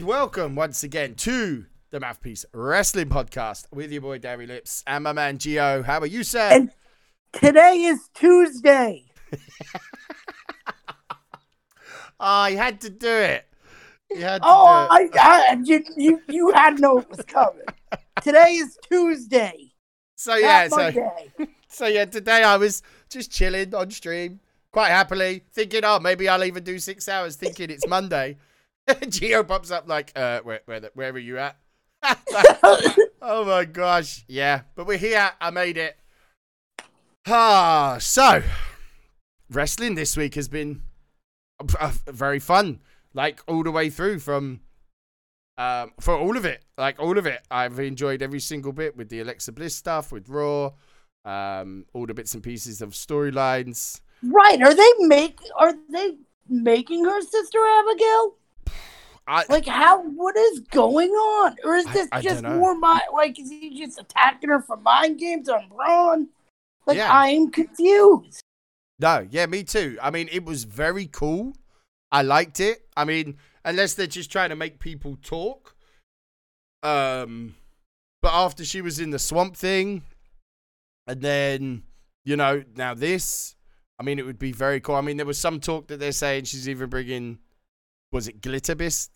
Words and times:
And 0.00 0.08
welcome 0.08 0.54
once 0.54 0.82
again 0.82 1.14
to 1.16 1.66
the 1.90 2.00
Mouthpiece 2.00 2.46
Wrestling 2.54 3.10
Podcast 3.10 3.66
with 3.70 3.92
your 3.92 4.00
boy 4.00 4.16
Darry 4.16 4.46
Lips 4.46 4.82
and 4.86 5.04
my 5.04 5.12
man 5.12 5.36
Gio. 5.36 5.84
How 5.84 5.98
are 5.98 6.06
you, 6.06 6.24
sir? 6.24 6.48
And 6.50 6.70
today 7.34 7.82
is 7.82 8.08
Tuesday. 8.14 9.04
oh, 12.18 12.46
you 12.46 12.56
had 12.56 12.80
to 12.80 12.88
do 12.88 13.10
it. 13.10 13.46
You 14.10 14.22
had 14.22 14.40
to 14.40 14.48
Oh, 14.48 14.88
it. 14.90 15.10
I, 15.18 15.50
I 15.50 15.58
you, 15.62 15.84
you 15.98 16.22
you 16.30 16.50
had 16.52 16.80
know 16.80 17.00
it 17.00 17.10
was 17.10 17.20
coming. 17.26 17.66
Today 18.22 18.52
is 18.54 18.78
Tuesday. 18.88 19.74
So 20.16 20.34
yeah, 20.36 20.68
so 20.68 21.12
so 21.68 21.86
yeah, 21.88 22.06
today 22.06 22.42
I 22.42 22.56
was 22.56 22.82
just 23.10 23.30
chilling 23.30 23.74
on 23.74 23.90
stream, 23.90 24.40
quite 24.72 24.88
happily, 24.88 25.42
thinking, 25.52 25.82
oh, 25.84 26.00
maybe 26.00 26.26
I'll 26.26 26.42
even 26.42 26.64
do 26.64 26.78
six 26.78 27.06
hours, 27.06 27.36
thinking 27.36 27.68
it's 27.68 27.86
Monday. 27.86 28.38
Gio 29.02 29.46
pops 29.46 29.70
up 29.70 29.88
like, 29.88 30.12
uh, 30.16 30.40
where 30.40 30.60
where 30.66 30.80
the, 30.80 30.90
where 30.94 31.10
are 31.10 31.18
you 31.18 31.38
at? 31.38 31.56
oh 33.22 33.44
my 33.44 33.64
gosh, 33.64 34.24
yeah, 34.28 34.62
but 34.74 34.86
we're 34.86 34.98
here. 34.98 35.30
I 35.40 35.50
made 35.50 35.76
it. 35.76 35.98
Ah, 37.26 37.98
so 38.00 38.42
wrestling 39.50 39.94
this 39.94 40.16
week 40.16 40.34
has 40.34 40.48
been 40.48 40.82
uh, 41.78 41.92
very 42.06 42.38
fun, 42.38 42.80
like 43.12 43.40
all 43.46 43.62
the 43.62 43.70
way 43.70 43.90
through 43.90 44.18
from. 44.20 44.60
Um, 45.58 45.92
for 46.00 46.16
all 46.16 46.38
of 46.38 46.46
it, 46.46 46.64
like 46.78 46.98
all 46.98 47.18
of 47.18 47.26
it, 47.26 47.42
I've 47.50 47.78
enjoyed 47.78 48.22
every 48.22 48.40
single 48.40 48.72
bit 48.72 48.96
with 48.96 49.10
the 49.10 49.20
Alexa 49.20 49.52
Bliss 49.52 49.76
stuff, 49.76 50.10
with 50.10 50.26
Raw, 50.30 50.72
um, 51.26 51.84
all 51.92 52.06
the 52.06 52.14
bits 52.14 52.32
and 52.32 52.42
pieces 52.42 52.80
of 52.80 52.90
storylines. 52.90 54.00
right? 54.22 54.62
Are 54.62 54.74
they 54.74 54.90
make 55.00 55.38
are 55.58 55.74
they 55.90 56.16
making 56.48 57.04
her 57.04 57.20
sister 57.20 57.58
Abigail? 57.58 58.36
I, 59.30 59.44
Like 59.48 59.66
how? 59.66 60.02
What 60.02 60.36
is 60.36 60.58
going 60.58 61.10
on? 61.10 61.56
Or 61.64 61.76
is 61.76 61.86
this 61.86 62.08
I 62.10 62.20
just 62.20 62.42
more 62.42 62.74
mind? 62.74 63.02
Like 63.12 63.38
is 63.38 63.48
he 63.48 63.78
just 63.78 64.00
attacking 64.00 64.50
her 64.50 64.60
for 64.60 64.76
mind 64.76 65.20
games 65.20 65.48
on 65.48 65.68
Braun? 65.68 66.28
Like 66.84 66.96
Yeah. 66.96 67.12
I 67.12 67.28
am 67.28 67.48
confused. 67.50 68.42
No, 68.98 69.26
yeah, 69.30 69.46
me 69.46 69.62
too. 69.62 69.98
I 70.02 70.10
mean, 70.10 70.28
it 70.32 70.44
was 70.44 70.64
very 70.64 71.06
cool. 71.06 71.54
I 72.10 72.22
liked 72.22 72.58
it. 72.58 72.88
I 72.96 73.04
mean, 73.04 73.38
unless 73.64 73.94
they're 73.94 74.08
just 74.08 74.32
trying 74.32 74.50
to 74.50 74.56
make 74.56 74.80
people 74.80 75.16
talk. 75.22 75.76
Um, 76.82 77.54
but 78.20 78.32
after 78.34 78.64
she 78.64 78.82
was 78.82 78.98
in 78.98 79.10
the 79.10 79.18
swamp 79.20 79.56
thing, 79.56 80.02
and 81.06 81.22
then 81.22 81.84
you 82.24 82.36
know 82.36 82.64
now 82.74 82.94
this, 82.94 83.54
I 83.98 84.02
mean, 84.02 84.18
it 84.18 84.26
would 84.26 84.40
be 84.40 84.50
very 84.50 84.80
cool. 84.80 84.96
I 84.96 85.02
mean, 85.02 85.18
there 85.18 85.24
was 85.24 85.38
some 85.38 85.60
talk 85.60 85.86
that 85.86 86.00
they're 86.00 86.10
saying 86.10 86.44
she's 86.44 86.68
even 86.68 86.90
bringing. 86.90 87.38
Was 88.12 88.26
it 88.26 88.42
Glitter 88.42 88.74
Bliss, 88.74 89.08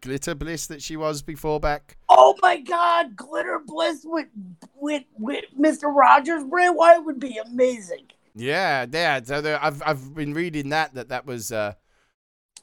Glitter 0.00 0.34
Bliss 0.34 0.66
that 0.68 0.80
she 0.80 0.96
was 0.96 1.20
before 1.20 1.60
back? 1.60 1.98
Oh 2.08 2.34
my 2.40 2.60
God, 2.60 3.14
Glitter 3.14 3.60
Bliss 3.64 4.02
with 4.04 4.28
with 4.74 5.04
with 5.18 5.44
Mr. 5.58 5.94
Rogers 5.94 6.42
Bray 6.44 6.70
Wyatt 6.70 7.04
would 7.04 7.20
be 7.20 7.36
amazing. 7.36 8.06
Yeah, 8.34 8.86
yeah. 8.90 9.20
So 9.22 9.42
there, 9.42 9.62
I've 9.62 9.82
I've 9.84 10.14
been 10.14 10.32
reading 10.32 10.70
that 10.70 10.94
that 10.94 11.10
that 11.10 11.26
was 11.26 11.52
uh 11.52 11.74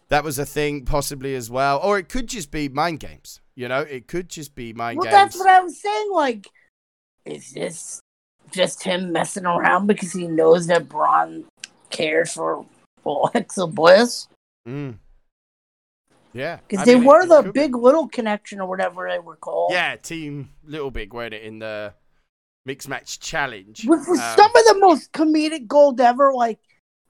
that 0.08 0.24
was 0.24 0.40
a 0.40 0.46
thing 0.46 0.86
possibly 0.86 1.36
as 1.36 1.52
well, 1.52 1.80
or 1.84 2.00
it 2.00 2.10
could 2.10 2.28
just 2.28 2.50
be 2.50 2.68
mind 2.68 3.00
games. 3.00 3.40
You 3.54 3.68
know, 3.68 3.82
it 3.82 4.08
could 4.08 4.28
just 4.28 4.56
be 4.56 4.74
mind 4.74 4.98
Well, 4.98 5.04
games. 5.06 5.14
that's 5.14 5.38
what 5.38 5.50
I 5.50 5.60
was 5.60 5.80
saying. 5.80 6.12
Like, 6.12 6.48
is 7.26 7.52
this 7.52 8.00
just 8.52 8.82
him 8.82 9.12
messing 9.12 9.46
around 9.46 9.86
because 9.86 10.14
he 10.14 10.26
knows 10.28 10.66
that 10.66 10.90
Braun 10.90 11.46
cares 11.92 12.34
for 12.34 12.66
Alexa 13.06 13.68
Bliss? 13.68 14.28
Mm. 14.68 14.96
Yeah, 16.34 16.60
Because 16.68 16.86
they 16.86 16.96
mean, 16.96 17.06
were 17.06 17.24
it 17.24 17.28
the 17.28 17.42
could 17.44 17.54
be. 17.54 17.60
big 17.62 17.76
little 17.76 18.08
connection 18.08 18.60
or 18.62 18.68
whatever 18.68 19.10
they 19.10 19.20
were 19.20 19.36
called. 19.36 19.72
Yeah, 19.74 19.96
team 19.96 20.50
Little 20.64 20.92
Big, 20.92 21.14
weren't 21.14 21.34
it 21.34 21.44
in 21.44 21.60
the 21.60 21.94
mixed 22.66 22.88
match 22.90 23.20
challenge? 23.20 23.86
Which 23.86 24.08
was 24.08 24.20
Um, 24.20 24.36
some 24.38 24.52
of 24.56 24.66
the 24.66 24.78
most 24.80 25.12
comedic 25.12 25.68
gold 25.68 26.00
ever. 26.02 26.34
Like, 26.34 26.60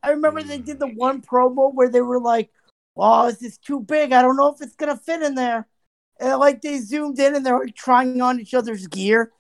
I 0.04 0.12
remember 0.12 0.44
they 0.44 0.60
Mm. 0.60 0.66
did 0.66 0.80
the 0.80 0.88
one 0.88 1.22
promo 1.22 1.74
where 1.74 1.90
they 1.90 2.02
were 2.02 2.20
like, 2.22 2.50
"Oh, 2.96 3.30
this 3.30 3.42
is 3.44 3.58
too 3.58 3.82
big. 3.82 4.14
I 4.14 4.22
don't 4.22 4.38
know 4.38 4.50
if 4.54 4.62
it's 4.62 4.76
gonna 4.76 4.98
fit 4.98 5.22
in 5.22 5.36
there." 5.36 5.68
And 6.20 6.40
like 6.40 6.62
they 6.62 6.80
zoomed 6.80 7.20
in 7.20 7.36
and 7.36 7.46
they 7.46 7.52
were 7.52 7.68
trying 7.70 8.22
on 8.22 8.40
each 8.40 8.54
other's 8.54 8.88
gear. 8.88 9.32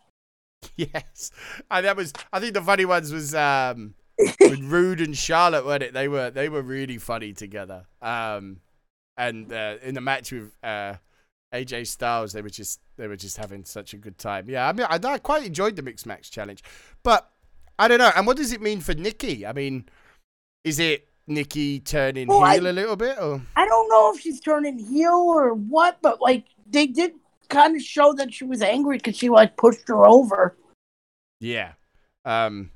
Yes, 0.76 1.32
and 1.72 1.86
that 1.86 1.96
was. 1.96 2.14
I 2.34 2.40
think 2.40 2.54
the 2.54 2.62
funny 2.62 2.86
ones 2.86 3.12
was 3.12 3.34
um 3.36 3.96
with 4.46 4.60
Roode 4.62 5.02
and 5.02 5.18
Charlotte, 5.18 5.66
weren't 5.66 5.84
it? 5.84 5.94
They 5.94 6.08
were 6.08 6.30
they 6.32 6.50
were 6.50 6.62
really 6.62 6.98
funny 6.98 7.34
together. 7.34 7.86
Um, 8.02 8.58
and 9.20 9.54
uh, 9.54 9.76
in 9.84 9.94
the 9.94 10.02
match 10.02 10.32
with 10.32 10.52
uh 10.64 10.96
AJ 11.54 11.88
Styles, 11.88 12.34
they 12.34 12.42
were 12.42 12.50
just 12.50 12.80
they 12.98 13.08
were 13.08 13.18
just 13.18 13.38
having 13.38 13.66
such 13.66 13.94
a 13.94 13.98
good 13.98 14.18
time. 14.18 14.50
Yeah, 14.50 14.68
I 14.68 14.74
mean, 14.74 14.88
I, 14.90 15.00
I 15.04 15.18
quite 15.20 15.46
enjoyed 15.46 15.76
the 15.76 15.82
mixed 15.82 16.06
match 16.06 16.32
challenge, 16.32 16.64
but 17.04 17.30
I 17.78 17.88
don't 17.88 18.00
know. 18.00 18.12
And 18.16 18.26
what 18.26 18.38
does 18.38 18.54
it 18.54 18.62
mean 18.62 18.80
for 18.80 18.94
Nikki? 18.94 19.46
I 19.46 19.54
mean, 19.54 19.90
is 20.64 20.80
it 20.80 21.08
Nikki 21.28 21.80
turning 21.80 22.28
Well, 22.28 22.50
heel 22.50 22.68
a 22.68 22.72
little 22.72 22.96
bit, 22.96 23.18
or 23.20 23.42
I 23.56 23.66
don't 23.66 23.90
know 23.90 24.14
if 24.14 24.22
she's 24.22 24.40
turning 24.40 24.80
heel 24.80 25.14
or 25.14 25.54
what, 25.54 26.00
but 26.02 26.22
like 26.22 26.46
they 26.70 26.88
did 26.88 27.14
kind 27.50 27.76
of 27.76 27.82
show 27.82 28.14
that 28.14 28.34
she 28.34 28.46
was 28.46 28.62
angry 28.62 28.98
because 28.98 29.18
she 29.18 29.30
like 29.30 29.58
pushed 29.58 29.88
her 29.88 30.06
over. 30.08 30.56
Yeah. 31.40 31.74
Um 32.26 32.72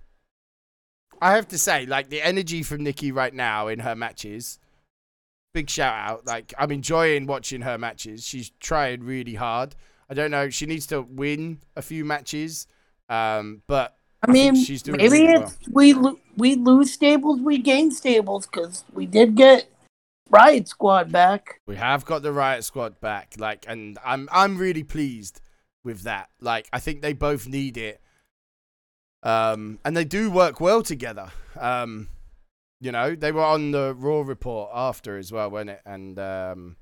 I 1.21 1.35
have 1.35 1.47
to 1.49 1.57
say, 1.57 1.85
like 1.85 2.09
the 2.09 2.21
energy 2.21 2.63
from 2.63 2.83
Nikki 2.83 3.13
right 3.13 3.33
now 3.33 3.67
in 3.67 3.79
her 3.79 3.95
matches, 3.95 4.59
big 5.53 5.69
shout 5.69 5.93
out. 5.93 6.25
Like 6.25 6.53
I'm 6.57 6.71
enjoying 6.71 7.27
watching 7.27 7.61
her 7.61 7.77
matches. 7.77 8.25
She's 8.25 8.51
trying 8.59 9.03
really 9.03 9.35
hard. 9.35 9.75
I 10.09 10.13
don't 10.13 10.31
know, 10.31 10.49
she 10.49 10.65
needs 10.65 10.85
to 10.87 11.01
win 11.01 11.59
a 11.75 11.81
few 11.81 12.03
matches. 12.03 12.67
Um, 13.09 13.61
but 13.67 13.97
I 14.21 14.29
I 14.29 14.33
mean, 14.33 14.55
she's 14.55 14.81
doing 14.81 14.97
maybe 14.97 15.21
really 15.21 15.33
it's 15.33 15.57
we 15.71 15.93
lo- 15.93 16.19
we 16.35 16.55
lose 16.55 16.91
stables, 16.91 17.39
we 17.39 17.57
gain 17.57 17.91
stables 17.91 18.45
because 18.47 18.83
we 18.93 19.05
did 19.05 19.35
get 19.35 19.69
Riott 20.31 20.67
Squad 20.67 21.11
back. 21.11 21.59
we 21.67 21.75
have 21.75 22.05
got 22.05 22.21
the 22.23 22.29
Riott 22.29 22.63
Squad 22.63 22.99
back. 22.99 23.35
Like 23.37 23.65
and 23.67 23.97
I'm 24.03 24.27
I'm 24.31 24.57
really 24.57 24.83
pleased 24.83 25.41
with 25.83 26.03
that. 26.03 26.29
Like 26.41 26.67
I 26.73 26.79
think 26.79 27.01
they 27.01 27.13
both 27.13 27.47
need 27.47 27.77
it. 27.77 28.01
Um 29.21 29.79
and 29.85 29.95
they 29.95 30.05
do 30.05 30.31
work 30.31 30.59
well 30.59 30.81
together. 30.83 31.31
Um 31.59 32.09
you 32.83 32.91
know, 32.91 33.15
they 33.15 33.31
were 33.31 33.45
on 33.45 33.71
the 33.71 33.95
Raw 33.97 34.21
report 34.21 34.69
after 34.73 35.17
as 35.17 35.31
well, 35.31 35.49
weren't 35.49 35.69
it? 35.69 35.81
And 35.85 36.19
um, 36.19 36.75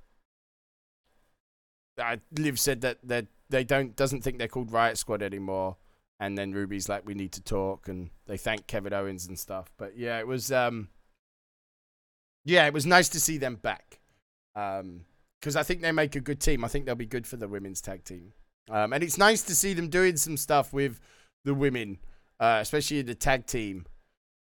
Liv 2.36 2.60
said 2.60 2.82
that 2.82 2.98
they 3.04 3.28
they 3.50 3.64
don't 3.64 3.96
doesn't 3.96 4.22
think 4.24 4.40
they're 4.40 4.48
called 4.48 4.72
Riott 4.72 4.98
Squad 4.98 5.22
anymore. 5.22 5.78
And 6.20 6.38
then 6.38 6.54
Ruby's 6.54 6.90
like, 6.90 7.06
we 7.06 7.14
need 7.14 7.32
to 7.34 7.42
talk, 7.42 7.88
and 7.88 8.10
they 8.26 8.38
thank 8.38 8.66
Kevin 8.66 8.94
Owens 8.94 9.28
and 9.28 9.38
stuff. 9.38 9.72
But 9.78 9.96
yeah, 9.96 10.18
it 10.18 10.26
was 10.26 10.52
um, 10.52 10.90
yeah, 12.46 12.66
it 12.66 12.74
was 12.74 12.88
nice 12.88 13.10
to 13.10 13.20
see 13.20 13.38
them 13.38 13.56
back. 13.56 14.00
Um, 14.56 15.06
because 15.40 15.56
I 15.56 15.62
think 15.62 15.82
they 15.82 15.92
make 15.92 16.16
a 16.16 16.20
good 16.20 16.40
team. 16.40 16.66
I 16.66 16.68
think 16.68 16.86
they'll 16.86 16.96
be 16.96 17.06
good 17.06 17.28
for 17.28 17.38
the 17.38 17.48
women's 17.48 17.82
tag 17.82 18.04
team. 18.04 18.34
Um, 18.70 18.94
and 18.94 19.04
it's 19.04 19.18
nice 19.18 19.44
to 19.44 19.56
see 19.56 19.74
them 19.74 19.90
doing 19.90 20.18
some 20.18 20.38
stuff 20.38 20.74
with 20.74 21.00
the 21.46 21.54
women, 21.54 22.00
uh, 22.40 22.60
especially 22.62 23.02
the 23.02 23.16
tag 23.16 23.46
team 23.46 23.86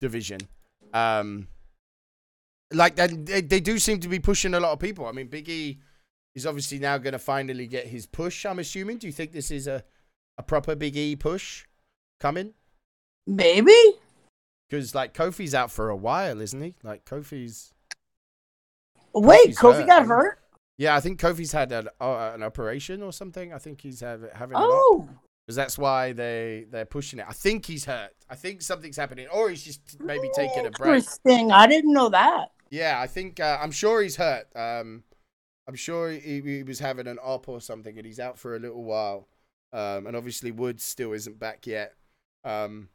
division. 0.01 0.41
Um, 0.93 1.47
like 2.71 2.95
they, 2.95 3.07
they, 3.07 3.41
they 3.41 3.59
do 3.59 3.79
seem 3.79 3.99
to 3.99 4.07
be 4.07 4.19
pushing 4.19 4.53
a 4.53 4.59
lot 4.59 4.71
of 4.71 4.79
people. 4.79 5.05
I 5.05 5.11
mean, 5.11 5.27
Big 5.27 5.49
E 5.49 5.79
is 6.35 6.45
obviously 6.45 6.79
now 6.79 6.97
going 6.97 7.13
to 7.13 7.19
finally 7.19 7.67
get 7.67 7.87
his 7.87 8.05
push. 8.05 8.45
I'm 8.45 8.59
assuming. 8.59 8.97
Do 8.97 9.07
you 9.07 9.13
think 9.13 9.31
this 9.31 9.51
is 9.51 9.67
a 9.67 9.83
a 10.37 10.43
proper 10.43 10.75
Big 10.75 10.95
E 10.95 11.15
push 11.15 11.65
coming? 12.19 12.53
Maybe. 13.27 13.75
Because 14.69 14.95
like 14.95 15.13
Kofi's 15.13 15.53
out 15.53 15.71
for 15.71 15.89
a 15.89 15.95
while, 15.95 16.41
isn't 16.41 16.61
he? 16.61 16.75
Like 16.83 17.05
Kofi's. 17.05 17.73
Wait, 19.13 19.49
Kofi's 19.49 19.57
Kofi 19.57 19.75
hurt, 19.77 19.87
got 19.87 20.05
hurt. 20.05 20.39
Yeah, 20.77 20.95
I 20.95 20.99
think 21.01 21.19
Kofi's 21.19 21.51
had 21.51 21.71
an, 21.71 21.89
uh, 21.99 22.31
an 22.33 22.43
operation 22.43 23.01
or 23.01 23.11
something. 23.11 23.51
I 23.51 23.57
think 23.57 23.81
he's 23.81 23.99
have, 23.99 24.21
having. 24.33 24.55
Oh, 24.57 25.09
because 25.49 25.55
that's 25.55 25.79
why 25.79 26.13
they 26.13 26.67
they're 26.69 26.85
pushing 26.85 27.17
it. 27.17 27.25
I 27.27 27.33
think 27.33 27.65
he's 27.65 27.83
hurt. 27.83 28.11
I 28.29 28.35
think 28.35 28.61
something's 28.61 28.97
happening, 28.97 29.25
or 29.33 29.49
he's 29.49 29.63
just 29.63 29.99
maybe 29.99 30.29
taking 30.35 30.67
a 30.67 30.69
break. 30.69 30.89
Interesting. 30.89 31.51
I 31.51 31.65
didn't 31.65 31.91
know 31.91 32.07
that. 32.09 32.49
Yeah, 32.69 32.99
I 33.01 33.07
think 33.07 33.39
uh, 33.39 33.57
I'm 33.59 33.71
sure 33.71 34.03
he's 34.03 34.17
hurt. 34.17 34.45
Um, 34.55 35.01
I'm 35.67 35.73
sure 35.73 36.11
he, 36.11 36.41
he 36.41 36.61
was 36.61 36.77
having 36.77 37.07
an 37.07 37.17
op 37.17 37.49
or 37.49 37.61
something, 37.61 37.97
and 37.97 38.05
he's 38.05 38.19
out 38.19 38.37
for 38.37 38.55
a 38.55 38.59
little 38.59 38.83
while. 38.83 39.27
Um, 39.73 40.05
and 40.05 40.15
obviously 40.15 40.51
Woods 40.51 40.83
still 40.83 41.13
isn't 41.13 41.39
back 41.39 41.65
yet. 41.65 41.95
Um, 42.43 42.89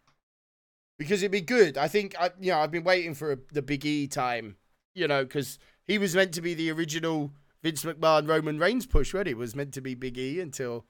because 0.96 1.22
it'd 1.22 1.32
be 1.32 1.40
good. 1.40 1.76
I 1.76 1.88
think 1.88 2.14
I, 2.20 2.30
you 2.38 2.52
know, 2.52 2.60
I've 2.60 2.70
been 2.70 2.84
waiting 2.84 3.14
for 3.14 3.32
a, 3.32 3.38
the 3.50 3.62
Big 3.62 3.84
E 3.84 4.06
time. 4.06 4.54
You 4.94 5.08
know, 5.08 5.24
because 5.24 5.58
he 5.88 5.98
was 5.98 6.14
meant 6.14 6.32
to 6.34 6.40
be 6.40 6.54
the 6.54 6.70
original 6.70 7.32
Vince 7.64 7.84
McMahon 7.84 8.28
Roman 8.28 8.60
Reigns 8.60 8.86
push. 8.86 9.12
Right? 9.12 9.26
It 9.26 9.36
was 9.36 9.56
meant 9.56 9.74
to 9.74 9.80
be 9.80 9.96
Big 9.96 10.16
E 10.18 10.38
until 10.38 10.84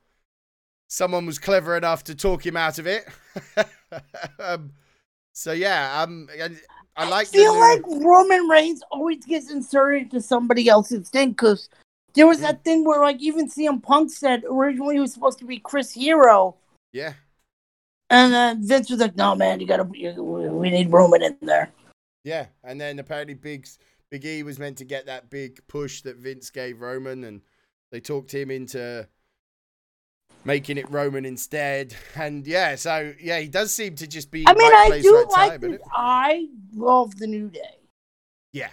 someone 0.88 1.26
was 1.26 1.38
clever 1.38 1.76
enough 1.76 2.04
to 2.04 2.14
talk 2.14 2.44
him 2.44 2.56
out 2.56 2.78
of 2.78 2.86
it. 2.86 3.06
um, 4.38 4.72
so 5.32 5.52
yeah, 5.52 6.02
um, 6.02 6.28
I, 6.32 6.50
I 6.96 7.08
like. 7.08 7.28
I 7.28 7.30
feel 7.30 7.58
like 7.58 7.82
Roman 7.86 8.48
Reigns 8.48 8.82
always 8.90 9.24
gets 9.24 9.50
inserted 9.50 10.02
into 10.02 10.20
somebody 10.20 10.68
else's 10.68 11.08
thing 11.08 11.30
because 11.30 11.68
There 12.14 12.26
was 12.26 12.40
that 12.40 12.62
thing 12.62 12.84
where 12.84 13.00
like 13.00 13.20
even 13.20 13.48
CM 13.50 13.82
Punk 13.82 14.10
said 14.12 14.44
originally 14.48 14.94
he 14.94 15.00
was 15.00 15.12
supposed 15.12 15.38
to 15.40 15.44
be 15.44 15.58
Chris 15.58 15.90
Hero, 15.92 16.56
Yeah. 16.92 17.14
and 18.10 18.32
then 18.32 18.66
Vince 18.66 18.90
was 18.90 19.00
like, 19.00 19.16
"No, 19.16 19.34
man, 19.34 19.58
you 19.60 19.66
gotta, 19.66 19.88
you, 19.92 20.12
we 20.22 20.70
need 20.70 20.92
Roman 20.92 21.22
in 21.22 21.36
there." 21.42 21.72
Yeah, 22.22 22.46
and 22.62 22.80
then 22.80 23.00
apparently 23.00 23.34
Big 23.34 23.66
Big 24.10 24.24
E 24.24 24.44
was 24.44 24.60
meant 24.60 24.78
to 24.78 24.84
get 24.84 25.06
that 25.06 25.28
big 25.28 25.60
push 25.66 26.02
that 26.02 26.16
Vince 26.18 26.50
gave 26.50 26.80
Roman, 26.80 27.24
and 27.24 27.40
they 27.90 27.98
talked 27.98 28.32
him 28.32 28.52
into 28.52 29.08
making 30.44 30.78
it 30.78 30.90
Roman 30.90 31.24
instead. 31.24 31.94
And 32.14 32.46
yeah, 32.46 32.74
so 32.76 33.14
yeah, 33.20 33.38
he 33.40 33.48
does 33.48 33.74
seem 33.74 33.96
to 33.96 34.06
just 34.06 34.30
be. 34.30 34.44
I 34.46 34.54
mean, 34.54 34.72
right 34.72 34.92
I 34.92 35.00
do 35.00 35.14
right 35.14 35.30
like 35.30 35.60
time, 35.60 35.60
this. 35.60 35.80
I 35.92 36.48
love 36.74 37.16
the 37.16 37.26
New 37.26 37.50
Day. 37.50 37.78
Yeah, 38.52 38.70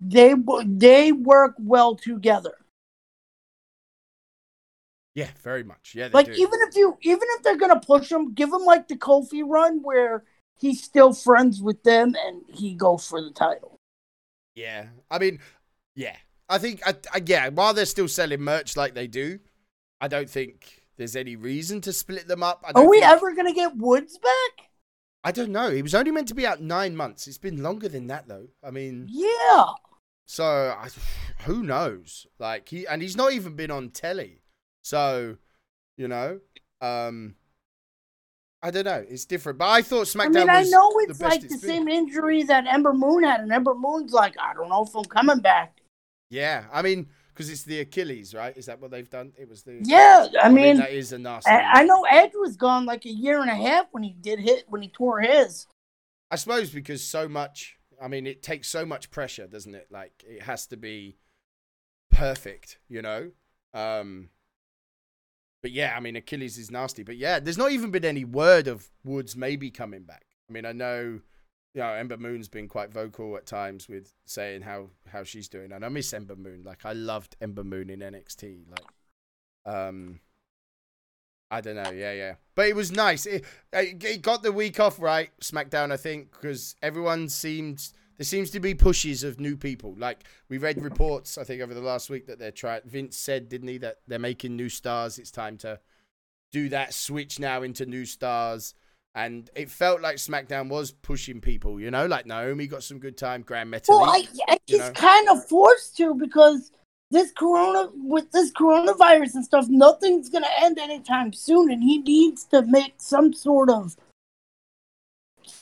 They 0.00 0.34
they 0.64 1.12
work 1.12 1.54
well 1.58 1.96
together. 1.96 2.54
yeah, 5.14 5.30
very 5.42 5.64
much. 5.64 5.94
Yeah, 5.94 6.08
they 6.08 6.14
Like 6.14 6.26
do. 6.26 6.32
even 6.32 6.60
if 6.68 6.76
you 6.76 6.96
even 7.02 7.26
if 7.36 7.42
they're 7.42 7.56
gonna 7.56 7.80
push 7.80 8.10
him, 8.12 8.34
give 8.34 8.50
him 8.52 8.62
like 8.64 8.88
the 8.88 8.96
Kofi 8.96 9.42
run 9.46 9.82
where 9.82 10.24
he's 10.58 10.82
still 10.82 11.12
friends 11.14 11.62
with 11.62 11.82
them 11.82 12.14
and 12.16 12.42
he 12.48 12.74
goes 12.74 13.06
for 13.06 13.20
the 13.22 13.30
title. 13.30 13.78
Yeah, 14.54 14.86
I 15.10 15.18
mean, 15.18 15.40
yeah, 15.94 16.16
I 16.48 16.58
think, 16.58 16.80
I, 16.86 16.94
I, 17.12 17.22
yeah, 17.24 17.48
while 17.50 17.74
they're 17.74 17.84
still 17.84 18.08
selling 18.08 18.40
merch 18.40 18.76
like 18.76 18.94
they 18.94 19.06
do, 19.06 19.38
I 20.00 20.08
don't 20.08 20.28
think 20.30 20.82
there's 20.96 21.16
any 21.16 21.36
reason 21.36 21.80
to 21.82 21.92
split 21.92 22.28
them 22.28 22.42
up. 22.42 22.62
I 22.66 22.72
Are 22.78 22.88
we 22.88 23.00
think- 23.00 23.10
ever 23.12 23.34
gonna 23.34 23.52
get 23.54 23.76
Woods 23.76 24.18
back? 24.18 24.70
I 25.24 25.32
don't 25.32 25.50
know. 25.50 25.70
He 25.70 25.82
was 25.82 25.94
only 25.94 26.10
meant 26.12 26.28
to 26.28 26.34
be 26.34 26.46
out 26.46 26.60
nine 26.60 26.94
months. 26.94 27.26
It's 27.26 27.38
been 27.38 27.62
longer 27.62 27.88
than 27.88 28.06
that, 28.06 28.28
though. 28.28 28.48
I 28.62 28.70
mean, 28.70 29.06
Yeah. 29.10 29.66
so 30.24 30.44
I, 30.44 30.88
who 31.42 31.62
knows? 31.62 32.26
Like 32.38 32.68
he, 32.68 32.86
and 32.86 33.02
he's 33.02 33.16
not 33.16 33.32
even 33.32 33.56
been 33.56 33.70
on 33.70 33.90
telly. 33.90 34.42
So, 34.82 35.36
you 35.96 36.06
know, 36.06 36.40
um, 36.80 37.34
I 38.62 38.70
don't 38.70 38.84
know. 38.84 39.04
It's 39.08 39.24
different. 39.24 39.58
But 39.58 39.68
I 39.68 39.82
thought 39.82 40.06
SmackDown 40.06 40.26
I 40.26 40.28
mean, 40.28 40.50
I 40.50 40.62
know 40.64 40.90
it's 41.00 41.18
best 41.18 41.30
like 41.30 41.42
the 41.42 41.48
been. 41.48 41.58
same 41.58 41.88
injury 41.88 42.42
that 42.44 42.66
Ember 42.66 42.92
Moon 42.92 43.24
had, 43.24 43.40
and 43.40 43.52
Ember 43.52 43.74
Moon's 43.74 44.12
like, 44.12 44.34
I 44.40 44.54
don't 44.54 44.68
know 44.68 44.84
if 44.84 44.94
I'm 44.94 45.04
coming 45.04 45.38
back. 45.40 45.80
Yeah, 46.30 46.64
I 46.72 46.82
mean, 46.82 47.08
because 47.36 47.50
it's 47.50 47.64
the 47.64 47.80
Achilles, 47.80 48.34
right? 48.34 48.56
Is 48.56 48.64
that 48.66 48.80
what 48.80 48.90
they've 48.90 49.10
done? 49.10 49.32
It 49.36 49.46
was 49.46 49.62
the 49.62 49.82
Yeah, 49.84 50.26
I 50.42 50.48
mean, 50.48 50.78
that 50.78 50.90
is 50.90 51.12
a 51.12 51.18
nasty. 51.18 51.50
I, 51.50 51.80
I 51.80 51.84
know 51.84 52.04
Edge 52.04 52.32
was 52.34 52.56
gone 52.56 52.86
like 52.86 53.04
a 53.04 53.10
year 53.10 53.42
and 53.42 53.50
a 53.50 53.54
half 53.54 53.86
when 53.90 54.02
he 54.02 54.14
did 54.18 54.40
hit 54.40 54.64
when 54.68 54.80
he 54.80 54.88
tore 54.88 55.20
his. 55.20 55.66
I 56.30 56.36
suppose 56.36 56.70
because 56.70 57.04
so 57.04 57.28
much. 57.28 57.76
I 58.02 58.08
mean, 58.08 58.26
it 58.26 58.42
takes 58.42 58.68
so 58.68 58.86
much 58.86 59.10
pressure, 59.10 59.46
doesn't 59.46 59.74
it? 59.74 59.88
Like 59.90 60.24
it 60.26 60.42
has 60.42 60.66
to 60.68 60.78
be 60.78 61.18
perfect, 62.10 62.78
you 62.88 63.02
know. 63.02 63.32
Um, 63.74 64.30
but 65.62 65.72
yeah, 65.72 65.94
I 65.94 66.00
mean, 66.00 66.16
Achilles 66.16 66.56
is 66.56 66.70
nasty. 66.70 67.02
But 67.02 67.18
yeah, 67.18 67.38
there's 67.38 67.58
not 67.58 67.72
even 67.72 67.90
been 67.90 68.04
any 68.04 68.24
word 68.24 68.66
of 68.66 68.88
Woods 69.04 69.36
maybe 69.36 69.70
coming 69.70 70.04
back. 70.04 70.24
I 70.48 70.52
mean, 70.52 70.64
I 70.64 70.72
know, 70.72 71.20
know, 71.82 71.92
Ember 71.92 72.16
Moon's 72.16 72.48
been 72.48 72.68
quite 72.68 72.92
vocal 72.92 73.36
at 73.36 73.46
times 73.46 73.88
with 73.88 74.12
saying 74.24 74.62
how 74.62 74.90
how 75.08 75.24
she's 75.24 75.48
doing, 75.48 75.72
and 75.72 75.84
I 75.84 75.88
miss 75.88 76.12
Ember 76.12 76.36
Moon. 76.36 76.62
Like 76.64 76.84
I 76.84 76.92
loved 76.92 77.36
Ember 77.40 77.64
Moon 77.64 77.90
in 77.90 78.00
NXT. 78.00 78.64
Like, 78.70 79.74
um, 79.74 80.20
I 81.50 81.60
don't 81.60 81.76
know. 81.76 81.90
Yeah, 81.90 82.12
yeah. 82.12 82.34
But 82.54 82.68
it 82.68 82.76
was 82.76 82.90
nice. 82.90 83.26
It, 83.26 83.44
it 83.72 84.22
got 84.22 84.42
the 84.42 84.52
week 84.52 84.80
off 84.80 84.98
right, 84.98 85.30
SmackDown, 85.40 85.92
I 85.92 85.96
think, 85.96 86.32
because 86.32 86.74
everyone 86.82 87.28
seemed 87.28 87.90
there 88.16 88.24
seems 88.24 88.50
to 88.52 88.60
be 88.60 88.74
pushes 88.74 89.22
of 89.22 89.38
new 89.38 89.56
people. 89.56 89.94
Like 89.98 90.24
we 90.48 90.58
read 90.58 90.82
reports, 90.82 91.36
I 91.38 91.44
think, 91.44 91.62
over 91.62 91.74
the 91.74 91.80
last 91.80 92.10
week 92.10 92.26
that 92.26 92.38
they're 92.38 92.50
trying. 92.50 92.80
Vince 92.84 93.16
said, 93.16 93.48
didn't 93.48 93.68
he, 93.68 93.78
that 93.78 93.98
they're 94.06 94.18
making 94.18 94.56
new 94.56 94.68
stars. 94.68 95.18
It's 95.18 95.30
time 95.30 95.58
to 95.58 95.80
do 96.52 96.68
that 96.70 96.94
switch 96.94 97.38
now 97.38 97.62
into 97.62 97.84
new 97.84 98.06
stars. 98.06 98.74
And 99.16 99.50
it 99.54 99.70
felt 99.70 100.02
like 100.02 100.16
SmackDown 100.16 100.68
was 100.68 100.92
pushing 100.92 101.40
people, 101.40 101.80
you 101.80 101.90
know, 101.90 102.06
like 102.06 102.26
Naomi 102.26 102.66
got 102.66 102.82
some 102.82 102.98
good 102.98 103.16
time, 103.16 103.40
Gran 103.40 103.70
Metalik. 103.70 103.88
Well, 103.88 104.04
I, 104.04 104.24
I 104.46 104.58
you 104.66 104.76
he's 104.76 104.80
know? 104.80 104.92
kind 104.92 105.30
of 105.30 105.48
forced 105.48 105.96
to 105.96 106.14
because 106.14 106.70
this 107.10 107.32
corona 107.32 107.88
with 107.94 108.30
this 108.32 108.52
coronavirus 108.52 109.36
and 109.36 109.44
stuff, 109.44 109.68
nothing's 109.68 110.28
gonna 110.28 110.46
end 110.60 110.78
anytime 110.78 111.32
soon, 111.32 111.70
and 111.72 111.82
he 111.82 111.98
needs 111.98 112.44
to 112.44 112.60
make 112.60 112.92
some 112.98 113.32
sort 113.32 113.70
of 113.70 113.96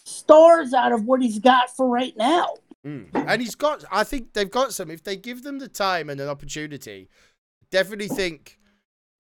stars 0.05 0.75
out 0.75 0.91
of 0.91 1.05
what 1.05 1.23
he's 1.23 1.39
got 1.39 1.71
for 1.71 1.89
right 1.89 2.17
now. 2.17 2.55
Mm. 2.85 3.07
And 3.15 3.41
he's 3.41 3.55
got, 3.55 3.85
I 3.91 4.03
think 4.03 4.33
they've 4.33 4.51
got 4.51 4.73
some. 4.73 4.91
If 4.91 5.05
they 5.05 5.17
give 5.17 5.45
them 5.45 5.61
the 5.61 5.69
time 5.69 6.11
and 6.11 6.21
an 6.21 6.29
opportunity, 6.29 7.09
definitely 7.71 8.09
think 8.09 8.59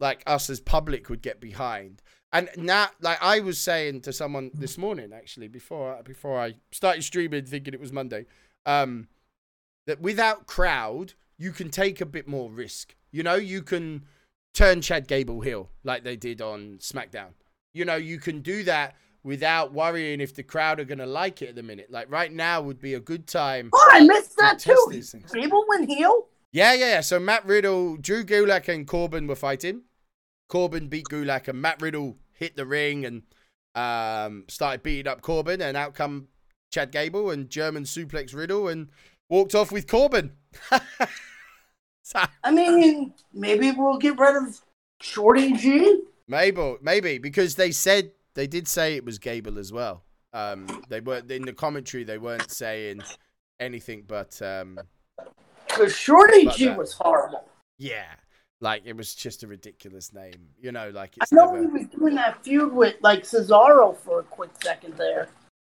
like 0.00 0.24
us 0.26 0.50
as 0.50 0.60
public 0.60 1.08
would 1.08 1.22
get 1.22 1.40
behind. 1.40 2.02
And 2.34 2.50
now, 2.56 2.88
like 3.00 3.22
I 3.22 3.38
was 3.38 3.58
saying 3.60 4.00
to 4.02 4.12
someone 4.12 4.50
this 4.52 4.76
morning, 4.76 5.12
actually, 5.14 5.46
before 5.46 6.02
before 6.04 6.40
I 6.40 6.54
started 6.72 7.04
streaming, 7.04 7.46
thinking 7.46 7.72
it 7.72 7.80
was 7.80 7.92
Monday, 7.92 8.26
um, 8.66 9.06
that 9.86 10.00
without 10.00 10.46
crowd, 10.46 11.14
you 11.38 11.52
can 11.52 11.70
take 11.70 12.00
a 12.00 12.06
bit 12.06 12.26
more 12.26 12.50
risk. 12.50 12.96
You 13.12 13.22
know, 13.22 13.36
you 13.36 13.62
can 13.62 14.04
turn 14.52 14.80
Chad 14.80 15.06
Gable 15.06 15.42
heel 15.42 15.70
like 15.84 16.02
they 16.02 16.16
did 16.16 16.42
on 16.42 16.78
SmackDown. 16.80 17.34
You 17.72 17.84
know, 17.84 17.94
you 17.94 18.18
can 18.18 18.40
do 18.40 18.64
that 18.64 18.96
without 19.22 19.72
worrying 19.72 20.20
if 20.20 20.34
the 20.34 20.42
crowd 20.42 20.80
are 20.80 20.84
going 20.84 20.98
to 20.98 21.06
like 21.06 21.40
it 21.40 21.50
at 21.50 21.54
the 21.54 21.62
minute. 21.62 21.88
Like 21.88 22.10
right 22.10 22.32
now 22.32 22.60
would 22.62 22.80
be 22.80 22.94
a 22.94 23.00
good 23.00 23.28
time. 23.28 23.70
Oh, 23.72 23.90
I 23.92 24.00
missed 24.00 24.36
that 24.38 24.58
test 24.58 25.12
too. 25.12 25.20
Gable 25.32 25.64
went 25.68 25.88
heel. 25.88 26.26
Yeah, 26.50 26.72
yeah, 26.74 26.86
yeah. 26.86 27.00
So 27.00 27.20
Matt 27.20 27.46
Riddle, 27.46 27.96
Drew 27.96 28.24
Gulak, 28.24 28.68
and 28.68 28.88
Corbin 28.88 29.28
were 29.28 29.36
fighting. 29.36 29.82
Corbin 30.48 30.88
beat 30.88 31.06
Gulak, 31.06 31.46
and 31.48 31.62
Matt 31.62 31.80
Riddle 31.80 32.16
hit 32.34 32.56
the 32.56 32.66
ring 32.66 33.04
and 33.04 33.22
um, 33.74 34.44
started 34.48 34.82
beating 34.82 35.10
up 35.10 35.20
Corbin. 35.22 35.60
And 35.60 35.76
out 35.76 35.94
come 35.94 36.28
Chad 36.72 36.90
Gable 36.92 37.30
and 37.30 37.48
German 37.48 37.84
suplex 37.84 38.34
Riddle 38.34 38.68
and 38.68 38.88
walked 39.28 39.54
off 39.54 39.72
with 39.72 39.86
Corbin. 39.86 40.32
so, 42.02 42.20
I 42.42 42.50
mean, 42.50 43.14
maybe 43.32 43.70
we'll 43.72 43.98
get 43.98 44.18
rid 44.18 44.36
of 44.36 44.60
Shorty 45.00 45.52
G. 45.52 46.00
maybe, 46.28 46.76
maybe 46.82 47.18
because 47.18 47.54
they 47.56 47.70
said 47.70 48.12
they 48.34 48.46
did 48.46 48.68
say 48.68 48.94
it 48.96 49.04
was 49.04 49.18
Gable 49.18 49.58
as 49.58 49.72
well. 49.72 50.02
Um, 50.32 50.82
they 50.88 51.00
weren't 51.00 51.30
in 51.30 51.42
the 51.42 51.52
commentary. 51.52 52.02
They 52.04 52.18
weren't 52.18 52.50
saying 52.50 53.02
anything 53.60 54.04
but 54.06 54.40
um, 54.42 54.80
Because 55.68 55.94
Shorty 55.96 56.46
G 56.48 56.66
that- 56.66 56.78
was 56.78 56.92
horrible. 56.92 57.48
yeah, 57.78 58.14
like 58.60 58.82
it 58.84 58.96
was 58.96 59.14
just 59.14 59.42
a 59.42 59.46
ridiculous 59.46 60.12
name. 60.12 60.48
You 60.60 60.72
know, 60.72 60.90
like 60.90 61.14
I 61.20 61.26
know 61.34 61.52
never. 61.52 61.60
he 61.60 61.66
was 61.66 61.86
doing 61.88 62.14
that 62.14 62.42
feud 62.44 62.72
with 62.72 62.96
like 63.02 63.22
Cesaro 63.24 63.96
for 63.96 64.20
a 64.20 64.24
quick 64.24 64.50
second 64.62 64.94
there. 64.96 65.28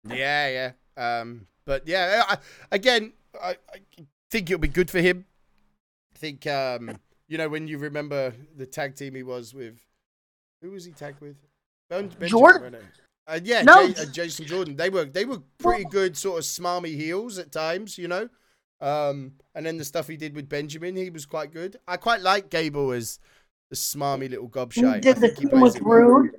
Yeah, 0.07 0.71
yeah. 0.97 1.19
Um, 1.19 1.47
but 1.65 1.87
yeah, 1.87 2.23
I, 2.27 2.37
again, 2.71 3.13
I, 3.41 3.51
I 3.73 4.05
think 4.29 4.49
it'll 4.49 4.59
be 4.59 4.67
good 4.67 4.89
for 4.89 4.99
him. 4.99 5.25
I 6.15 6.17
think, 6.17 6.45
um, 6.47 6.97
you 7.27 7.37
know, 7.37 7.49
when 7.49 7.67
you 7.67 7.77
remember 7.77 8.33
the 8.55 8.65
tag 8.65 8.95
team 8.95 9.15
he 9.15 9.23
was 9.23 9.53
with, 9.53 9.79
who 10.61 10.71
was 10.71 10.85
he 10.85 10.91
tagged 10.91 11.21
with? 11.21 11.37
Ben, 11.89 12.07
Benjamin, 12.07 12.29
Jordan. 12.29 12.77
Uh, 13.27 13.39
yeah, 13.43 13.61
No. 13.61 13.87
Jay- 13.87 14.01
uh, 14.01 14.05
Jason 14.05 14.45
Jordan. 14.45 14.75
They 14.75 14.89
were 14.89 15.05
they 15.05 15.25
were 15.25 15.39
pretty 15.59 15.85
good, 15.85 16.17
sort 16.17 16.39
of 16.39 16.45
smarmy 16.45 16.95
heels 16.95 17.37
at 17.37 17.51
times, 17.51 17.97
you 17.97 18.07
know. 18.07 18.27
Um, 18.81 19.33
and 19.53 19.65
then 19.65 19.77
the 19.77 19.85
stuff 19.85 20.07
he 20.07 20.17
did 20.17 20.33
with 20.33 20.49
Benjamin, 20.49 20.95
he 20.95 21.09
was 21.09 21.25
quite 21.25 21.53
good. 21.53 21.77
I 21.87 21.97
quite 21.97 22.21
like 22.21 22.49
Gable 22.49 22.91
as 22.91 23.19
the 23.69 23.75
smarmy 23.75 24.29
little 24.29 24.47
He 24.47 24.81
gobshite. 24.81 24.95
I 24.95 24.99
did 24.99 25.17
the 25.17 25.27
he 25.27 25.45
thing 25.45 25.61
with 25.61 25.81
well. 25.81 25.99
Roode. 25.99 26.31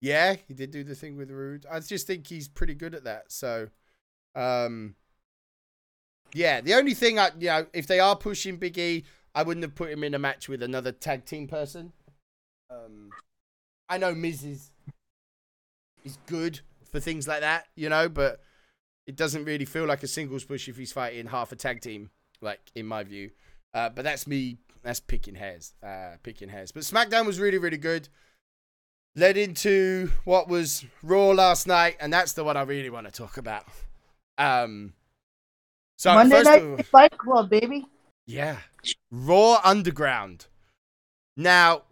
Yeah, 0.00 0.36
he 0.48 0.54
did 0.54 0.70
do 0.70 0.82
the 0.82 0.94
thing 0.94 1.16
with 1.16 1.30
Roode. 1.30 1.66
I 1.70 1.78
just 1.80 2.06
think 2.06 2.26
he's 2.26 2.48
pretty 2.48 2.74
good 2.74 2.94
at 2.94 3.04
that. 3.04 3.30
So, 3.30 3.68
um, 4.34 4.96
yeah, 6.34 6.60
the 6.60 6.74
only 6.74 6.94
thing 6.94 7.18
I, 7.18 7.30
you 7.38 7.48
know, 7.48 7.66
if 7.72 7.86
they 7.86 8.00
are 8.00 8.16
pushing 8.16 8.56
Big 8.56 8.78
E, 8.78 9.04
I 9.34 9.42
wouldn't 9.42 9.62
have 9.62 9.74
put 9.74 9.92
him 9.92 10.02
in 10.02 10.14
a 10.14 10.18
match 10.18 10.48
with 10.48 10.62
another 10.62 10.92
tag 10.92 11.24
team 11.24 11.46
person. 11.46 11.92
Um, 12.70 13.10
I 13.88 13.98
know 13.98 14.14
Miz 14.14 14.42
is, 14.42 14.72
is 16.04 16.18
good 16.26 16.60
for 16.90 16.98
things 16.98 17.28
like 17.28 17.40
that, 17.40 17.66
you 17.76 17.88
know, 17.88 18.08
but 18.08 18.40
it 19.06 19.16
doesn't 19.16 19.44
really 19.44 19.64
feel 19.64 19.86
like 19.86 20.02
a 20.02 20.08
singles 20.08 20.44
push 20.44 20.68
if 20.68 20.76
he's 20.76 20.92
fighting 20.92 21.26
half 21.26 21.52
a 21.52 21.56
tag 21.56 21.80
team, 21.80 22.10
like 22.40 22.60
in 22.74 22.86
my 22.86 23.02
view. 23.02 23.30
Uh, 23.74 23.88
but 23.88 24.04
that's 24.04 24.26
me. 24.26 24.58
That's 24.82 25.00
picking 25.00 25.34
hairs. 25.34 25.74
Uh, 25.82 26.16
picking 26.22 26.48
hairs. 26.48 26.72
But 26.72 26.82
SmackDown 26.82 27.26
was 27.26 27.38
really, 27.38 27.58
really 27.58 27.76
good 27.76 28.08
led 29.14 29.36
into 29.36 30.10
what 30.24 30.48
was 30.48 30.84
Raw 31.02 31.30
last 31.30 31.66
night, 31.66 31.96
and 32.00 32.12
that's 32.12 32.32
the 32.32 32.44
one 32.44 32.56
I 32.56 32.62
really 32.62 32.90
want 32.90 33.06
to 33.06 33.12
talk 33.12 33.36
about. 33.36 33.64
Um, 34.38 34.94
so 35.96 36.14
Monday 36.14 36.42
Night 36.42 36.86
Fight 36.86 37.16
Club, 37.18 37.50
baby. 37.50 37.86
yeah, 38.26 38.58
Raw 39.10 39.60
Underground. 39.64 40.46
Now, 41.36 41.82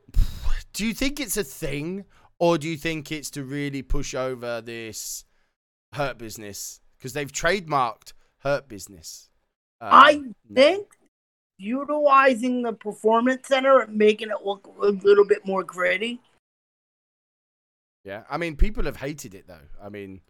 do 0.72 0.86
you 0.86 0.94
think 0.94 1.20
it's 1.20 1.36
a 1.36 1.44
thing, 1.44 2.04
or 2.38 2.58
do 2.58 2.68
you 2.68 2.76
think 2.76 3.12
it's 3.12 3.30
to 3.30 3.44
really 3.44 3.82
push 3.82 4.14
over 4.14 4.60
this 4.60 5.24
Hurt 5.94 6.18
Business 6.18 6.80
because 7.00 7.14
they've 7.14 7.32
trademarked 7.32 8.12
Hurt 8.42 8.68
Business? 8.68 9.30
Um, 9.80 9.88
I 9.90 10.22
think 10.54 10.86
utilizing 11.58 12.62
the 12.62 12.72
performance 12.74 13.48
center 13.48 13.80
and 13.80 13.96
making 13.96 14.28
it 14.28 14.44
look 14.44 14.66
a 14.80 14.86
little 14.86 15.24
bit 15.26 15.46
more 15.46 15.64
gritty. 15.64 16.20
Yeah, 18.04 18.22
I 18.30 18.36
mean, 18.36 18.56
people 18.56 18.84
have 18.84 18.96
hated 18.96 19.34
it 19.34 19.46
though. 19.46 19.66
I 19.82 19.88
mean, 19.88 20.20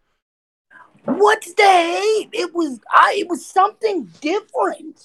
What's 1.05 1.55
the 1.55 1.63
hate? 1.63 2.29
It 2.33 2.55
was 2.55 2.79
I. 2.93 3.17
It 3.19 3.29
was 3.29 3.45
something 3.47 4.05
different. 4.21 5.05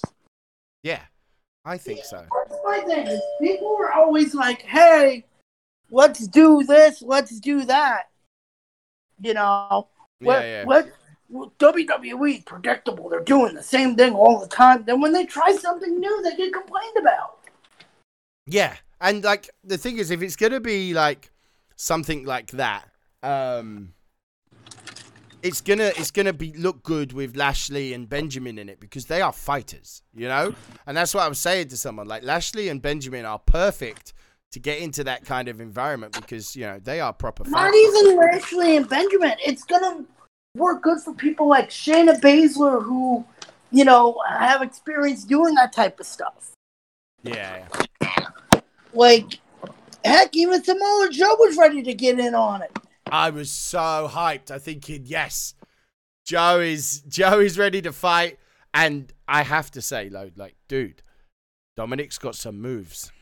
yeah, 0.82 1.02
I 1.64 1.78
think 1.78 2.04
so. 2.04 2.24
That's 2.48 2.60
my 2.64 2.80
thing. 2.80 3.06
is 3.06 3.20
People 3.40 3.76
were 3.78 3.92
always 3.92 4.34
like, 4.34 4.62
"Hey, 4.62 5.24
let's 5.90 6.26
do 6.28 6.64
this. 6.64 7.02
Let's 7.02 7.40
do 7.40 7.64
that." 7.64 8.10
You 9.20 9.34
know, 9.34 9.88
Yeah, 10.20 10.26
what, 10.26 10.42
yeah. 10.44 10.64
what, 10.64 10.84
what- 10.86 10.92
WWE 11.32 12.44
predictable. 12.44 13.08
They're 13.08 13.20
doing 13.20 13.54
the 13.54 13.62
same 13.62 13.96
thing 13.96 14.14
all 14.14 14.38
the 14.38 14.48
time. 14.48 14.84
Then 14.84 15.00
when 15.00 15.12
they 15.12 15.24
try 15.24 15.52
something 15.56 15.98
new, 15.98 16.22
they 16.22 16.36
get 16.36 16.52
complained 16.52 16.96
about. 16.98 17.38
Yeah, 18.46 18.76
and 19.00 19.24
like 19.24 19.50
the 19.64 19.78
thing 19.78 19.98
is, 19.98 20.10
if 20.10 20.22
it's 20.22 20.36
gonna 20.36 20.60
be 20.60 20.94
like 20.94 21.30
something 21.74 22.24
like 22.24 22.52
that, 22.52 22.84
um, 23.22 23.94
it's 25.42 25.60
gonna 25.60 25.92
it's 25.96 26.10
gonna 26.10 26.32
be 26.32 26.52
look 26.52 26.82
good 26.82 27.12
with 27.12 27.36
Lashley 27.36 27.92
and 27.92 28.08
Benjamin 28.08 28.58
in 28.58 28.68
it 28.68 28.78
because 28.78 29.06
they 29.06 29.20
are 29.20 29.32
fighters, 29.32 30.02
you 30.14 30.28
know. 30.28 30.54
And 30.86 30.96
that's 30.96 31.12
what 31.12 31.24
I 31.24 31.28
was 31.28 31.38
saying 31.40 31.68
to 31.68 31.76
someone 31.76 32.06
like 32.06 32.22
Lashley 32.22 32.68
and 32.68 32.80
Benjamin 32.80 33.24
are 33.24 33.38
perfect 33.38 34.12
to 34.52 34.60
get 34.60 34.78
into 34.78 35.04
that 35.04 35.24
kind 35.24 35.48
of 35.48 35.60
environment 35.60 36.14
because 36.14 36.54
you 36.54 36.64
know 36.64 36.78
they 36.78 37.00
are 37.00 37.12
proper 37.12 37.44
fighters. 37.44 37.52
Not 37.52 37.72
fighters. 37.72 38.02
even 38.02 38.16
Lashley 38.16 38.76
and 38.76 38.88
Benjamin. 38.88 39.34
It's 39.44 39.64
gonna 39.64 40.04
work 40.56 40.82
good 40.82 41.00
for 41.00 41.14
people 41.14 41.48
like 41.48 41.70
Shayna 41.70 42.20
Baszler, 42.20 42.82
who, 42.82 43.24
you 43.70 43.84
know, 43.84 44.18
have 44.28 44.62
experience 44.62 45.24
doing 45.24 45.54
that 45.54 45.72
type 45.72 46.00
of 46.00 46.06
stuff. 46.06 46.52
Yeah, 47.22 47.66
Like, 48.94 49.40
heck, 50.04 50.34
even 50.36 50.62
Samoa 50.62 51.08
Joe 51.10 51.34
was 51.38 51.56
ready 51.56 51.82
to 51.82 51.92
get 51.94 52.18
in 52.18 52.34
on 52.34 52.62
it. 52.62 52.76
I 53.10 53.30
was 53.30 53.50
so 53.50 54.08
hyped. 54.10 54.50
I 54.50 54.58
thinking, 54.58 55.02
yes, 55.04 55.54
Joe 56.24 56.60
is 56.60 57.02
Joe 57.08 57.40
is 57.40 57.58
ready 57.58 57.82
to 57.82 57.92
fight, 57.92 58.38
and 58.72 59.12
I 59.28 59.42
have 59.42 59.70
to 59.72 59.82
say, 59.82 60.08
like, 60.08 60.32
like 60.36 60.56
dude, 60.68 61.02
Dominic's 61.76 62.18
got 62.18 62.34
some 62.34 62.60
moves. 62.60 63.12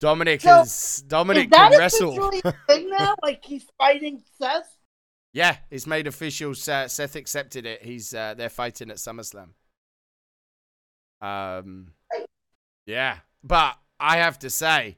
Dominic 0.00 0.40
So, 0.40 0.62
is 0.62 1.04
Dominic 1.06 1.44
Is 1.44 1.50
that 1.50 1.70
can 1.70 1.78
wrestle. 1.78 2.10
officially 2.10 2.40
a 2.44 2.54
thing 2.66 2.90
now? 2.90 3.14
Like 3.22 3.44
he's 3.44 3.66
fighting 3.76 4.22
Seth? 4.40 4.76
Yeah, 5.32 5.56
it's 5.70 5.86
made 5.86 6.06
official. 6.06 6.54
Seth, 6.54 7.14
accepted 7.16 7.64
it. 7.64 7.82
He's 7.82 8.12
uh, 8.14 8.34
they're 8.34 8.48
fighting 8.48 8.90
at 8.90 8.96
SummerSlam. 8.96 9.50
Um, 11.20 11.92
yeah, 12.86 13.18
but 13.44 13.76
I 14.00 14.16
have 14.16 14.38
to 14.40 14.50
say, 14.50 14.96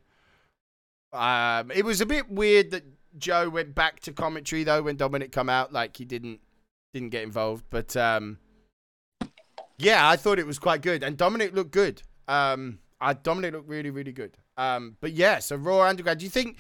um, 1.13 1.71
it 1.71 1.85
was 1.85 2.01
a 2.01 2.07
bit 2.07 2.31
weird 2.31 2.71
that 2.71 2.85
Joe 3.19 3.51
went 3.51 3.75
back 3.75 4.01
to 4.01 4.13
commentary 4.13 4.65
though 4.65 4.83
when 4.83 4.97
Dominic 4.97 5.33
come 5.33 5.51
out. 5.51 5.73
Like 5.73 5.97
he 5.97 6.05
didn't 6.05 6.41
didn't 6.95 7.11
get 7.11 7.25
involved, 7.25 7.65
but 7.69 7.95
um, 7.97 8.39
yeah, 9.79 10.09
I 10.09 10.17
thought 10.17 10.39
it 10.39 10.47
was 10.47 10.59
quite 10.59 10.81
good, 10.81 11.03
and 11.03 11.17
Dominic 11.17 11.55
looked 11.55 11.73
good. 11.73 12.03
Um, 12.27 12.79
I 13.01 13.13
Dominic 13.13 13.53
looked 13.53 13.69
really 13.69 13.91
really 13.91 14.13
good. 14.13 14.39
Um, 14.57 14.97
but 15.01 15.13
yeah, 15.13 15.41
so 15.41 15.57
Raw 15.57 15.83
Underground. 15.83 16.21
Do 16.21 16.25
you 16.25 16.31
think? 16.31 16.59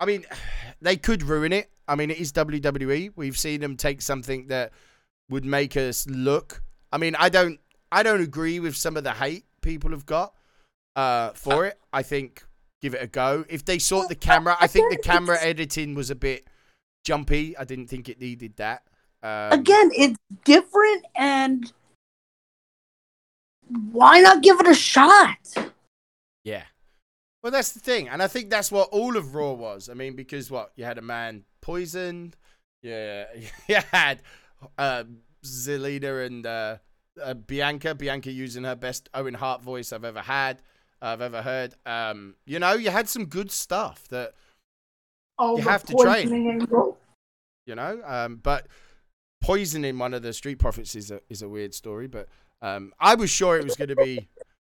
I 0.00 0.06
mean, 0.06 0.24
they 0.80 0.96
could 0.96 1.22
ruin 1.22 1.52
it. 1.52 1.70
I 1.88 1.94
mean, 1.94 2.10
it 2.10 2.18
is 2.18 2.32
WWE. 2.32 3.12
We've 3.16 3.38
seen 3.38 3.60
them 3.60 3.76
take 3.76 4.02
something 4.02 4.48
that 4.48 4.72
would 5.28 5.44
make 5.44 5.76
us 5.76 6.06
look. 6.08 6.62
I 6.92 6.98
mean, 6.98 7.14
I 7.16 7.28
don't, 7.28 7.60
I 7.92 8.02
don't 8.02 8.20
agree 8.20 8.60
with 8.60 8.76
some 8.76 8.96
of 8.96 9.04
the 9.04 9.12
hate 9.12 9.44
people 9.62 9.90
have 9.90 10.06
got 10.06 10.34
uh, 10.94 11.30
for 11.30 11.66
it. 11.66 11.78
I 11.92 12.02
think 12.02 12.44
give 12.82 12.94
it 12.94 13.02
a 13.02 13.06
go. 13.06 13.44
If 13.48 13.64
they 13.64 13.78
sort 13.78 14.08
the 14.08 14.14
camera, 14.14 14.56
I 14.60 14.66
think 14.66 14.90
the 14.90 15.02
camera 15.02 15.38
editing 15.40 15.94
was 15.94 16.10
a 16.10 16.14
bit 16.14 16.48
jumpy. 17.04 17.56
I 17.56 17.64
didn't 17.64 17.86
think 17.86 18.08
it 18.08 18.20
needed 18.20 18.56
that. 18.56 18.82
Um, 19.22 19.60
Again, 19.60 19.90
it's 19.94 20.18
different, 20.44 21.04
and 21.14 21.72
why 23.92 24.20
not 24.20 24.42
give 24.42 24.60
it 24.60 24.68
a 24.68 24.74
shot? 24.74 25.38
Yeah. 26.44 26.62
Well, 27.42 27.52
that's 27.52 27.72
the 27.72 27.80
thing, 27.80 28.08
and 28.08 28.22
I 28.22 28.28
think 28.28 28.50
that's 28.50 28.72
what 28.72 28.88
all 28.90 29.16
of 29.16 29.34
Raw 29.34 29.52
was. 29.52 29.88
I 29.88 29.94
mean, 29.94 30.14
because 30.14 30.50
what 30.50 30.72
you 30.76 30.84
had 30.84 30.98
a 30.98 31.02
man 31.02 31.44
poisoned, 31.66 32.36
yeah, 32.82 33.24
you 33.68 33.76
had 33.90 34.22
uh, 34.78 35.04
Zelina 35.44 36.24
and 36.26 36.46
uh, 36.46 36.76
uh, 37.22 37.34
Bianca, 37.34 37.94
Bianca 37.94 38.30
using 38.30 38.64
her 38.64 38.76
best 38.76 39.08
Owen 39.14 39.34
Hart 39.34 39.62
voice 39.62 39.92
I've 39.92 40.04
ever 40.04 40.22
had, 40.22 40.62
I've 41.02 41.20
ever 41.20 41.42
heard. 41.42 41.74
Um, 41.84 42.36
you 42.46 42.58
know, 42.58 42.74
you 42.74 42.90
had 42.90 43.08
some 43.08 43.26
good 43.26 43.50
stuff 43.50 44.06
that 44.08 44.34
Oh, 45.38 45.58
You 45.58 45.64
have 45.64 45.84
to 45.84 45.94
train. 45.94 46.32
angle. 46.32 46.98
you 47.66 47.74
know. 47.74 48.00
Um, 48.04 48.36
but 48.42 48.68
poisoning 49.42 49.98
one 49.98 50.14
of 50.14 50.22
the 50.22 50.32
Street 50.32 50.58
Profits 50.58 50.94
is 50.94 51.10
a 51.10 51.20
is 51.28 51.42
a 51.42 51.48
weird 51.48 51.74
story. 51.74 52.06
But 52.06 52.28
um, 52.62 52.92
I 52.98 53.14
was 53.16 53.30
sure 53.30 53.58
it 53.58 53.64
was 53.64 53.76
going 53.76 53.88
to 53.88 53.96
be 53.96 54.28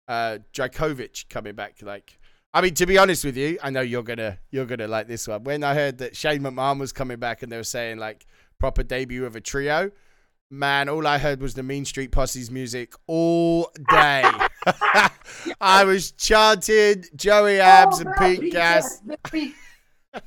uh, 0.09 0.39
Drakovic 0.55 1.29
coming 1.29 1.55
back. 1.55 1.77
Like, 1.83 2.19
I 2.57 2.63
mean, 2.63 2.73
to 2.77 2.87
be 2.87 2.97
honest 2.97 3.23
with 3.23 3.37
you, 3.37 3.59
I 3.63 3.69
know 3.69 3.83
you're 3.83 4.03
gonna 4.03 4.39
you're 4.51 4.65
gonna 4.65 4.89
like 4.89 5.09
this 5.09 5.29
one. 5.29 5.45
When 5.45 5.63
I 5.63 5.75
heard 5.75 5.99
that 5.99 6.17
Shane 6.17 6.41
McMahon 6.41 6.79
was 6.81 6.91
coming 6.91 7.19
back 7.19 7.43
and 7.43 7.53
they 7.53 7.59
were 7.59 7.63
saying 7.65 7.99
like 7.99 8.25
proper 8.59 8.83
debut 8.83 9.27
of 9.27 9.37
a 9.37 9.43
trio. 9.43 9.91
Man, 10.49 10.89
all 10.89 11.07
I 11.07 11.19
heard 11.19 11.43
was 11.43 11.53
the 11.53 11.63
Mean 11.63 11.85
Street 11.85 12.13
Posse's 12.13 12.51
music 12.51 12.95
all 13.07 13.71
day. 13.91 14.23
I 15.61 15.85
was 15.85 16.13
chanting 16.13 17.05
Joey 17.15 17.61
Abs 17.61 17.99
Oh, 17.99 18.01
and 18.07 18.15
no, 18.19 18.27
Pete 18.41 18.53
Gas. 18.53 19.03
Pete 19.31 19.55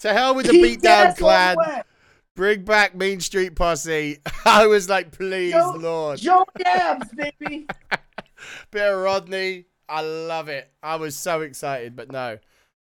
To 0.00 0.12
hell 0.12 0.36
with 0.36 0.46
the 0.46 0.52
beatdown 0.52 1.16
clan. 1.16 1.56
Bring 2.36 2.62
back 2.64 2.94
Mean 2.94 3.18
Street 3.18 3.56
Posse. 3.56 4.18
I 4.44 4.68
was 4.68 4.88
like, 4.88 5.10
please, 5.10 5.54
Joe- 5.54 5.74
Lord. 5.76 6.20
Joey 6.20 6.44
Dabs, 6.56 7.08
baby. 7.16 7.66
Bit 8.70 8.92
of 8.92 9.00
Rodney. 9.00 9.64
I 9.88 10.00
love 10.02 10.48
it. 10.48 10.70
I 10.82 10.96
was 10.96 11.16
so 11.16 11.40
excited, 11.42 11.94
but 11.96 12.10
no. 12.10 12.38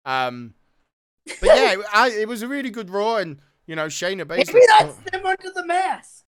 Um, 0.06 0.54
but 1.26 1.48
yeah, 1.48 1.74
it, 1.74 1.80
I, 1.94 2.10
it 2.12 2.28
was 2.28 2.42
a 2.42 2.48
really 2.48 2.70
good 2.70 2.90
Raw, 2.90 3.18
and 3.18 3.40
you 3.68 3.76
know, 3.76 3.88
Shayna 3.88 4.28
Maybe 4.28 4.44
Baszler. 4.44 4.60
that's 4.68 4.96
them 5.12 5.26
under 5.26 5.50
the 5.54 5.66
mask. 5.66 6.24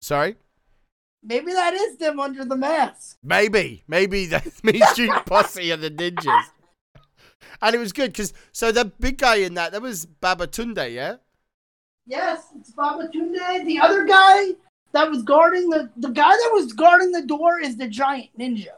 Sorry, 0.00 0.36
Maybe 1.22 1.52
that 1.52 1.74
is 1.74 1.96
them 1.98 2.18
under 2.18 2.44
the 2.44 2.56
mask. 2.56 3.16
maybe, 3.22 3.84
maybe 3.86 4.26
that's 4.26 4.64
me, 4.64 4.80
Street 4.92 5.12
Posse 5.26 5.70
and 5.70 5.82
the 5.82 5.90
Ninjas. 5.90 6.44
And 7.60 7.74
it 7.76 7.78
was 7.78 7.92
good 7.92 8.10
because 8.12 8.32
so 8.50 8.72
the 8.72 8.86
big 8.86 9.18
guy 9.18 9.36
in 9.36 9.54
that 9.54 9.70
that 9.72 9.82
was 9.82 10.04
Babatunde, 10.06 10.92
yeah. 10.92 11.16
Yes, 12.06 12.46
it's 12.58 12.72
Baba 12.72 13.06
Tunde. 13.14 13.64
The 13.64 13.78
other 13.78 14.04
guy 14.04 14.48
that 14.92 15.08
was 15.08 15.22
guarding 15.22 15.70
the 15.70 15.88
the 15.96 16.08
guy 16.08 16.30
that 16.30 16.50
was 16.52 16.72
guarding 16.72 17.12
the 17.12 17.22
door 17.22 17.60
is 17.60 17.76
the 17.76 17.86
giant 17.86 18.30
ninja. 18.36 18.74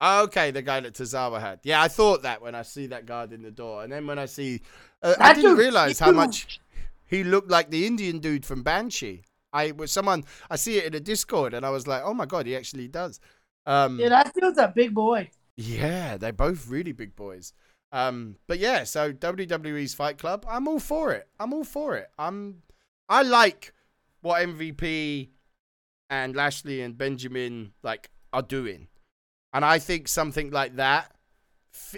Okay, 0.00 0.50
the 0.52 0.62
guy 0.62 0.80
that 0.80 0.94
Tozawa 0.94 1.40
had. 1.40 1.60
Yeah, 1.64 1.82
I 1.82 1.88
thought 1.88 2.22
that 2.22 2.40
when 2.40 2.54
I 2.54 2.62
see 2.62 2.86
that 2.88 3.04
guard 3.06 3.32
in 3.32 3.42
the 3.42 3.50
door, 3.50 3.82
and 3.82 3.92
then 3.92 4.06
when 4.06 4.18
I 4.18 4.26
see, 4.26 4.60
uh, 5.02 5.14
I 5.18 5.34
didn't 5.34 5.56
realize 5.56 5.98
how 5.98 6.12
much 6.12 6.60
he 7.06 7.24
looked 7.24 7.50
like 7.50 7.70
the 7.70 7.86
Indian 7.86 8.18
dude 8.20 8.46
from 8.46 8.62
Banshee. 8.62 9.22
I 9.52 9.72
was 9.72 9.90
someone 9.90 10.24
I 10.50 10.56
see 10.56 10.76
it 10.78 10.84
in 10.84 10.94
a 10.94 11.00
Discord, 11.00 11.52
and 11.54 11.66
I 11.66 11.70
was 11.70 11.86
like, 11.86 12.02
oh 12.04 12.14
my 12.14 12.26
god, 12.26 12.46
he 12.46 12.54
actually 12.54 12.86
does. 12.88 13.18
Um, 13.66 13.98
Yeah, 13.98 14.10
that 14.10 14.32
dude's 14.34 14.58
a 14.58 14.68
big 14.68 14.94
boy. 14.94 15.30
yeah, 15.56 16.16
they're 16.16 16.32
both 16.32 16.68
really 16.68 16.92
big 16.92 17.16
boys. 17.16 17.52
Um, 17.90 18.36
but 18.46 18.58
yeah, 18.58 18.84
so 18.84 19.12
WWE's 19.12 19.94
Fight 19.94 20.18
Club, 20.18 20.44
I'm 20.48 20.68
all 20.68 20.78
for 20.78 21.12
it. 21.12 21.26
I'm 21.40 21.52
all 21.54 21.64
for 21.64 21.96
it. 21.96 22.08
I'm, 22.18 22.62
I 23.08 23.22
like 23.22 23.72
what 24.20 24.46
MVP 24.46 25.30
and 26.10 26.36
Lashley 26.36 26.82
and 26.82 26.96
Benjamin 26.96 27.72
like 27.82 28.10
are 28.32 28.42
doing, 28.42 28.88
and 29.52 29.64
I 29.64 29.78
think 29.78 30.08
something 30.08 30.50
like 30.50 30.76
that, 30.76 31.12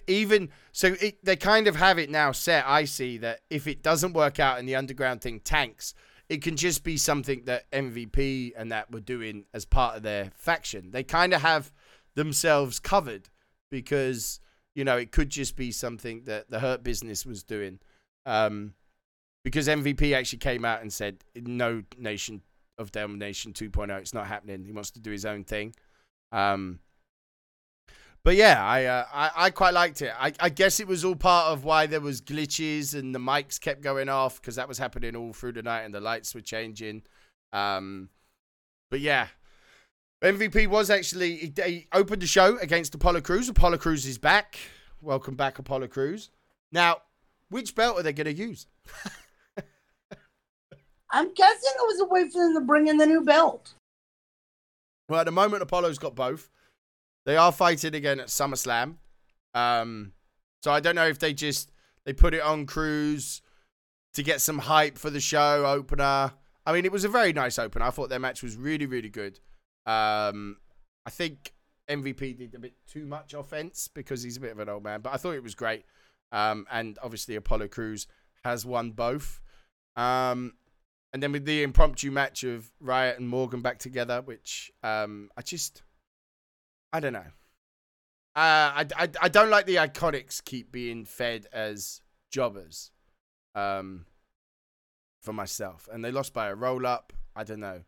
even 0.07 0.51
so, 0.73 0.95
it, 1.01 1.25
they 1.25 1.37
kind 1.37 1.67
of 1.67 1.77
have 1.77 1.99
it 1.99 2.11
now 2.11 2.33
set. 2.33 2.65
I 2.67 2.85
see 2.85 3.19
that 3.19 3.41
if 3.51 3.67
it 3.67 3.83
doesn't 3.83 4.13
work 4.13 4.39
out 4.39 4.59
and 4.59 4.69
the 4.69 4.77
underground 4.77 5.21
thing 5.21 5.41
tanks, 5.41 5.95
it 6.29 6.43
can 6.43 6.57
just 6.57 6.85
be 6.85 6.97
something 6.97 7.43
that 7.47 7.71
MVP 7.73 8.53
and 8.57 8.71
that 8.71 8.93
were 8.93 9.01
doing 9.01 9.47
as 9.53 9.65
part 9.65 9.97
of 9.97 10.03
their 10.03 10.31
faction. 10.35 10.91
They 10.93 11.03
kind 11.03 11.33
of 11.33 11.43
have 11.43 11.73
themselves 12.15 12.79
covered 12.79 13.29
because 13.71 14.41
you 14.75 14.85
know 14.85 14.97
it 14.97 15.13
could 15.13 15.31
just 15.31 15.57
be 15.57 15.73
something 15.73 16.23
that 16.25 16.51
the 16.51 16.61
Hurt 16.61 16.85
Business 16.85 17.27
was 17.27 17.43
doing. 17.43 17.81
Um, 18.27 18.75
because 19.43 19.69
MVP 19.69 20.15
actually 20.15 20.39
came 20.39 20.65
out 20.65 20.83
and 20.83 20.93
said 20.93 21.25
no 21.35 21.83
Nation 21.99 22.43
of 22.79 22.93
Domination 22.93 23.53
2.0, 23.53 23.99
it's 23.99 24.15
not 24.15 24.27
happening. 24.27 24.65
He 24.65 24.73
wants 24.73 24.91
to 24.93 25.01
do 25.01 25.11
his 25.11 25.25
own 25.25 25.45
thing. 25.45 25.75
Um, 26.33 26.81
but 28.25 28.37
yeah, 28.37 28.65
I, 28.65 28.85
uh, 28.85 29.05
I 29.13 29.31
I 29.37 29.51
quite 29.51 29.75
liked 29.75 30.03
it. 30.03 30.13
I, 30.19 30.33
I 30.41 30.49
guess 30.49 30.81
it 30.81 30.87
was 30.87 31.05
all 31.05 31.17
part 31.17 31.53
of 31.53 31.65
why 31.65 31.87
there 31.87 32.01
was 32.01 32.21
glitches 32.21 32.95
and 32.95 33.15
the 33.15 33.19
mics 33.19 33.61
kept 33.61 33.81
going 33.83 34.09
off 34.09 34.41
because 34.41 34.57
that 34.57 34.69
was 34.69 34.79
happening 34.79 35.17
all 35.17 35.33
through 35.33 35.53
the 35.53 35.63
night 35.63 35.83
and 35.83 35.95
the 35.95 36.01
lights 36.01 36.35
were 36.35 36.41
changing. 36.41 37.03
Um, 37.53 38.11
but 38.91 39.01
yeah, 39.01 39.29
MVP 40.23 40.67
was 40.69 40.91
actually 40.91 41.37
he, 41.37 41.53
he 41.65 41.87
opened 41.93 42.23
the 42.23 42.27
show 42.27 42.59
against 42.59 42.95
Apollo 42.95 43.23
Crews. 43.23 43.49
Apollo 43.49 43.79
Crews 43.79 44.05
is 44.07 44.19
back. 44.19 44.59
Welcome 45.01 45.35
back, 45.35 45.59
Apollo 45.59 45.89
Crews. 45.89 46.31
Now, 46.71 46.99
which 47.49 47.75
belt 47.75 47.99
are 47.99 48.03
they 48.03 48.13
going 48.13 48.27
to 48.27 48.35
use? 48.35 48.67
I'm 51.13 51.33
guessing 51.35 51.73
it 51.75 51.87
was 51.87 52.01
a 52.01 52.05
way 52.05 52.29
for 52.29 52.43
them 52.45 52.55
to 52.55 52.61
bring 52.61 52.87
in 52.87 52.99
the 52.99 53.07
new 53.07 53.25
belt. 53.25 53.75
Well, 55.09 55.21
at 55.21 55.25
the 55.25 55.33
moment, 55.33 55.63
Apollo's 55.63 55.99
got 55.99 56.15
both. 56.15 56.51
They 57.31 57.37
are 57.37 57.53
fighting 57.53 57.95
again 57.95 58.19
at 58.19 58.27
SummerSlam. 58.27 58.97
Um, 59.55 60.15
so 60.65 60.73
I 60.73 60.81
don't 60.81 60.97
know 60.97 61.07
if 61.07 61.21
they 61.21 61.33
just 61.33 61.71
they 62.05 62.13
put 62.13 62.35
it 62.35 62.43
on 62.43 62.67
Crews 62.67 63.41
to 64.15 64.25
get 64.25 64.41
some 64.41 64.59
hype 64.59 64.99
for 64.99 65.11
the 65.11 65.21
show 65.21 65.65
opener. 65.65 66.33
I 66.67 66.73
mean, 66.73 66.85
it 66.85 66.91
was 66.91 67.05
a 67.05 67.09
very 67.09 67.33
nice 67.33 67.57
opener. 67.57 67.85
I 67.85 67.91
thought 67.91 68.09
their 68.09 68.19
match 68.19 68.43
was 68.43 68.57
really, 68.57 68.85
really 68.85 69.11
good. 69.11 69.39
Um, 69.87 70.57
I 71.07 71.11
think 71.11 71.53
MVP 71.89 72.37
did 72.37 72.53
a 72.57 72.59
bit 72.59 72.75
too 72.89 73.07
much 73.07 73.33
offense 73.33 73.87
because 73.87 74.25
he's 74.25 74.37
a 74.37 74.41
bit 74.41 74.51
of 74.51 74.59
an 74.59 74.69
old 74.69 74.83
man, 74.83 75.01
but 75.01 75.15
I 75.15 75.17
thought 75.17 75.37
it 75.37 75.45
was 75.45 75.55
great. 75.55 75.85
Um, 76.33 76.67
and 76.69 76.99
obviously 77.01 77.37
Apollo 77.37 77.69
Crews 77.69 78.09
has 78.43 78.67
won 78.67 78.91
both. 78.91 79.41
Um, 79.95 80.55
and 81.13 81.23
then 81.23 81.31
with 81.31 81.45
the 81.45 81.63
impromptu 81.63 82.11
match 82.11 82.43
of 82.43 82.73
Riott 82.83 83.19
and 83.19 83.29
Morgan 83.29 83.63
back 83.63 83.79
together, 83.79 84.21
which 84.21 84.73
um, 84.83 85.31
I 85.37 85.43
just, 85.43 85.83
I 86.93 87.01
don't 87.01 87.13
know. 87.13 87.27
Uh, 88.37 88.85
I, 88.85 88.87
I, 88.97 89.09
I 89.23 89.29
don't 89.29 89.51
like 89.51 89.67
the 89.67 89.77
IIconics 89.77 90.45
keep 90.45 90.71
being 90.71 91.05
fed 91.05 91.47
as 91.53 92.01
jobbers 92.31 92.91
um, 93.55 94.07
for 95.21 95.33
myself. 95.33 95.89
And 95.93 96.05
they 96.05 96.13
lost 96.13 96.33
by 96.33 96.49
a 96.49 96.55
roll 96.55 96.87
up. 96.87 97.13
I 97.35 97.45
don't 97.45 97.61
know. 97.61 97.83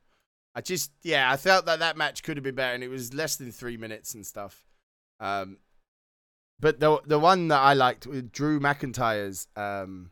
I 0.54 0.61
just, 0.61 0.92
yeah, 1.02 1.30
I 1.30 1.37
felt 1.37 1.66
that 1.66 1.78
that 1.78 1.97
match 1.97 2.23
could 2.23 2.37
have 2.37 2.44
been 2.44 2.54
better, 2.54 2.75
and 2.75 2.85
it 2.85 2.88
was 2.88 3.14
less 3.14 3.37
than 3.37 3.52
three 3.52 3.76
minutes 3.76 4.14
and 4.14 4.26
stuff. 4.26 4.66
Um, 5.18 5.59
but 6.61 6.78
the 6.78 7.00
the 7.06 7.18
one 7.18 7.49
that 7.49 7.59
I 7.59 7.75
liked 7.75 8.06
with 8.06 8.30
Drew 8.30 8.61
McIntyre's 8.61 9.49
um, 9.56 10.11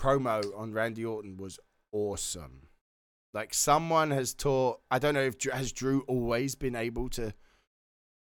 promo 0.00 0.42
on 0.56 0.72
Randy 0.72 1.04
Orton 1.04 1.36
was 1.36 1.58
awesome. 1.92 2.65
Like 3.36 3.52
someone 3.52 4.12
has 4.12 4.32
taught. 4.32 4.80
I 4.90 4.98
don't 4.98 5.12
know 5.12 5.20
if 5.20 5.36
has 5.52 5.70
Drew 5.70 6.00
always 6.08 6.54
been 6.54 6.74
able 6.74 7.10
to 7.10 7.34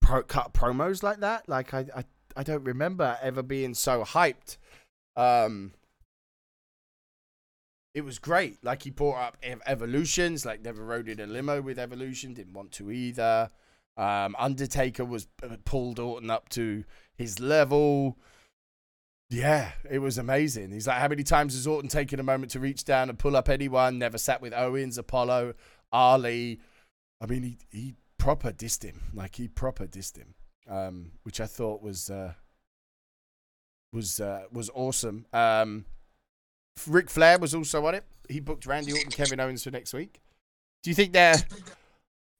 pro, 0.01 0.23
cut 0.23 0.55
promos 0.55 1.03
like 1.03 1.21
that. 1.21 1.47
Like 1.51 1.75
I, 1.75 1.85
I 1.95 2.05
I 2.35 2.43
don't 2.43 2.65
remember 2.65 3.19
ever 3.21 3.43
being 3.43 3.75
so 3.75 4.05
hyped. 4.05 4.57
Um, 5.15 5.75
it 7.95 8.07
was 8.07 8.19
great. 8.19 8.65
Like 8.65 8.85
he 8.85 8.91
brought 8.91 9.19
up 9.19 9.37
ev- 9.43 9.61
evolutions. 9.67 10.47
Like 10.47 10.63
never 10.63 10.83
rode 10.83 11.11
in 11.11 11.21
a 11.21 11.27
limo 11.27 11.61
with 11.61 11.79
evolution. 11.79 12.33
Didn't 12.33 12.55
want 12.55 12.73
to 12.73 12.91
either. 12.91 13.51
Um, 13.99 14.35
Undertaker 14.39 15.05
was 15.05 15.29
uh, 15.43 15.57
pulled 15.67 15.99
Orton 15.99 16.31
up 16.31 16.49
to 16.51 16.85
his 17.15 17.39
level. 17.39 18.17
Yeah, 19.33 19.73
it 19.91 19.99
was 19.99 20.19
amazing. 20.19 20.73
He's 20.73 20.87
like, 20.87 20.99
how 20.99 21.09
many 21.09 21.23
times 21.23 21.55
has 21.55 21.67
Orton 21.67 21.89
taken 21.89 22.21
a 22.21 22.23
moment 22.23 22.53
to 22.53 22.61
reach 22.61 22.85
down 22.85 23.09
and 23.09 23.19
pull 23.19 23.35
up 23.35 23.49
anyone? 23.49 23.99
Never 23.99 24.19
sat 24.19 24.43
with 24.43 24.53
Owens, 24.53 24.99
Apollo, 24.99 25.55
Ali. 25.91 26.61
I 27.19 27.25
mean, 27.25 27.43
he 27.43 27.59
he 27.71 27.95
proper 28.19 28.53
dissed 28.53 28.83
him. 28.83 29.01
Like 29.15 29.37
he 29.37 29.49
proper 29.49 29.87
dissed 29.87 30.19
him, 30.19 30.35
um, 30.69 31.13
which 31.23 31.41
I 31.41 31.47
thought 31.47 31.83
was 31.83 32.11
uh, 32.11 32.35
was 33.91 34.21
uh, 34.21 34.43
was 34.53 34.69
awesome. 34.75 35.25
Um, 35.33 35.87
Flair 36.77 37.39
was 37.39 37.55
also 37.55 37.87
on 37.87 37.95
it. 37.95 38.05
He 38.29 38.39
booked 38.39 38.67
Randy 38.67 38.93
Orton, 38.93 39.11
Kevin 39.11 39.41
Owens 39.41 39.65
for 39.65 39.71
next 39.71 39.95
week. 39.95 40.21
Do 40.83 40.91
you 40.91 40.95
think 40.95 41.15
they're 41.15 41.37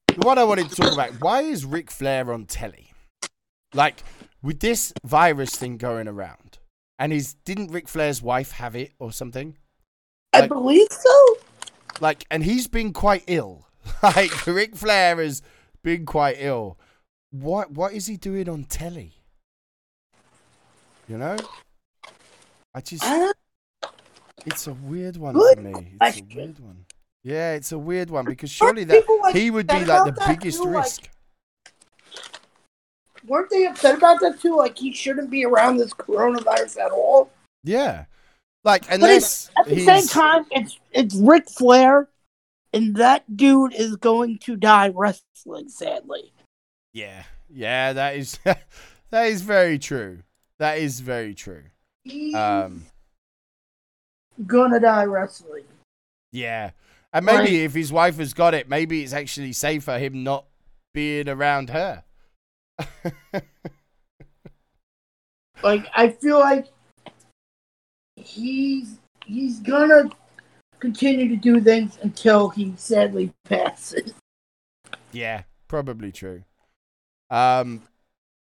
the 0.07 0.21
one 0.21 0.37
I 0.37 0.43
wanted 0.43 0.69
to 0.69 0.75
talk 0.75 0.93
about? 0.93 1.19
Why 1.21 1.41
is 1.41 1.65
Ric 1.65 1.89
Flair 1.89 2.31
on 2.31 2.45
telly? 2.45 2.91
Like 3.73 4.03
with 4.43 4.59
this 4.59 4.93
virus 5.03 5.55
thing 5.55 5.77
going 5.77 6.07
around, 6.07 6.59
and 6.99 7.11
is 7.13 7.35
didn't 7.45 7.71
Ric 7.71 7.87
Flair's 7.87 8.21
wife 8.21 8.51
have 8.51 8.75
it 8.75 8.93
or 8.99 9.11
something? 9.11 9.57
I 10.33 10.47
believe 10.47 10.87
so. 10.91 11.37
Like, 12.01 12.25
and 12.31 12.43
he's 12.43 12.67
been 12.67 12.91
quite 12.91 13.23
ill. 13.27 13.67
like 14.03 14.47
Ric 14.47 14.75
Flair 14.75 15.17
has 15.17 15.41
been 15.83 16.05
quite 16.05 16.37
ill. 16.39 16.77
What 17.31 17.71
what 17.71 17.93
is 17.93 18.07
he 18.07 18.17
doing 18.17 18.47
on 18.47 18.63
telly? 18.63 19.13
You 21.07 21.17
know, 21.17 21.37
I 22.73 22.81
just 22.81 23.03
Uh, 23.03 23.33
it's 24.45 24.67
a 24.67 24.73
weird 24.73 25.17
one 25.17 25.33
for 25.33 25.61
me. 25.61 25.97
It's 26.01 26.19
a 26.19 26.35
weird 26.35 26.59
one. 26.59 26.85
Yeah, 27.23 27.53
it's 27.53 27.71
a 27.71 27.77
weird 27.77 28.09
one 28.09 28.25
because 28.25 28.49
surely 28.49 28.83
that 28.85 29.03
like, 29.21 29.35
he 29.35 29.49
would 29.51 29.67
be 29.67 29.85
like 29.85 30.13
the 30.15 30.23
biggest 30.27 30.59
like- 30.61 30.75
risk. 30.75 31.09
Weren't 33.25 33.49
they 33.49 33.65
upset 33.65 33.97
about 33.97 34.19
that 34.21 34.39
too? 34.39 34.55
Like 34.57 34.77
he 34.77 34.91
shouldn't 34.93 35.29
be 35.29 35.45
around 35.45 35.77
this 35.77 35.93
coronavirus 35.93 36.79
at 36.85 36.91
all. 36.91 37.31
Yeah, 37.63 38.05
like 38.63 38.83
unless 38.91 39.49
at 39.57 39.65
the 39.67 39.75
he's 39.75 39.85
same 39.85 40.07
time, 40.07 40.45
it's 40.51 40.77
it's 40.91 41.15
Ric 41.15 41.49
Flair, 41.49 42.09
and 42.73 42.95
that 42.97 43.23
dude 43.37 43.73
is 43.73 43.95
going 43.95 44.39
to 44.39 44.55
die 44.55 44.89
wrestling. 44.89 45.69
Sadly, 45.69 46.33
yeah, 46.93 47.23
yeah, 47.49 47.93
that 47.93 48.15
is 48.17 48.37
that 49.09 49.25
is 49.27 49.41
very 49.41 49.79
true. 49.79 50.19
That 50.59 50.77
is 50.77 50.99
very 50.99 51.33
true. 51.33 51.63
he's 52.03 52.35
Um, 52.35 52.85
gonna 54.45 54.79
die 54.79 55.05
wrestling. 55.05 55.63
Yeah. 56.31 56.71
And 57.11 57.25
maybe 57.25 57.37
Like- 57.41 57.51
if 57.51 57.73
his 57.75 57.91
wife 57.91 58.17
has 58.17 58.33
got 58.33 58.53
it, 58.55 58.67
maybe 58.67 59.03
it's 59.03 59.13
actually 59.13 59.53
safer 59.53 59.99
him 59.99 60.23
not 60.23 60.45
being 60.93 61.29
around 61.29 61.69
her. 61.69 62.03
Like 65.63 65.87
I 65.95 66.09
feel 66.09 66.39
like 66.39 66.67
he's 68.17 68.99
he's 69.25 69.59
gonna 69.61 70.09
continue 70.79 71.29
to 71.29 71.37
do 71.37 71.61
things 71.61 71.97
until 72.01 72.49
he 72.49 72.73
sadly 72.75 73.31
passes. 73.45 74.13
yeah, 75.13 75.43
probably 75.69 76.11
true. 76.11 76.43
Um, 77.29 77.83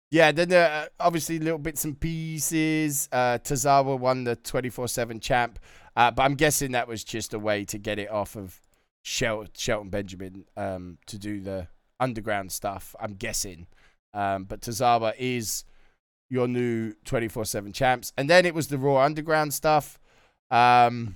yeah, 0.10 0.32
then 0.32 0.50
there 0.50 0.70
are 0.70 0.90
obviously 1.00 1.38
little 1.38 1.60
bits 1.60 1.86
and 1.86 1.98
pieces. 1.98 3.08
Uh, 3.12 3.38
Tozawa 3.38 3.98
won 3.98 4.24
the 4.24 4.36
24 4.36 4.88
7 4.88 5.20
champ, 5.20 5.60
uh, 5.96 6.10
but 6.10 6.24
I'm 6.24 6.36
guessing 6.36 6.72
that 6.72 6.88
was 6.88 7.04
just 7.04 7.36
a 7.36 7.40
way 7.40 7.64
to 7.66 7.78
get 7.78 8.00
it 8.00 8.10
off 8.10 8.36
of 8.36 8.60
Shel- 9.04 9.46
Shelton 9.56 9.90
Benjamin 9.90 10.46
um, 10.58 10.98
to 11.06 11.20
do 11.20 11.40
the 11.40 11.68
underground 12.00 12.52
stuff. 12.52 12.96
I'm 13.00 13.14
guessing. 13.14 13.68
Um, 14.14 14.44
but 14.44 14.62
Tozawa 14.62 15.14
is 15.18 15.64
your 16.30 16.48
new 16.48 16.94
24 17.06 17.46
7 17.46 17.72
champs. 17.74 18.14
And 18.18 18.30
then 18.30 18.46
it 18.46 18.54
was 18.56 18.68
the 18.68 18.78
Raw 18.78 19.04
Underground 19.04 19.54
stuff, 19.54 20.00
um, 20.50 21.16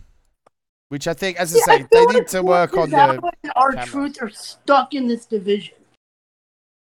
which 0.90 1.08
I 1.08 1.14
think, 1.14 1.40
as 1.40 1.54
I 1.54 1.58
Yeah, 1.58 1.64
say, 1.64 1.78
feel 1.78 1.88
they 1.92 2.06
like 2.06 2.16
need 2.16 2.28
to 2.30 2.44
work 2.44 2.78
on 2.78 2.90
the. 2.90 3.32
Our 3.56 3.72
truth 3.86 4.18
are 4.22 4.30
stuck 4.30 4.94
in 4.94 5.08
this 5.08 5.26
division. 5.26 5.76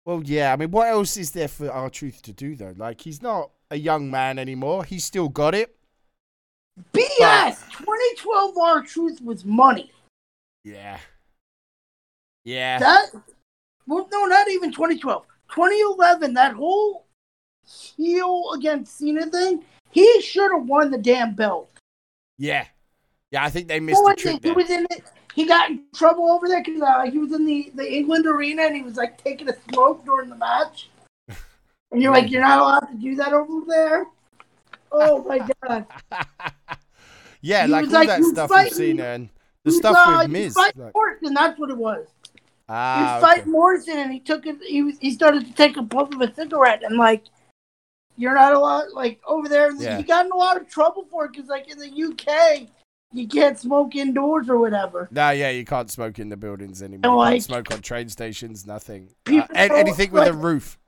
Well, 0.05 0.23
yeah. 0.25 0.53
I 0.53 0.57
mean, 0.57 0.71
what 0.71 0.89
else 0.89 1.17
is 1.17 1.31
there 1.33 1.49
for 1.49 1.71
R-Truth 1.71 2.23
to 2.23 2.33
do 2.33 2.57
though? 2.57 2.75
Like, 2.77 3.01
he's 3.01 3.23
not 3.23 3.51
a 3.71 3.77
young 3.77 4.11
man 4.11 4.39
anymore. 4.39 4.85
He's 4.85 5.05
still 5.05 5.29
got 5.29 5.55
it. 5.55 5.77
BS. 6.93 7.69
2012 7.71 8.59
R-Truth 8.59 9.21
was 9.23 9.45
money. 9.45 9.93
Yeah. 10.65 10.99
Yeah. 12.45 12.79
That 12.79 13.11
well, 13.87 14.09
no, 14.11 14.27
not 14.27 14.49
even 14.49 14.73
2012. 14.73 15.25
2011. 15.55 16.35
That 16.35 16.55
whole 16.55 17.07
heel 17.97 18.51
against 18.55 18.99
Cena 18.99 19.27
thing. 19.27 19.65
He 19.91 20.21
should 20.23 20.53
have 20.53 20.65
won 20.67 20.91
the 20.91 20.99
damn 20.99 21.35
belt. 21.35 21.71
Yeah. 22.39 22.67
Yeah. 23.31 23.45
I 23.45 23.51
think 23.51 23.69
they 23.69 23.81
missed 23.81 24.01
Oh, 24.03 24.09
the 24.09 24.15
trick 24.17 24.43
he 24.45 24.53
was 24.53 24.71
in 24.71 24.87
it. 24.91 25.05
He 25.35 25.47
got 25.47 25.71
in 25.71 25.83
trouble 25.95 26.31
over 26.31 26.49
there 26.49 26.63
because 26.65 26.83
uh, 26.83 27.03
he 27.11 27.19
was 27.19 27.33
in 27.33 27.47
the, 27.47 27.71
the 27.75 27.93
England 27.93 28.27
arena 28.27 28.63
and 28.63 28.75
he 28.75 28.83
was 28.83 28.97
like 28.97 29.23
taking 29.23 29.49
a 29.49 29.55
smoke 29.71 30.05
during 30.05 30.29
the 30.29 30.37
match. 30.37 30.89
And 31.93 32.01
you're 32.01 32.13
like, 32.13 32.31
you're 32.31 32.41
not 32.41 32.61
allowed 32.61 32.93
to 32.93 32.97
do 33.01 33.17
that 33.17 33.33
over 33.33 33.67
there. 33.67 34.07
Oh 34.93 35.25
my 35.25 35.39
god! 35.65 35.87
yeah, 37.41 37.67
He 37.67 37.73
like 37.73 37.87
all 37.87 37.91
like, 37.91 38.07
that 38.09 38.23
stuff 38.23 38.49
fight 38.49 38.71
with 38.71 38.79
me." 38.79 38.87
Cena 38.91 39.03
and 39.07 39.29
the 39.65 39.73
stuff 39.73 39.97
uh, 39.99 40.19
with 40.23 40.31
Miz. 40.31 40.55
like- 40.55 40.77
Morrison, 40.95 41.35
that's 41.35 41.59
what 41.59 41.69
it 41.69 41.77
was. 41.77 42.07
He 42.71 42.77
ah, 42.77 43.15
was 43.15 43.23
fighting 43.23 43.43
okay. 43.43 43.51
Morrison 43.51 43.99
and 43.99 44.13
he 44.13 44.21
took 44.21 44.47
it. 44.47 44.59
He 44.63 44.85
was, 44.85 44.97
he 45.01 45.11
started 45.11 45.45
to 45.45 45.53
take 45.55 45.77
a 45.77 45.83
puff 45.83 46.15
of 46.15 46.21
a 46.21 46.33
cigarette 46.33 46.85
and 46.85 46.97
like, 46.97 47.25
you're 48.17 48.35
not 48.35 48.53
allowed. 48.53 48.93
Like 48.93 49.21
over 49.27 49.49
there, 49.49 49.73
Yeah. 49.75 49.97
he 49.97 50.05
got 50.05 50.27
in 50.27 50.31
a 50.31 50.37
lot 50.37 50.57
of 50.57 50.69
trouble 50.71 51.05
for 51.11 51.25
it 51.25 51.33
because 51.33 51.49
like 51.49 51.69
in 51.69 51.81
the 51.81 51.89
UK, 51.91 52.69
you 53.13 53.27
can't 53.27 53.59
smoke 53.59 53.97
indoors 53.97 54.49
or 54.49 54.59
whatever. 54.59 55.09
No, 55.11 55.31
yeah, 55.31 55.51
you 55.51 55.65
can't 55.65 55.91
smoke 55.91 56.21
in 56.21 56.29
the 56.29 56.37
buildings 56.37 56.81
anymore. 56.81 57.01
And, 57.03 57.13
you 57.13 57.19
like, 57.19 57.33
can't 57.33 57.43
smoke 57.43 57.73
on 57.73 57.83
train 57.83 58.09
stations, 58.09 58.65
nothing. 58.65 59.09
Uh, 59.27 59.43
anything 59.53 60.13
with 60.13 60.29
a 60.29 60.33
roof. 60.33 60.79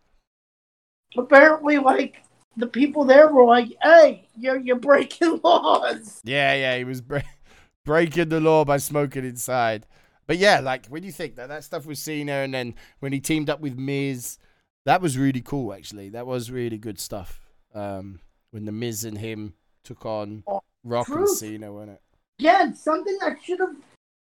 Apparently, 1.18 1.78
like 1.78 2.22
the 2.56 2.68
people 2.68 3.04
there 3.04 3.26
were 3.26 3.44
like, 3.44 3.76
"Hey, 3.82 4.28
you're 4.38 4.60
you're 4.60 4.76
breaking 4.76 5.40
laws." 5.44 6.20
Yeah, 6.22 6.54
yeah, 6.54 6.78
he 6.78 6.84
was 6.84 7.00
bre- 7.00 7.18
breaking 7.84 8.28
the 8.28 8.38
law 8.38 8.64
by 8.64 8.76
smoking 8.76 9.24
inside. 9.24 9.84
But 10.26 10.38
yeah, 10.38 10.60
like 10.60 10.86
when 10.86 11.02
you 11.02 11.12
think 11.12 11.36
that 11.36 11.48
that 11.48 11.64
stuff 11.64 11.86
with 11.86 11.98
Cena, 11.98 12.32
and 12.32 12.54
then 12.54 12.74
when 13.00 13.12
he 13.12 13.20
teamed 13.20 13.50
up 13.50 13.60
with 13.60 13.76
Miz, 13.76 14.38
that 14.86 15.00
was 15.00 15.18
really 15.18 15.40
cool. 15.40 15.72
Actually, 15.74 16.10
that 16.10 16.26
was 16.26 16.50
really 16.50 16.78
good 16.78 16.98
stuff. 16.98 17.40
Um, 17.74 18.20
when 18.50 18.64
the 18.64 18.72
Miz 18.72 19.04
and 19.04 19.18
him 19.18 19.54
took 19.84 20.04
on 20.04 20.44
Oh, 20.46 20.62
Rock 20.84 21.08
and 21.08 21.18
truth. 21.18 21.38
Cena, 21.38 21.72
wasn't 21.72 21.92
it? 21.92 22.02
Again, 22.40 22.74
something 22.74 23.16
that 23.20 23.38
should 23.42 23.60
have 23.60 23.76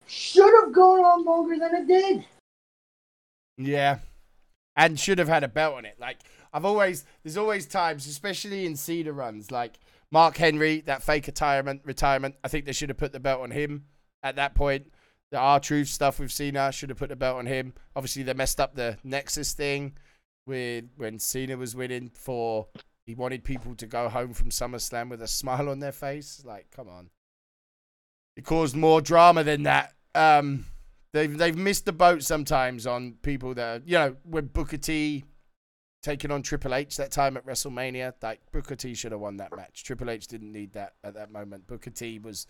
should 0.08 0.54
have 0.64 0.74
gone 0.74 1.00
on 1.02 1.24
longer 1.24 1.58
than 1.58 1.76
it 1.76 1.88
did. 1.88 2.26
Yeah. 3.58 4.00
And 4.76 5.00
should 5.00 5.20
have 5.20 5.28
had 5.28 5.44
a 5.44 5.48
belt 5.48 5.76
on 5.76 5.86
it. 5.86 5.98
Like 6.00 6.20
I've 6.54 6.66
always 6.66 7.06
there's 7.24 7.38
always 7.38 7.66
times, 7.66 8.08
especially 8.08 8.66
in 8.66 8.76
Cena 8.76 9.12
runs, 9.12 9.52
like 9.52 9.80
Mark 10.12 10.38
Henry, 10.38 10.82
that 10.82 11.04
fake 11.04 11.28
retirement 11.28 11.82
retirement. 11.86 12.36
I 12.44 12.48
think 12.48 12.66
they 12.66 12.74
should 12.74 12.90
have 12.90 12.98
put 12.98 13.12
the 13.12 13.20
belt 13.20 13.42
on 13.42 13.52
him 13.52 13.86
at 14.24 14.36
that 14.38 14.56
point. 14.56 14.92
The 15.32 15.38
R 15.38 15.60
Truth 15.60 15.90
stuff 15.90 16.20
with 16.20 16.32
Cena 16.32 16.72
should 16.72 16.90
have 16.90 16.98
put 16.98 17.10
the 17.10 17.16
belt 17.16 17.38
on 17.38 17.46
him. 17.46 17.74
Obviously 17.96 18.24
they 18.24 18.34
messed 18.34 18.60
up 18.60 18.76
the 18.76 18.98
Nexus 19.04 19.54
thing 19.54 19.94
with 20.46 20.86
when 20.98 21.20
Cena 21.20 21.58
was 21.58 21.76
winning 21.76 22.12
for 22.14 22.68
he 23.06 23.16
wanted 23.16 23.44
people 23.44 23.76
to 23.76 23.88
go 23.88 24.10
home 24.10 24.34
from 24.34 24.50
SummerSlam 24.50 25.10
with 25.10 25.22
a 25.22 25.28
smile 25.28 25.70
on 25.70 25.80
their 25.80 25.92
face. 25.92 26.44
Like, 26.46 26.68
come 26.76 26.88
on. 26.88 27.10
It 28.36 28.46
caused 28.46 28.76
more 28.76 29.02
drama 29.02 29.44
than 29.44 29.64
that. 29.64 29.94
Um 30.16 30.66
They've 31.12 31.36
they've 31.36 31.58
missed 31.58 31.86
the 31.86 31.94
boat 31.94 32.24
sometimes 32.24 32.86
on 32.86 33.14
people 33.24 33.56
that 33.56 33.82
are, 33.82 33.84
you 33.84 33.98
know 33.98 34.16
when 34.24 34.46
Booker 34.46 34.78
T 34.78 35.24
taking 36.04 36.32
on 36.32 36.44
Triple 36.44 36.76
H 36.76 36.98
that 36.98 37.12
time 37.12 37.36
at 37.36 37.46
WrestleMania. 37.46 38.14
Like 38.22 38.42
Booker 38.52 38.76
T 38.76 38.94
should 38.94 39.12
have 39.12 39.22
won 39.22 39.38
that 39.38 39.56
match. 39.56 39.84
Triple 39.84 40.10
H 40.10 40.28
didn't 40.28 40.52
need 40.52 40.74
that 40.74 40.94
at 41.04 41.16
that 41.16 41.32
moment. 41.32 41.66
Booker 41.68 41.90
T 41.90 42.20
was 42.20 42.46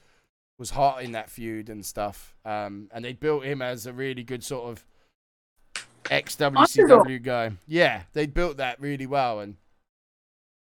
was 0.59 0.69
hot 0.71 1.01
in 1.01 1.13
that 1.13 1.29
feud 1.29 1.69
and 1.69 1.83
stuff. 1.83 2.35
Um, 2.45 2.89
and 2.93 3.03
they 3.03 3.13
built 3.13 3.43
him 3.43 3.61
as 3.61 3.87
a 3.87 3.93
really 3.93 4.23
good 4.23 4.43
sort 4.43 4.69
of 4.69 4.85
ex 6.11 6.35
WCW 6.35 7.23
guy. 7.23 7.53
Yeah, 7.65 8.03
they 8.13 8.27
built 8.27 8.57
that 8.57 8.79
really 8.79 9.07
well 9.07 9.39
and. 9.39 9.55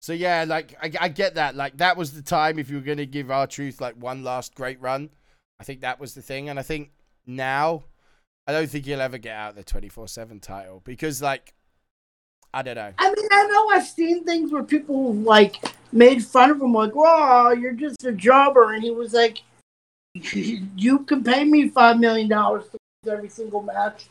So 0.02 0.12
yeah, 0.12 0.44
like 0.46 0.76
I, 0.80 0.92
I 1.00 1.09
get 1.09 1.35
that. 1.35 1.56
Like 1.56 1.78
that 1.78 1.96
was 1.96 2.12
the 2.12 2.22
time 2.22 2.61
if 2.61 2.70
you 2.70 2.76
were 2.76 2.82
gonna 2.82 3.06
give 3.06 3.28
R-Truth 3.28 3.80
like 3.80 3.94
one 3.96 4.22
last 4.22 4.54
great 4.54 4.80
run. 4.80 5.11
I 5.59 5.64
think 5.64 5.80
that 5.80 5.98
was 5.98 6.14
the 6.14 6.22
thing, 6.22 6.48
and 6.48 6.61
I 6.61 6.62
think 6.62 6.90
now, 7.26 7.85
I 8.46 8.52
don't 8.52 8.68
think 8.68 8.85
he'll 8.85 9.00
ever 9.00 9.18
get 9.18 9.35
out 9.35 9.56
the 9.56 9.64
24 9.64 10.06
7 10.06 10.38
title 10.38 10.80
because, 10.85 11.20
like, 11.20 11.54
I 12.54 12.62
don't 12.62 12.76
know. 12.76 12.92
I 12.98 13.14
mean, 13.14 13.28
I 13.32 13.46
know 13.46 13.68
I've 13.70 13.87
seen 13.87 14.24
things 14.24 14.52
where 14.52 14.62
people 14.62 15.14
like 15.14 15.56
made 15.92 16.24
fun 16.24 16.50
of 16.50 16.61
him, 16.61 16.72
like, 16.72 16.94
"Wow, 16.94 17.50
you're 17.50 17.72
just 17.72 18.04
a 18.04 18.12
jobber," 18.12 18.72
and 18.72 18.82
he 18.82 18.90
was 18.90 19.12
like, 19.12 19.42
"You 20.76 21.00
can 21.00 21.22
pay 21.22 21.44
me 21.44 21.68
five 21.68 21.98
million 21.98 22.29
dollars 22.29 22.64
to 22.68 22.79
lose 23.05 23.12
every 23.12 23.29
single 23.29 23.62
match. 23.62 24.07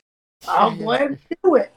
I'll 0.48 0.72
Yeah. 0.72 0.78
gladly 0.78 1.18
do 1.44 1.56
it." 1.56 1.74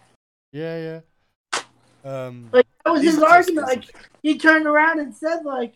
Yeah, 0.52 0.78
yeah. 0.78 1.60
Um, 2.04 2.48
Like 2.52 2.66
that 2.84 2.92
was 2.92 3.02
his 3.02 3.22
argument. 3.22 3.66
Like 3.66 3.84
he 4.22 4.38
turned 4.38 4.66
around 4.66 5.00
and 5.00 5.14
said, 5.14 5.44
"Like, 5.44 5.74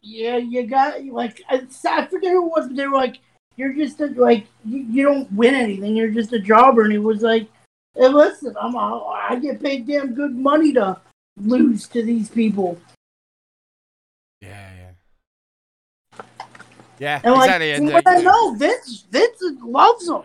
yeah, 0.00 0.36
you 0.36 0.66
got 0.66 1.04
like 1.04 1.42
I, 1.48 1.66
I 1.88 2.06
forget 2.06 2.32
who 2.32 2.46
it 2.46 2.50
was, 2.50 2.68
but 2.68 2.76
they 2.76 2.86
were 2.86 2.96
like, 2.96 3.18
you're 3.56 3.72
just 3.72 4.00
a, 4.00 4.06
like 4.06 4.46
you, 4.64 4.78
you 4.90 5.02
don't 5.02 5.30
win 5.32 5.54
anything. 5.54 5.96
You're 5.96 6.10
just 6.10 6.32
a 6.32 6.38
jobber." 6.38 6.82
And 6.82 6.92
he 6.92 6.98
was 6.98 7.22
like, 7.22 7.48
"Hey, 7.94 8.08
listen, 8.08 8.54
I'm 8.60 8.74
a, 8.74 9.04
I 9.06 9.36
get 9.36 9.62
paid 9.62 9.86
damn 9.86 10.14
good 10.14 10.34
money 10.34 10.72
to 10.74 11.00
lose 11.36 11.86
to 11.88 12.02
these 12.02 12.28
people." 12.28 12.80
yeah, 14.40 14.70
yeah. 14.76 16.24
Yeah, 17.04 17.20
And 17.22 17.34
exactly. 17.36 17.74
from 17.76 17.86
And, 17.88 17.96
uh, 17.96 18.02
I 18.06 18.22
know, 18.22 18.54
Vince 18.54 19.06
Vince 19.10 19.42
loves 19.62 20.08
him. 20.08 20.22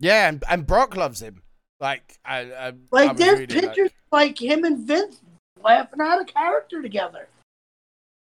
yeah, 0.00 0.28
and, 0.28 0.42
and 0.48 0.66
Brock 0.66 0.96
loves 0.96 1.20
him. 1.22 1.42
Like, 1.80 2.18
I, 2.24 2.38
I, 2.52 2.68
I 2.68 2.72
Like 2.90 3.10
was 3.12 3.18
there's 3.18 3.38
reading, 3.40 3.56
like- 3.56 3.64
pictures 3.74 3.90
like 4.10 4.40
him 4.40 4.64
and 4.64 4.78
Vince 4.86 5.20
laughing 5.62 6.00
out 6.00 6.20
of 6.20 6.26
character 6.26 6.82
together. 6.82 7.28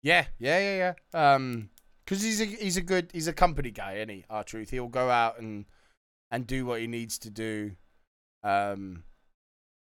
Yeah, 0.03 0.27
yeah, 0.39 0.59
yeah, 0.59 0.95
yeah. 1.15 1.35
Um, 1.35 1.71
because 2.05 2.23
he's 2.23 2.41
a 2.41 2.45
he's 2.45 2.77
a 2.77 2.81
good 2.83 3.11
he's 3.13 3.29
a 3.29 3.33
company 3.33 3.71
guy, 3.71 3.95
isn't 3.97 4.09
he? 4.09 4.25
R-Truth, 4.29 4.71
he'll 4.71 4.89
go 4.89 5.11
out 5.11 5.39
and 5.39 5.67
and 6.31 6.47
do 6.47 6.65
what 6.67 6.81
he 6.81 6.87
needs 6.87 7.19
to 7.19 7.31
do. 7.31 7.73
Um, 8.43 9.05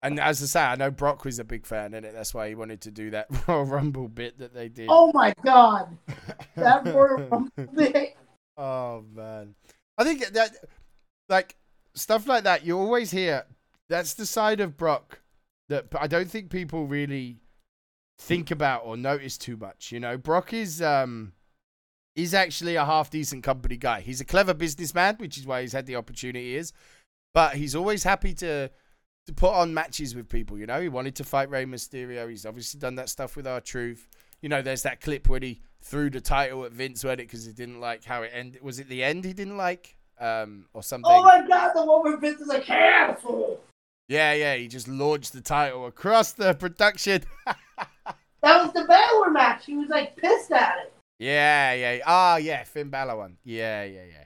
and 0.02 0.20
as 0.20 0.42
I 0.42 0.46
say, 0.46 0.62
I 0.62 0.76
know 0.76 0.92
Brock 0.92 1.26
was 1.26 1.40
a 1.40 1.44
big 1.44 1.66
fan 1.66 1.94
in 1.94 2.06
it. 2.06 2.14
That's 2.14 2.34
why 2.34 2.48
he 2.50 2.56
wanted 2.56 2.82
to 2.82 2.92
do 2.92 3.12
that 3.12 3.28
Royal 3.48 3.66
Rumble 3.66 4.08
bit 4.08 4.40
that 4.40 4.54
they 4.54 4.70
did. 4.70 4.88
Oh 4.90 5.12
my 5.14 5.34
god, 5.44 5.98
that 6.56 6.86
Royal 6.86 7.28
Rumble 7.30 7.52
bit. 7.76 8.16
oh 8.58 9.04
man, 9.14 9.56
I 9.98 10.04
think 10.04 10.26
that 10.28 10.52
like 11.28 11.56
stuff 11.96 12.28
like 12.28 12.44
that 12.44 12.66
you 12.66 12.78
always 12.78 13.12
hear. 13.12 13.46
That's 13.90 14.14
the 14.14 14.26
side 14.26 14.60
of 14.60 14.78
Brock 14.78 15.22
that 15.70 15.88
I 16.00 16.08
don't 16.08 16.30
think 16.30 16.50
people 16.50 16.86
really 16.86 17.42
think 18.20 18.52
about 18.52 18.84
or 18.86 18.98
notice 18.98 19.38
too 19.38 19.58
much. 19.58 19.92
You 19.92 20.00
know, 20.00 20.18
Brock 20.18 20.54
is 20.54 20.82
um 20.82 21.34
he's 22.16 22.34
actually 22.34 22.76
a 22.76 22.86
half 22.86 23.10
decent 23.10 23.44
company 23.44 23.78
guy. 23.78 24.02
He's 24.02 24.22
a 24.22 24.26
clever 24.26 24.54
businessman, 24.54 25.16
which 25.18 25.38
is 25.38 25.46
why 25.46 25.62
he's 25.62 25.74
had 25.74 25.86
the 25.86 25.96
opportunity 25.96 26.56
is. 26.56 26.74
But 27.34 27.56
he's 27.56 27.76
always 27.76 28.04
happy 28.04 28.34
to 28.36 28.70
to 29.30 29.34
put 29.34 29.54
on 29.54 29.74
matches 29.74 30.15
with 30.15 30.28
people. 30.28 30.58
You 30.58 30.65
know, 30.65 30.82
he 30.82 30.89
wanted 30.89 31.15
to 31.15 31.24
fight 31.24 31.50
Rey 31.50 31.65
Mysterio. 31.65 32.30
He's 32.30 32.46
obviously 32.46 32.80
done 32.80 32.96
that 32.96 33.10
stuff 33.10 33.36
with 33.36 33.48
R-Truth. 33.48 34.08
You 34.42 34.50
know, 34.50 34.62
there's 34.62 34.84
that 34.84 35.02
clip 35.02 35.30
where 35.30 35.39
he 35.39 35.62
threw 35.82 36.10
the 36.10 36.20
title 36.20 36.65
at 36.65 36.72
Vince 36.72 37.04
with 37.04 37.13
it 37.13 37.18
because 37.18 37.46
he 37.46 37.54
didn't 37.54 37.80
like 37.80 38.04
how 38.04 38.24
it 38.24 38.32
ended. 38.34 38.62
Was 38.62 38.80
it 38.80 38.89
the 38.89 39.04
end 39.04 39.24
he 39.26 39.34
didn't 39.34 39.58
like, 39.58 39.96
um, 40.20 40.65
or 40.74 40.82
something? 40.82 41.12
Oh 41.13 41.24
my 41.24 41.48
god, 41.48 41.74
the 41.74 41.86
one 41.86 42.04
where 42.04 42.18
Vince 42.18 42.42
is 42.42 42.48
like. 42.48 42.68
Yeah, 42.68 44.34
yeah. 44.34 44.56
He 44.56 44.68
just 44.68 44.88
launched 44.88 45.34
the 45.34 45.42
title 45.42 45.86
across 45.86 46.32
the 46.32 46.54
production. 46.54 47.24
That 48.42 48.63
was 48.63 48.72
the 48.72 48.86
Balor 48.86 49.32
match. 49.32 49.65
He 49.65 49.76
was 49.76 49.89
like 49.89 50.15
pissed 50.15 50.50
at 50.54 50.78
it. 50.84 50.94
Yeah, 51.20 51.74
yeah. 51.74 52.00
Ah, 52.06 52.38
yeah, 52.38 52.63
Finn 52.63 52.89
Balor 52.89 53.18
one. 53.18 53.38
Yeah, 53.44 53.84
yeah, 53.84 54.06
yeah. 54.10 54.24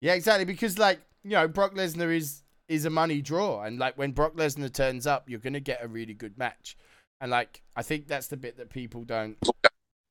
Yeah, 0.00 0.14
exactly. 0.14 0.44
Because 0.44 0.76
like 0.76 1.00
you 1.22 1.30
know, 1.30 1.46
Brock 1.46 1.74
Lesnar 1.74 2.12
is 2.12 2.42
is 2.70 2.84
a 2.84 2.90
money 2.90 3.20
draw, 3.20 3.62
and 3.62 3.78
like 3.80 3.98
when 3.98 4.12
Brock 4.12 4.36
Lesnar 4.36 4.72
turns 4.72 5.04
up, 5.04 5.28
you're 5.28 5.40
gonna 5.40 5.60
get 5.60 5.82
a 5.82 5.88
really 5.88 6.14
good 6.14 6.38
match. 6.38 6.76
And 7.20 7.30
like 7.30 7.62
I 7.74 7.82
think 7.82 8.06
that's 8.06 8.28
the 8.28 8.36
bit 8.36 8.56
that 8.58 8.70
people 8.70 9.02
don't 9.02 9.36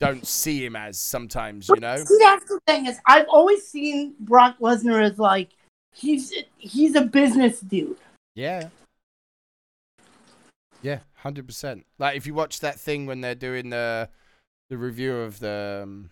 don't 0.01 0.27
see 0.27 0.63
him 0.63 0.75
as 0.75 0.99
sometimes. 0.99 1.69
You 1.69 1.79
know. 1.79 1.95
See, 1.95 2.17
that's 2.19 2.45
the 2.45 2.59
thing 2.67 2.85
is, 2.85 2.99
I've 3.07 3.27
always 3.29 3.65
seen 3.65 4.13
Brock 4.19 4.57
Lesnar 4.59 5.01
as 5.01 5.17
like 5.17 5.51
he's 5.93 6.33
he's 6.57 6.95
a 6.95 7.01
business 7.01 7.61
dude. 7.61 7.97
Yeah. 8.35 8.67
Yeah, 10.81 10.99
hundred 11.15 11.47
percent. 11.47 11.85
Like 11.97 12.17
if 12.17 12.27
you 12.27 12.33
watch 12.33 12.59
that 12.59 12.77
thing 12.77 13.05
when 13.05 13.21
they're 13.21 13.35
doing 13.35 13.69
the 13.69 14.09
the 14.69 14.77
review 14.77 15.15
of 15.15 15.39
the 15.39 15.81
um, 15.83 16.09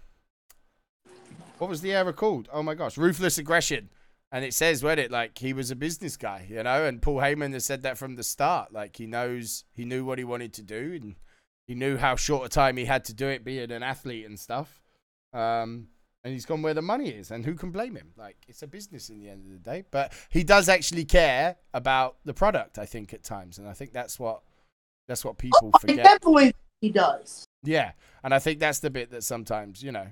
what 1.58 1.70
was 1.70 1.82
the 1.82 1.94
era 1.94 2.14
called? 2.14 2.48
Oh 2.54 2.64
my 2.64 2.74
gosh, 2.74 2.98
ruthless 2.98 3.38
aggression. 3.38 3.90
And 4.32 4.44
it 4.44 4.54
says, 4.54 4.84
when 4.84 5.00
it 5.00 5.10
like 5.10 5.38
he 5.38 5.54
was 5.54 5.72
a 5.72 5.76
business 5.76 6.18
guy, 6.18 6.48
you 6.50 6.62
know, 6.62 6.86
and 6.86 7.02
Paul 7.02 7.18
Heyman 7.18 7.54
has 7.54 7.66
said 7.66 7.84
that 7.84 7.98
from 7.98 8.16
the 8.16 8.24
start. 8.24 8.74
Like 8.74 8.98
he 8.98 9.08
knows 9.08 9.64
he 9.72 9.86
knew 9.86 10.04
what 10.04 10.18
he 10.18 10.26
wanted 10.26 10.54
to 10.54 10.64
do 10.64 11.00
and 11.02 11.16
he 11.66 11.76
knew 11.76 11.98
how 11.98 12.16
short 12.16 12.46
a 12.46 12.50
time 12.50 12.78
he 12.78 12.86
had 12.86 13.06
to 13.06 13.14
do 13.14 13.28
it, 13.28 13.44
being 13.44 13.72
an 13.72 13.84
athlete 13.84 14.26
and 14.26 14.40
stuff. 14.40 14.82
Um, 15.34 15.88
and 16.24 16.34
he's 16.34 16.46
gone 16.46 16.62
where 16.62 16.74
the 16.74 16.82
money 16.82 17.10
is, 17.10 17.32
and 17.32 17.46
who 17.46 17.56
can 17.56 17.72
blame 17.72 17.96
him? 17.96 18.12
Like 18.18 18.38
it's 18.48 18.64
a 18.64 18.68
business 18.68 19.10
in 19.10 19.20
the 19.20 19.30
end 19.30 19.46
of 19.46 19.52
the 19.52 19.70
day. 19.70 19.84
But 19.92 20.14
he 20.30 20.44
does 20.44 20.68
actually 20.68 21.06
care 21.06 21.56
about 21.74 22.18
the 22.26 22.34
product, 22.34 22.78
I 22.78 22.86
think, 22.86 23.14
at 23.14 23.24
times, 23.24 23.60
and 23.60 23.68
I 23.68 23.74
think 23.74 23.94
that's 23.94 24.20
what 24.20 24.42
that's 25.08 25.24
what 25.24 25.38
people 25.38 25.72
I 25.76 25.80
forget. 25.80 26.04
definitely 26.04 26.54
he 26.82 26.90
does. 26.90 27.46
Yeah, 27.64 27.92
and 28.24 28.34
I 28.34 28.40
think 28.40 28.60
that's 28.60 28.80
the 28.80 28.90
bit 28.90 29.12
that 29.12 29.24
sometimes 29.24 29.82
you 29.82 29.92
know, 29.92 30.08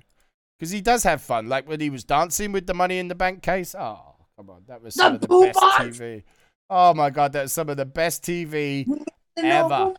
because 0.58 0.70
he 0.70 0.80
does 0.80 1.02
have 1.04 1.22
fun. 1.22 1.48
Like 1.48 1.68
when 1.68 1.80
he 1.80 1.90
was 1.90 2.04
dancing 2.04 2.52
with 2.52 2.66
the 2.66 2.74
Money 2.74 2.98
in 2.98 3.08
the 3.08 3.14
Bank 3.14 3.42
case. 3.42 3.74
Oh, 3.74 4.14
come 4.36 4.50
on, 4.50 4.62
that 4.68 4.82
was 4.82 4.94
some 4.94 5.18
The 5.18 5.24
of 5.26 5.30
the 5.30 5.46
best 5.46 5.60
box. 5.60 5.84
TV. 5.98 6.22
Oh 6.68 6.94
my 6.94 7.10
god, 7.10 7.32
that's 7.32 7.52
some 7.52 7.68
of 7.68 7.76
the 7.76 7.84
best 7.86 8.22
TV 8.22 8.86
Ever. 9.36 9.68
know 9.68 9.94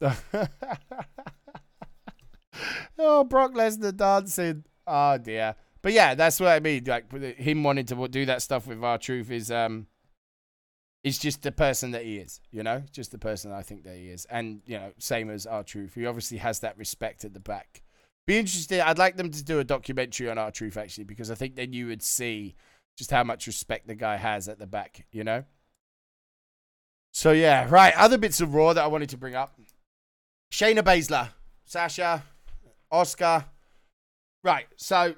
who 0.00 0.14
was. 0.36 0.48
oh, 2.98 3.24
Brock 3.24 3.54
Lesnar 3.54 3.96
dancing. 3.96 4.64
Oh 4.86 5.18
dear. 5.18 5.54
But 5.82 5.92
yeah, 5.92 6.14
that's 6.14 6.40
what 6.40 6.48
I 6.48 6.60
mean. 6.60 6.84
Like 6.86 7.12
him 7.36 7.62
wanting 7.62 7.86
to 7.86 8.08
do 8.08 8.24
that 8.26 8.42
stuff 8.42 8.66
with 8.66 8.82
R-Truth 8.82 9.30
is 9.30 9.50
um, 9.50 9.86
is 11.02 11.18
just 11.18 11.42
the 11.42 11.52
person 11.52 11.90
that 11.90 12.04
he 12.04 12.16
is. 12.16 12.40
You 12.50 12.62
know, 12.62 12.82
just 12.90 13.12
the 13.12 13.18
person 13.18 13.52
I 13.52 13.62
think 13.62 13.84
that 13.84 13.96
he 13.96 14.08
is, 14.08 14.24
and 14.30 14.62
you 14.66 14.78
know, 14.78 14.92
same 14.98 15.28
as 15.30 15.46
R-Truth. 15.46 15.94
He 15.94 16.06
obviously 16.06 16.38
has 16.38 16.60
that 16.60 16.78
respect 16.78 17.24
at 17.24 17.34
the 17.34 17.40
back. 17.40 17.82
Be 18.26 18.38
interested. 18.38 18.80
I'd 18.80 18.98
like 18.98 19.16
them 19.16 19.30
to 19.30 19.44
do 19.44 19.58
a 19.58 19.64
documentary 19.64 20.30
on 20.30 20.38
R-Truth 20.38 20.76
actually, 20.76 21.04
because 21.04 21.30
I 21.30 21.34
think 21.34 21.56
then 21.56 21.72
you 21.72 21.88
would 21.88 22.02
see 22.02 22.54
just 22.96 23.10
how 23.10 23.24
much 23.24 23.46
respect 23.46 23.86
the 23.86 23.94
guy 23.94 24.16
has 24.16 24.48
at 24.48 24.58
the 24.58 24.66
back. 24.66 25.06
You 25.12 25.24
know. 25.24 25.44
So 27.12 27.32
yeah, 27.32 27.66
right. 27.68 27.94
Other 27.96 28.18
bits 28.18 28.40
of 28.40 28.54
Raw 28.54 28.72
that 28.72 28.82
I 28.82 28.86
wanted 28.86 29.10
to 29.10 29.16
bring 29.16 29.34
up. 29.34 29.58
Shayna 30.52 30.80
Baszler, 30.80 31.28
Sasha, 31.64 32.24
Asuka. 32.92 33.44
Right. 34.42 34.66
So 34.76 35.14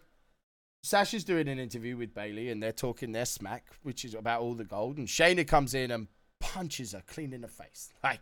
Sasha's 0.83 1.25
doing 1.25 1.49
an 1.49 1.59
interview 1.59 1.97
with 1.97 2.15
Bayley, 2.15 2.51
and 2.51 2.63
they're 2.63 2.73
talking 2.73 3.13
their 3.13 3.25
smack, 3.25 3.71
which 3.83 4.05
is 4.05 4.15
about 4.15 4.41
all 4.41 4.55
the 4.55 4.65
gold. 4.65 4.99
And 4.99 5.09
Shayna 5.09 5.47
comes 5.47 5.75
in 5.75 5.91
and 5.91 6.09
punches 6.41 6.93
her 6.93 7.03
clean 7.07 7.33
in 7.33 7.41
the 7.41 7.49
face, 7.49 7.93
like 8.05 8.21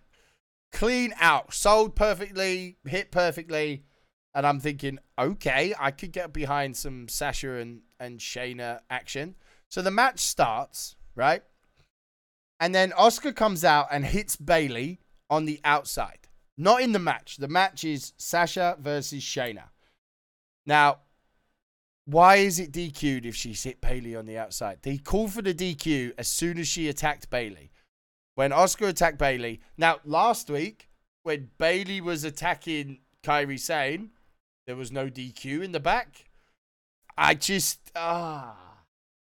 clean 0.73 1.13
out, 1.21 1.53
sold 1.53 1.95
perfectly, 1.95 2.77
hit 2.87 3.11
perfectly. 3.11 3.85
And 4.35 4.47
I'm 4.47 4.59
thinking, 4.61 4.99
okay, 5.19 5.75
I 5.79 5.91
could 5.91 6.13
get 6.13 6.33
behind 6.33 6.77
some 6.77 7.09
Sasha 7.09 7.55
and 7.55 7.83
and 8.01 8.19
Shayna 8.19 8.81
action. 8.91 9.35
So 9.69 9.83
the 9.83 9.91
match 9.91 10.21
starts, 10.21 10.97
right? 11.15 11.43
And 12.61 12.75
then 12.75 12.91
Asuka 12.93 13.35
comes 13.35 13.65
out 13.65 13.89
and 13.91 14.05
hits 14.05 14.37
Bayley 14.37 15.01
on 15.29 15.45
the 15.45 15.61
outside. 15.65 16.29
Not 16.57 16.83
in 16.83 16.93
the 16.93 16.99
match. 16.99 17.37
The 17.37 17.49
match 17.49 17.85
is 17.85 18.13
Sasha 18.17 18.77
versus 18.81 19.23
Shayna. 19.23 19.65
Now, 20.67 20.99
why 22.07 22.37
is 22.37 22.61
it 22.61 22.73
DQ'd 22.73 23.27
if 23.27 23.35
she's 23.35 23.63
hit 23.63 23.81
Bayley 23.81 24.15
on 24.15 24.27
the 24.27 24.39
outside? 24.39 24.79
They 24.83 24.99
called 24.99 25.33
for 25.33 25.43
the 25.43 25.55
DQ 25.55 26.13
as 26.19 26.29
soon 26.29 26.59
as 26.59 26.69
she 26.69 26.89
attacked 26.89 27.31
Bayley. 27.31 27.71
When 28.35 28.51
Asuka 28.51 28.89
attacked 28.89 29.19
Bayley. 29.19 29.61
Now, 29.77 29.99
last 30.05 30.51
week, 30.51 30.89
when 31.23 31.51
Bayley 31.59 32.01
was 32.01 32.25
attacking 32.25 32.99
Kairi 33.23 33.59
Sane, 33.59 34.11
there 34.67 34.77
was 34.77 34.93
no 34.93 35.09
DQ 35.09 35.63
in 35.63 35.73
the 35.73 35.81
back. 35.81 36.27
I 37.17 37.35
just 37.35 37.93
ah, 37.95 38.57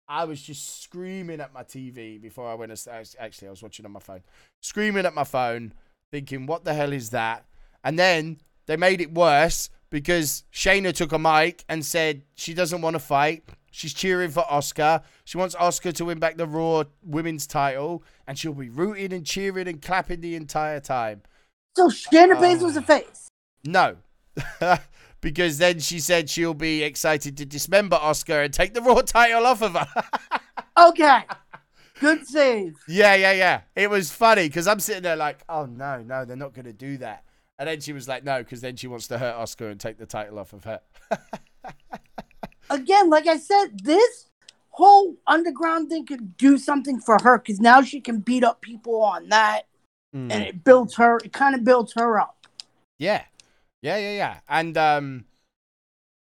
I 0.08 0.24
was 0.24 0.42
just 0.42 0.82
screaming 0.82 1.40
at 1.40 1.52
my 1.52 1.62
TV 1.62 2.20
before 2.20 2.48
I 2.48 2.54
went. 2.54 2.72
Actually, 3.18 3.48
I 3.48 3.50
was 3.50 3.62
watching 3.62 3.84
on 3.84 3.92
my 3.92 4.00
phone, 4.00 4.22
screaming 4.62 5.06
at 5.06 5.14
my 5.14 5.24
phone, 5.24 5.72
thinking, 6.12 6.46
"What 6.46 6.64
the 6.64 6.74
hell 6.74 6.92
is 6.92 7.10
that?" 7.10 7.44
And 7.82 7.98
then 7.98 8.38
they 8.66 8.76
made 8.76 9.00
it 9.00 9.12
worse 9.12 9.70
because 9.90 10.44
Shayna 10.52 10.94
took 10.94 11.12
a 11.12 11.18
mic 11.18 11.64
and 11.68 11.84
said 11.84 12.22
she 12.34 12.54
doesn't 12.54 12.80
want 12.80 12.94
to 12.94 13.00
fight. 13.00 13.44
She's 13.70 13.92
cheering 13.92 14.30
for 14.30 14.44
Asuka. 14.44 15.02
She 15.24 15.36
wants 15.36 15.56
Asuka 15.56 15.92
to 15.94 16.04
win 16.04 16.20
back 16.20 16.36
the 16.36 16.46
Raw 16.46 16.84
Women's 17.04 17.46
title, 17.46 18.04
and 18.26 18.38
she'll 18.38 18.54
be 18.54 18.68
rooting 18.68 19.12
and 19.12 19.26
cheering 19.26 19.68
and 19.68 19.82
clapping 19.82 20.20
the 20.20 20.36
entire 20.36 20.80
time. 20.80 21.22
So 21.76 21.88
Shayna 21.88 22.34
Baszler 22.36 22.62
was 22.62 22.76
a 22.76 22.82
face. 22.82 23.28
No. 23.64 23.96
because 25.24 25.56
then 25.56 25.78
she 25.78 26.00
said 26.00 26.28
she'll 26.28 26.52
be 26.52 26.82
excited 26.82 27.34
to 27.38 27.46
dismember 27.46 27.96
Asuka 27.96 28.44
and 28.44 28.52
take 28.52 28.74
the 28.74 28.82
Raw 28.82 29.00
title 29.00 29.46
off 29.46 29.62
of 29.62 29.72
her. 29.72 29.88
okay. 30.78 31.24
Good 31.98 32.26
save. 32.26 32.74
Yeah, 32.86 33.14
yeah, 33.14 33.32
yeah. 33.32 33.60
It 33.74 33.88
was 33.88 34.12
funny 34.12 34.48
because 34.48 34.68
I'm 34.68 34.80
sitting 34.80 35.02
there 35.02 35.16
like, 35.16 35.38
oh 35.48 35.64
no, 35.64 36.02
no, 36.02 36.26
they're 36.26 36.36
not 36.36 36.52
going 36.52 36.66
to 36.66 36.74
do 36.74 36.98
that. 36.98 37.24
And 37.58 37.66
then 37.66 37.80
she 37.80 37.94
was 37.94 38.06
like, 38.06 38.22
no, 38.22 38.40
because 38.40 38.60
then 38.60 38.76
she 38.76 38.86
wants 38.86 39.08
to 39.08 39.16
hurt 39.16 39.34
Asuka 39.36 39.70
and 39.70 39.80
take 39.80 39.96
the 39.96 40.04
title 40.04 40.38
off 40.38 40.52
of 40.52 40.64
her. 40.64 40.80
Again, 42.70 43.08
like 43.08 43.26
I 43.26 43.38
said, 43.38 43.82
this 43.82 44.28
whole 44.68 45.16
underground 45.26 45.88
thing 45.88 46.04
could 46.04 46.36
do 46.36 46.58
something 46.58 47.00
for 47.00 47.16
her 47.22 47.38
because 47.38 47.60
now 47.60 47.80
she 47.80 48.02
can 48.02 48.18
beat 48.18 48.44
up 48.44 48.60
people 48.60 49.00
on 49.00 49.30
that. 49.30 49.62
Mm. 50.14 50.30
And 50.30 50.44
it 50.44 50.64
builds 50.64 50.96
her, 50.96 51.16
it 51.24 51.32
kind 51.32 51.54
of 51.54 51.64
builds 51.64 51.94
her 51.94 52.20
up. 52.20 52.46
Yeah. 52.98 53.22
Yeah, 53.84 53.98
yeah, 53.98 54.12
yeah. 54.12 54.38
And 54.48 54.78
um 54.78 55.26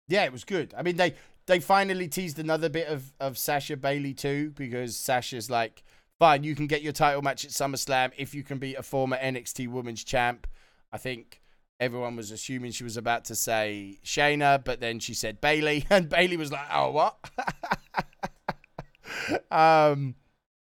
yeah, 0.07 0.25
it 0.25 0.31
was 0.31 0.43
good. 0.43 0.73
I 0.75 0.81
mean 0.81 0.97
they 0.97 1.13
they 1.45 1.59
finally 1.59 2.07
teased 2.07 2.39
another 2.39 2.67
bit 2.67 2.87
of, 2.87 3.13
of 3.19 3.37
Sasha 3.37 3.77
Bayley 3.77 4.15
too, 4.15 4.51
because 4.55 4.97
Sasha's 4.97 5.51
like, 5.51 5.83
fine, 6.17 6.43
you 6.43 6.55
can 6.55 6.65
get 6.65 6.81
your 6.81 6.93
title 6.93 7.21
match 7.21 7.45
at 7.45 7.51
SummerSlam 7.51 8.11
if 8.17 8.33
you 8.33 8.41
can 8.41 8.57
beat 8.57 8.75
a 8.75 8.81
former 8.81 9.17
NXT 9.17 9.67
women's 9.67 10.03
champ. 10.03 10.47
I 10.91 10.97
think 10.97 11.41
everyone 11.79 12.15
was 12.15 12.31
assuming 12.31 12.71
she 12.71 12.83
was 12.85 12.97
about 12.97 13.25
to 13.25 13.35
say 13.35 13.99
Shayna, 14.03 14.63
but 14.63 14.79
then 14.79 14.99
she 14.99 15.13
said 15.13 15.39
Bayley, 15.39 15.85
and 15.91 16.09
Bayley 16.09 16.37
was 16.37 16.51
like, 16.51 16.65
oh 16.73 16.89
what? 16.89 17.17
um 19.51 20.15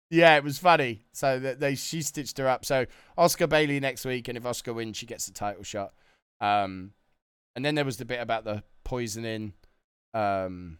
yeah, 0.09 0.37
it 0.37 0.43
was 0.45 0.57
funny. 0.57 1.03
So 1.11 1.37
that 1.37 1.59
they 1.59 1.75
she 1.75 2.01
stitched 2.01 2.37
her 2.37 2.47
up. 2.47 2.63
So 2.63 2.85
Asuka 3.17 3.49
Bayley 3.49 3.81
next 3.81 4.05
week, 4.05 4.29
and 4.29 4.37
if 4.37 4.45
Asuka 4.45 4.73
wins, 4.73 4.95
she 4.95 5.05
gets 5.05 5.25
the 5.25 5.33
title 5.33 5.63
shot. 5.63 5.91
Um, 6.39 6.91
and 7.55 7.65
then 7.65 7.75
there 7.75 7.85
was 7.85 7.97
the 7.97 8.05
bit 8.05 8.21
about 8.21 8.43
the 8.43 8.63
poisoning. 8.83 9.53
Um, 10.13 10.79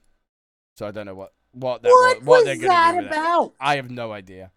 so 0.76 0.88
I 0.88 0.92
don't 0.92 1.06
know 1.06 1.16
what 1.16 1.34
what 1.52 1.82
that, 1.82 1.90
what, 1.90 2.24
what, 2.24 2.46
they're 2.46 2.56
going 2.56 2.96
to 2.96 3.02
do 3.02 3.08
about? 3.08 3.54
That. 3.54 3.66
I 3.66 3.76
have 3.78 3.90
no 3.90 4.12
idea. 4.12 4.52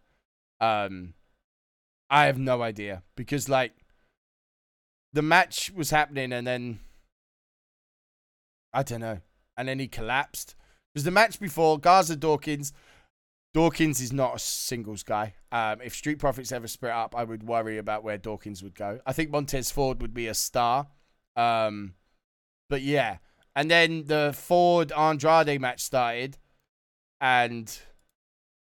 Um, 0.60 1.14
I 2.10 2.26
have 2.26 2.38
no 2.38 2.62
idea 2.62 3.02
because 3.16 3.48
like 3.48 3.72
the 5.12 5.22
match 5.22 5.72
was 5.74 5.90
happening 5.90 6.32
and 6.32 6.46
then 6.46 6.80
I 8.72 8.82
don't 8.82 9.00
know, 9.00 9.20
and 9.56 9.68
then 9.68 9.78
he 9.78 9.88
collapsed 9.88 10.54
because 10.92 11.04
the 11.04 11.10
match 11.10 11.40
before 11.40 11.78
Garza 11.78 12.16
Dawkins. 12.16 12.72
Dawkins 13.52 14.00
is 14.00 14.12
not 14.12 14.36
a 14.36 14.38
singles 14.38 15.02
guy. 15.02 15.34
Um, 15.50 15.80
if 15.82 15.94
Street 15.94 16.18
Profits 16.18 16.52
ever 16.52 16.68
split 16.68 16.92
up, 16.92 17.16
I 17.16 17.24
would 17.24 17.42
worry 17.42 17.78
about 17.78 18.04
where 18.04 18.16
Dawkins 18.16 18.62
would 18.62 18.74
go. 18.74 19.00
I 19.04 19.12
think 19.12 19.30
Montez 19.30 19.70
Ford 19.70 20.00
would 20.00 20.14
be 20.14 20.28
a 20.28 20.34
star. 20.34 20.86
Um, 21.34 21.94
but 22.68 22.82
yeah. 22.82 23.18
And 23.56 23.68
then 23.70 24.04
the 24.06 24.32
Ford 24.36 24.92
Andrade 24.92 25.60
match 25.60 25.80
started. 25.80 26.38
And 27.20 27.76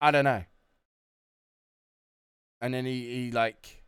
I 0.00 0.10
don't 0.10 0.24
know. 0.24 0.44
And 2.62 2.72
then 2.72 2.86
he, 2.86 3.24
he 3.24 3.30
like 3.30 3.84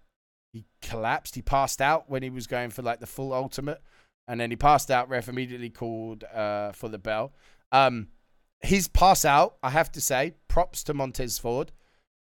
he 0.53 0.67
collapsed. 0.83 1.35
He 1.35 1.43
passed 1.43 1.81
out 1.81 2.11
when 2.11 2.23
he 2.23 2.31
was 2.31 2.47
going 2.47 2.71
for 2.71 2.83
like 2.83 3.01
the 3.01 3.07
full 3.07 3.33
ultimate. 3.33 3.81
And 4.29 4.39
then 4.39 4.51
he 4.51 4.57
passed 4.57 4.91
out. 4.91 5.09
Ref 5.09 5.29
immediately 5.29 5.71
called 5.71 6.25
uh, 6.25 6.73
for 6.73 6.89
the 6.89 6.99
bell. 6.99 7.33
Um, 7.73 8.09
his 8.65 8.89
pass 8.89 9.25
out, 9.25 9.57
I 9.63 9.71
have 9.71 9.93
to 9.93 10.01
say, 10.01 10.35
props 10.49 10.83
to 10.85 10.95
Montez 10.95 11.39
Ford, 11.39 11.73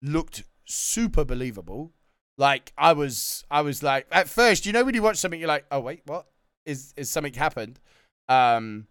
looked 0.02 0.44
super 0.66 1.24
believable. 1.24 1.92
Like 2.38 2.74
I 2.78 2.94
was, 2.94 3.46
I 3.50 3.62
was 3.62 3.84
like, 3.84 4.08
at 4.12 4.28
first, 4.28 4.66
you 4.66 4.74
know, 4.74 4.84
when 4.84 4.96
you 4.96 5.02
watch 5.02 5.18
something, 5.18 5.40
you're 5.40 5.48
like, 5.48 5.66
oh 5.72 5.80
wait, 5.80 6.02
what 6.06 6.26
is 6.66 6.94
is 6.98 7.10
something 7.10 7.34
happened? 7.34 7.80
Um, 8.28 8.88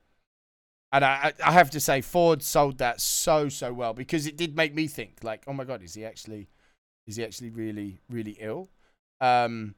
and 0.92 1.04
I, 1.04 1.32
I 1.44 1.52
have 1.52 1.70
to 1.70 1.80
say, 1.80 2.00
Ford 2.02 2.42
sold 2.42 2.78
that 2.78 3.00
so 3.00 3.48
so 3.48 3.72
well 3.72 3.94
because 3.94 4.26
it 4.26 4.36
did 4.36 4.56
make 4.56 4.74
me 4.74 4.86
think, 4.86 5.18
like, 5.22 5.44
oh 5.46 5.52
my 5.52 5.64
god, 5.64 5.82
is 5.82 5.94
he 5.94 6.04
actually, 6.04 6.48
is 7.06 7.16
he 7.16 7.24
actually 7.24 7.50
really 7.50 8.00
really 8.08 8.36
ill? 8.40 8.70
Um, 9.20 9.74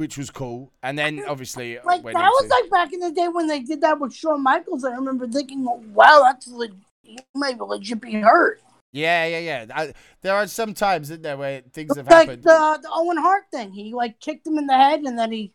which 0.00 0.16
was 0.16 0.30
cool. 0.30 0.72
And 0.82 0.98
then 0.98 1.22
obviously, 1.28 1.78
uh, 1.78 1.82
like 1.84 2.02
that 2.02 2.08
into... 2.08 2.22
was 2.22 2.48
like 2.48 2.70
back 2.70 2.94
in 2.94 3.00
the 3.00 3.12
day 3.12 3.28
when 3.28 3.46
they 3.46 3.60
did 3.60 3.82
that 3.82 4.00
with 4.00 4.14
Shawn 4.14 4.42
Michaels. 4.42 4.82
I 4.82 4.94
remember 4.94 5.28
thinking, 5.28 5.62
wow, 5.92 6.22
that's 6.24 6.48
like 6.48 6.70
he 7.02 7.18
might 7.34 7.58
be 7.58 7.64
legit 7.64 8.00
be 8.00 8.14
hurt. 8.14 8.62
Yeah, 8.92 9.26
yeah, 9.26 9.38
yeah. 9.38 9.66
I, 9.72 9.92
there 10.22 10.34
are 10.34 10.46
some 10.46 10.72
times 10.72 11.10
in 11.10 11.20
there 11.20 11.36
where 11.36 11.60
things 11.74 11.94
have 11.96 12.06
like 12.06 12.28
happened. 12.28 12.44
The, 12.44 12.78
the 12.82 12.88
Owen 12.90 13.18
Hart 13.18 13.44
thing. 13.52 13.72
He 13.72 13.92
like 13.92 14.18
kicked 14.20 14.46
him 14.46 14.56
in 14.56 14.66
the 14.66 14.74
head, 14.74 15.00
and 15.00 15.18
then 15.18 15.30
he 15.30 15.52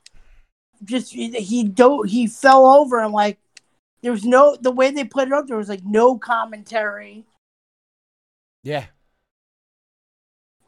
just 0.84 1.12
he 1.12 1.32
he, 1.32 1.64
do, 1.64 2.04
he 2.04 2.28
fell 2.28 2.68
over, 2.68 3.00
and 3.00 3.14
like 3.14 3.40
there 4.04 4.12
was 4.12 4.26
no 4.26 4.56
the 4.62 4.70
way 4.70 4.92
they 4.92 5.06
put 5.06 5.28
it 5.28 5.34
up. 5.34 5.48
There 5.48 5.58
was 5.58 5.70
like 5.70 5.84
no 5.84 6.20
commentary. 6.20 7.26
Yeah. 8.64 8.86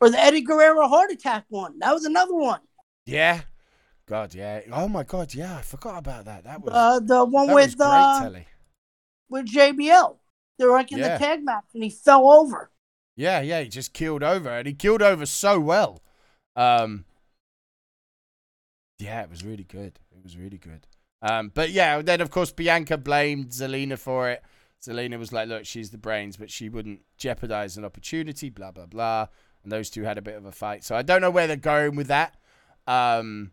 Or 0.02 0.10
the 0.10 0.20
Eddie 0.20 0.42
Guerrero 0.42 0.88
heart 0.88 1.12
attack 1.12 1.46
one. 1.50 1.78
That 1.78 1.94
was 1.94 2.06
another 2.06 2.34
one. 2.34 2.62
Yeah. 3.06 3.42
God, 4.08 4.34
yeah. 4.34 4.62
Oh 4.72 4.88
my 4.88 5.04
God, 5.04 5.34
yeah. 5.34 5.58
I 5.58 5.62
forgot 5.62 5.98
about 5.98 6.26
that. 6.26 6.46
That 6.46 6.62
was 6.62 6.74
uh, 6.74 7.00
the 7.00 7.26
one 7.26 7.54
with 7.54 7.76
uh, 7.80 8.32
with 9.30 9.46
JBL. 9.48 10.18
They 10.58 10.66
were 10.66 10.72
like 10.72 10.92
in 10.92 11.00
yeah. 11.00 11.18
the 11.18 11.24
tag 11.24 11.44
match, 11.44 11.66
and 11.74 11.84
he 11.84 11.90
fell 11.90 12.30
over. 12.30 12.72
Yeah, 13.18 13.42
yeah. 13.42 13.62
He 13.62 13.68
just 13.68 13.94
killed 13.94 14.24
over, 14.24 14.50
and 14.50 14.66
he 14.66 14.74
killed 14.74 15.02
over 15.02 15.26
so 15.26 15.60
well. 15.60 16.02
Um, 16.56 17.04
yeah, 18.98 19.22
it 19.24 19.30
was 19.30 19.44
really 19.44 19.66
good. 19.66 20.00
It 20.12 20.24
was 20.24 20.38
really 20.38 20.58
good. 20.58 20.88
Um, 21.22 21.52
but 21.54 21.72
yeah, 21.72 22.02
then 22.02 22.22
of 22.22 22.32
course 22.32 22.52
Bianca 22.52 22.98
blamed 22.98 23.50
Zelina 23.50 23.98
for 23.98 24.30
it. 24.30 24.42
Zelina 24.82 25.20
was 25.20 25.34
like, 25.34 25.50
"Look, 25.50 25.66
she's 25.66 25.92
the 25.92 25.98
brains, 25.98 26.38
but 26.38 26.50
she 26.50 26.70
wouldn't 26.70 27.02
jeopardize 27.18 27.76
an 27.76 27.84
opportunity." 27.84 28.50
Blah 28.50 28.72
blah 28.72 28.86
blah. 28.86 29.28
And 29.64 29.72
those 29.72 29.90
two 29.90 30.04
had 30.04 30.18
a 30.18 30.22
bit 30.22 30.36
of 30.36 30.46
a 30.46 30.52
fight. 30.54 30.86
So 30.86 30.96
I 30.96 31.02
don't 31.02 31.20
know 31.20 31.32
where 31.32 31.48
they're 31.48 31.58
going 31.58 31.98
with 31.98 32.08
that. 32.08 32.38
Um, 32.86 33.52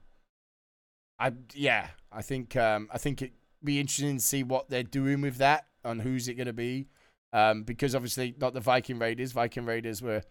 I 1.18 1.32
yeah, 1.54 1.88
I 2.12 2.22
think 2.22 2.56
um, 2.56 2.88
I 2.92 2.98
think 2.98 3.22
it'd 3.22 3.34
be 3.62 3.80
interesting 3.80 4.16
to 4.16 4.22
see 4.22 4.42
what 4.42 4.68
they're 4.68 4.82
doing 4.82 5.20
with 5.20 5.36
that 5.36 5.66
and 5.84 6.02
who's 6.02 6.28
it 6.28 6.34
going 6.34 6.46
to 6.46 6.52
be, 6.52 6.88
um, 7.32 7.62
because 7.62 7.94
obviously 7.94 8.34
not 8.38 8.54
the 8.54 8.60
Viking 8.60 8.98
Raiders. 8.98 9.32
Viking 9.32 9.64
Raiders 9.64 10.02
were 10.02 10.22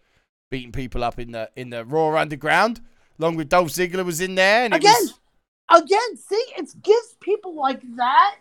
beating 0.50 0.72
people 0.72 1.02
up 1.02 1.18
in 1.18 1.32
the 1.32 1.50
in 1.56 1.70
the 1.70 1.84
Raw 1.84 2.16
Underground, 2.16 2.80
along 3.18 3.36
with 3.36 3.48
Dolph 3.48 3.68
Ziggler 3.68 4.04
was 4.04 4.20
in 4.20 4.34
there. 4.34 4.64
And 4.64 4.74
again, 4.74 4.94
was... 5.00 5.20
again, 5.82 6.16
see, 6.16 6.44
it 6.56 6.70
gives 6.82 7.16
people 7.20 7.54
like 7.54 7.80
that 7.96 8.36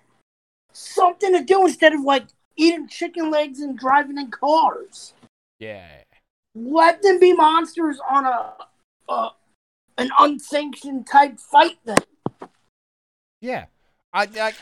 something 0.73 1.33
to 1.33 1.43
do 1.43 1.65
instead 1.65 1.93
of 1.93 2.01
like 2.01 2.25
eating 2.55 2.87
chicken 2.87 3.31
legs 3.31 3.59
and 3.59 3.77
driving 3.77 4.17
in 4.17 4.31
cars. 4.31 5.13
Yeah. 5.59 5.87
Let 6.55 7.01
them 7.01 7.19
be 7.19 7.33
monsters 7.33 7.99
on 8.09 8.25
a, 8.25 8.53
a 9.09 9.29
an 9.97 10.09
unsanctioned 10.19 11.07
type 11.07 11.39
fight 11.39 11.77
then. 11.85 11.97
Yeah, 13.43 13.65
I 14.13 14.25
like. 14.25 14.55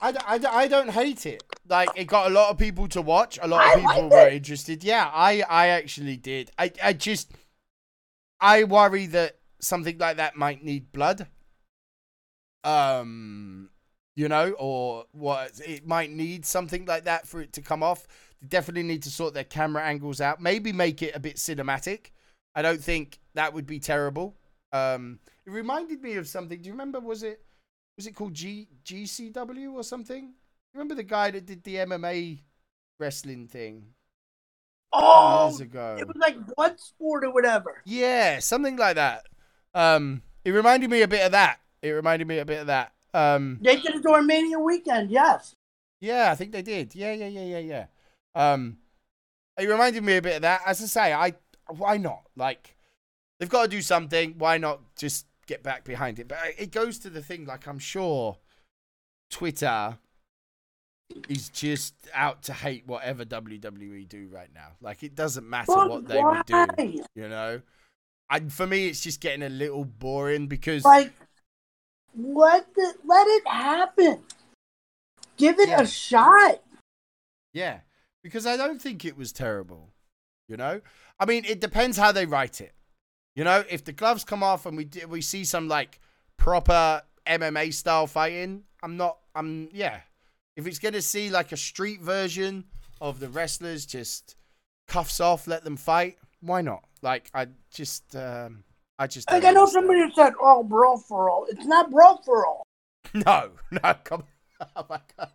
I, 0.00 0.10
I, 0.10 0.40
I 0.62 0.68
don't 0.68 0.90
hate 0.90 1.24
it. 1.24 1.42
Like 1.66 1.88
it 1.96 2.04
got 2.04 2.30
a 2.30 2.34
lot 2.34 2.50
of 2.50 2.58
people 2.58 2.88
to 2.88 3.00
watch. 3.00 3.38
A 3.40 3.48
lot 3.48 3.64
I 3.64 3.72
of 3.74 3.80
people 3.80 4.08
like 4.10 4.10
were 4.10 4.28
it. 4.28 4.34
interested. 4.34 4.84
Yeah, 4.84 5.10
I 5.12 5.42
I 5.48 5.68
actually 5.68 6.18
did. 6.18 6.50
I 6.58 6.70
I 6.82 6.92
just 6.92 7.32
I 8.38 8.64
worry 8.64 9.06
that 9.06 9.38
something 9.60 9.96
like 9.96 10.18
that 10.18 10.36
might 10.36 10.62
need 10.62 10.92
blood. 10.92 11.26
Um, 12.64 13.70
you 14.14 14.28
know, 14.28 14.50
or 14.58 15.06
what 15.12 15.58
it 15.64 15.86
might 15.86 16.10
need 16.10 16.44
something 16.44 16.84
like 16.84 17.04
that 17.04 17.26
for 17.26 17.40
it 17.40 17.54
to 17.54 17.62
come 17.62 17.82
off. 17.82 18.06
They 18.42 18.48
definitely 18.48 18.82
need 18.82 19.02
to 19.04 19.10
sort 19.10 19.32
their 19.32 19.44
camera 19.44 19.82
angles 19.82 20.20
out. 20.20 20.40
Maybe 20.40 20.70
make 20.70 21.02
it 21.02 21.16
a 21.16 21.20
bit 21.20 21.36
cinematic. 21.36 22.10
I 22.54 22.60
don't 22.60 22.82
think 22.82 23.20
that 23.34 23.54
would 23.54 23.66
be 23.66 23.80
terrible. 23.80 24.36
Um, 24.72 25.20
it 25.48 25.52
reminded 25.52 26.02
me 26.02 26.16
of 26.16 26.28
something. 26.28 26.60
Do 26.60 26.66
you 26.66 26.72
remember? 26.72 27.00
Was 27.00 27.22
it 27.22 27.40
was 27.96 28.06
it 28.06 28.14
called 28.14 28.34
G 28.34 28.68
GCW 28.84 29.72
or 29.72 29.82
something? 29.82 30.34
Remember 30.74 30.94
the 30.94 31.02
guy 31.02 31.30
that 31.30 31.46
did 31.46 31.64
the 31.64 31.76
MMA 31.76 32.40
wrestling 33.00 33.48
thing 33.48 33.86
Oh, 34.92 35.48
years 35.48 35.60
ago? 35.60 35.96
it 35.98 36.06
was 36.06 36.16
like 36.16 36.36
blood 36.54 36.78
sport 36.78 37.24
or 37.24 37.32
whatever. 37.32 37.82
Yeah, 37.84 38.38
something 38.40 38.76
like 38.76 38.96
that. 38.96 39.26
Um, 39.74 40.22
it 40.44 40.50
reminded 40.50 40.90
me 40.90 41.02
a 41.02 41.08
bit 41.08 41.24
of 41.24 41.32
that. 41.32 41.60
It 41.82 41.90
reminded 41.90 42.28
me 42.28 42.38
a 42.38 42.44
bit 42.44 42.60
of 42.60 42.66
that. 42.68 42.92
Um, 43.14 43.58
They 43.62 43.76
did 43.76 43.94
it 43.96 44.02
during 44.02 44.26
Mania 44.26 44.58
weekend. 44.58 45.10
Yes. 45.10 45.54
yeah, 46.00 46.30
I 46.30 46.34
think 46.34 46.52
they 46.52 46.62
did. 46.62 46.94
Yeah, 46.94 47.12
yeah, 47.12 47.28
yeah, 47.28 47.58
yeah, 47.58 47.58
yeah. 47.58 47.84
Um, 48.34 48.78
it 49.58 49.66
reminded 49.68 50.04
me 50.04 50.16
a 50.18 50.22
bit 50.22 50.36
of 50.36 50.42
that. 50.42 50.60
As 50.66 50.82
I 50.82 50.86
say, 50.86 51.12
I 51.12 51.32
why 51.68 51.96
not? 51.96 52.22
Like, 52.36 52.76
they've 53.38 53.48
got 53.48 53.62
to 53.64 53.68
do 53.68 53.82
something. 53.82 54.34
Why 54.38 54.58
not 54.58 54.80
just 54.96 55.26
get 55.48 55.64
back 55.64 55.82
behind 55.84 56.20
it? 56.20 56.28
But 56.28 56.38
uh, 56.38 56.50
it 56.56 56.70
goes 56.70 57.00
to 57.00 57.10
the 57.10 57.22
thing. 57.22 57.44
Like, 57.44 57.66
I'm 57.66 57.80
sure 57.80 58.38
Twitter 59.30 59.98
is 61.28 61.48
just 61.48 61.94
out 62.14 62.42
to 62.44 62.52
hate 62.52 62.86
whatever 62.86 63.24
WWE 63.24 64.08
do 64.08 64.28
right 64.30 64.50
now. 64.54 64.72
Like, 64.80 65.02
it 65.02 65.16
doesn't 65.16 65.48
matter 65.48 65.72
what 65.72 66.06
they 66.06 66.18
why? 66.22 66.42
would 66.48 66.76
do. 66.76 67.02
You 67.16 67.28
know. 67.28 67.60
And 68.30 68.52
for 68.52 68.66
me, 68.66 68.86
it's 68.86 69.00
just 69.00 69.20
getting 69.20 69.42
a 69.42 69.48
little 69.48 69.84
boring 69.84 70.46
because 70.48 70.84
Like, 70.84 71.12
let 72.14 72.72
the, 72.74 72.94
let 73.04 73.26
it 73.26 73.48
happen. 73.48 74.22
Give 75.38 75.58
it 75.58 75.70
Yeah. 75.70 75.80
a 75.80 75.86
shot. 75.86 76.62
Yeah, 77.54 77.80
because 78.22 78.44
I 78.46 78.56
don't 78.58 78.80
think 78.82 79.04
it 79.04 79.16
was 79.16 79.32
terrible. 79.32 79.94
You 80.46 80.56
know, 80.58 80.80
I 81.18 81.24
mean, 81.26 81.44
it 81.46 81.60
depends 81.60 81.96
how 81.96 82.12
they 82.12 82.26
write 82.26 82.60
it. 82.60 82.72
You 83.38 83.44
know, 83.44 83.62
if 83.70 83.84
the 83.84 83.92
gloves 83.92 84.24
come 84.24 84.42
off 84.42 84.66
and 84.66 84.76
we 84.76 84.88
we 85.08 85.20
see 85.20 85.44
some 85.44 85.68
like 85.68 86.00
proper 86.38 87.02
MMA 87.24 87.72
style 87.72 88.08
fighting, 88.08 88.64
I'm 88.82 88.96
not. 88.96 89.18
I'm 89.32 89.68
yeah. 89.72 90.00
If 90.56 90.66
it's 90.66 90.80
gonna 90.80 91.00
see 91.00 91.30
like 91.30 91.52
a 91.52 91.56
street 91.56 92.00
version 92.00 92.64
of 93.00 93.20
the 93.20 93.28
wrestlers 93.28 93.86
just 93.86 94.34
cuffs 94.88 95.20
off, 95.20 95.46
let 95.46 95.62
them 95.62 95.76
fight. 95.76 96.18
Why 96.40 96.62
not? 96.62 96.82
Like 97.00 97.30
I 97.32 97.46
just, 97.72 98.16
um, 98.16 98.64
I 98.98 99.06
just. 99.06 99.30
Like 99.30 99.44
I 99.44 99.52
know 99.52 99.60
understand. 99.60 99.86
somebody 99.86 100.14
said, 100.16 100.32
"Oh, 100.42 100.64
brawl 100.64 100.98
for 100.98 101.30
all." 101.30 101.46
It's 101.48 101.64
not 101.64 101.92
brawl 101.92 102.20
for 102.24 102.44
all. 102.44 102.64
No, 103.14 103.50
no, 103.70 103.94
come 104.02 104.24
on. 104.60 104.68
Oh 104.74 104.84
my 104.90 105.00
god. 105.16 105.30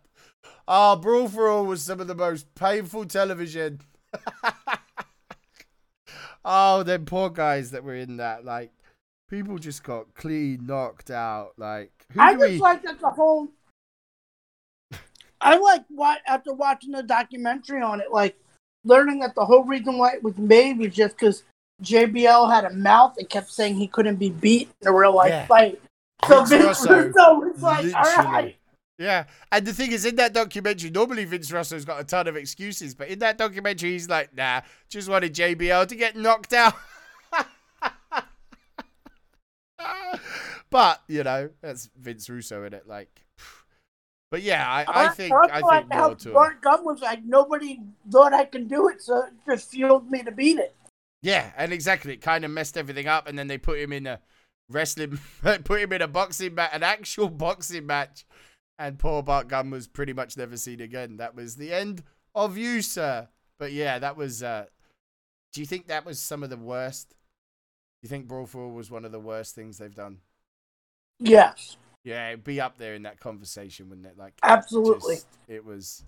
Oh, 0.68 0.96
Brawl 0.96 1.28
for 1.28 1.48
All 1.48 1.64
was 1.64 1.82
some 1.82 2.00
of 2.00 2.06
the 2.06 2.14
most 2.14 2.54
painful 2.54 3.06
television. 3.06 3.80
oh, 6.44 6.82
them 6.82 7.04
poor 7.04 7.30
guys 7.30 7.70
that 7.72 7.84
were 7.84 7.94
in 7.94 8.16
that. 8.18 8.44
Like, 8.44 8.72
people 9.28 9.58
just 9.58 9.82
got 9.82 10.14
clean 10.14 10.66
knocked 10.66 11.10
out. 11.10 11.52
Like, 11.56 11.92
who 12.12 12.20
I 12.20 12.32
just 12.34 12.40
we? 12.52 12.58
like 12.58 12.82
that 12.82 13.00
the 13.00 13.10
whole. 13.10 13.48
I 15.40 15.56
like 15.58 15.84
what 15.88 16.20
after 16.26 16.52
watching 16.54 16.92
the 16.92 17.02
documentary 17.02 17.82
on 17.82 18.00
it, 18.00 18.10
like 18.10 18.36
learning 18.84 19.20
that 19.20 19.34
the 19.34 19.44
whole 19.44 19.64
reason 19.64 19.98
why 19.98 20.12
it 20.14 20.22
was 20.22 20.38
made 20.38 20.78
was 20.78 20.94
just 20.94 21.16
because 21.18 21.42
JBL 21.82 22.50
had 22.52 22.64
a 22.64 22.72
mouth 22.72 23.16
and 23.18 23.28
kept 23.28 23.50
saying 23.50 23.74
he 23.74 23.86
couldn't 23.86 24.16
be 24.16 24.30
beat 24.30 24.70
in 24.80 24.88
a 24.88 24.92
real 24.92 25.14
life 25.14 25.30
Yeah. 25.30 25.46
fight. 25.46 25.82
So 26.26 26.44
Vince 26.44 26.50
Vince 26.50 26.88
Russo, 26.88 26.94
Russo 26.94 27.34
was 27.40 27.62
like, 27.62 27.84
"All 27.94 28.02
literally. 28.02 28.26
right." 28.32 28.56
Yeah, 28.98 29.24
and 29.50 29.66
the 29.66 29.72
thing 29.72 29.90
is, 29.90 30.04
in 30.04 30.16
that 30.16 30.32
documentary, 30.32 30.90
normally 30.90 31.24
Vince 31.24 31.50
Russo's 31.50 31.84
got 31.84 32.00
a 32.00 32.04
ton 32.04 32.28
of 32.28 32.36
excuses, 32.36 32.94
but 32.94 33.08
in 33.08 33.18
that 33.18 33.38
documentary, 33.38 33.90
he's 33.90 34.08
like, 34.08 34.34
"Nah, 34.36 34.60
just 34.88 35.08
wanted 35.08 35.34
JBL 35.34 35.88
to 35.88 35.96
get 35.96 36.16
knocked 36.16 36.52
out." 36.52 36.74
but 40.70 41.02
you 41.08 41.24
know, 41.24 41.50
that's 41.60 41.90
Vince 41.98 42.30
Russo 42.30 42.62
in 42.64 42.72
it. 42.72 42.86
Like, 42.86 43.24
but 44.30 44.42
yeah, 44.42 44.64
I, 44.68 45.06
I 45.06 45.08
think 45.08 45.34
also 45.34 45.52
I 45.52 45.60
think 45.60 45.92
how 45.92 46.06
more 46.08 46.14
to. 46.16 46.32
Bart 46.32 46.60
Gunn 46.60 46.84
was 46.84 47.00
like, 47.00 47.24
nobody 47.24 47.80
thought 48.10 48.32
I 48.32 48.44
could 48.44 48.68
do 48.68 48.88
it, 48.88 49.02
so 49.02 49.24
it 49.24 49.32
just 49.48 49.70
fueled 49.70 50.10
me 50.10 50.22
to 50.22 50.30
beat 50.30 50.58
it. 50.58 50.74
Yeah, 51.22 51.50
and 51.56 51.72
exactly, 51.72 52.12
it 52.12 52.20
kind 52.20 52.44
of 52.44 52.50
messed 52.50 52.76
everything 52.76 53.08
up, 53.08 53.26
and 53.26 53.38
then 53.38 53.48
they 53.48 53.58
put 53.58 53.78
him 53.78 53.92
in 53.92 54.06
a 54.06 54.20
wrestling, 54.68 55.18
put 55.42 55.80
him 55.80 55.92
in 55.92 56.02
a 56.02 56.08
boxing 56.08 56.54
match, 56.54 56.70
an 56.72 56.82
actual 56.82 57.28
boxing 57.28 57.86
match, 57.86 58.24
and 58.78 58.98
poor 58.98 59.22
Bart 59.22 59.48
Gunn 59.48 59.70
was 59.70 59.86
pretty 59.86 60.12
much 60.12 60.36
never 60.36 60.56
seen 60.56 60.80
again. 60.80 61.16
That 61.18 61.34
was 61.34 61.56
the 61.56 61.72
end 61.72 62.02
of 62.34 62.56
you, 62.58 62.82
sir. 62.82 63.28
But 63.58 63.72
yeah, 63.72 63.98
that 63.98 64.16
was. 64.16 64.42
uh 64.42 64.66
Do 65.52 65.60
you 65.60 65.66
think 65.66 65.86
that 65.86 66.04
was 66.04 66.18
some 66.18 66.42
of 66.42 66.50
the 66.50 66.56
worst? 66.56 67.10
Do 67.10 67.14
you 68.02 68.08
think 68.08 68.26
Brawl 68.28 68.46
for 68.46 68.62
All 68.64 68.72
was 68.72 68.90
one 68.90 69.04
of 69.04 69.12
the 69.12 69.20
worst 69.20 69.54
things 69.54 69.78
they've 69.78 69.94
done? 69.94 70.18
Yes, 71.20 71.76
Yeah, 72.02 72.28
it'd 72.30 72.44
be 72.44 72.60
up 72.60 72.76
there 72.76 72.94
in 72.94 73.04
that 73.04 73.20
conversation, 73.20 73.88
wouldn't 73.88 74.06
it? 74.06 74.18
Like, 74.18 74.34
absolutely. 74.42 75.14
just- 75.16 75.26
it 75.48 75.64
was. 75.64 76.04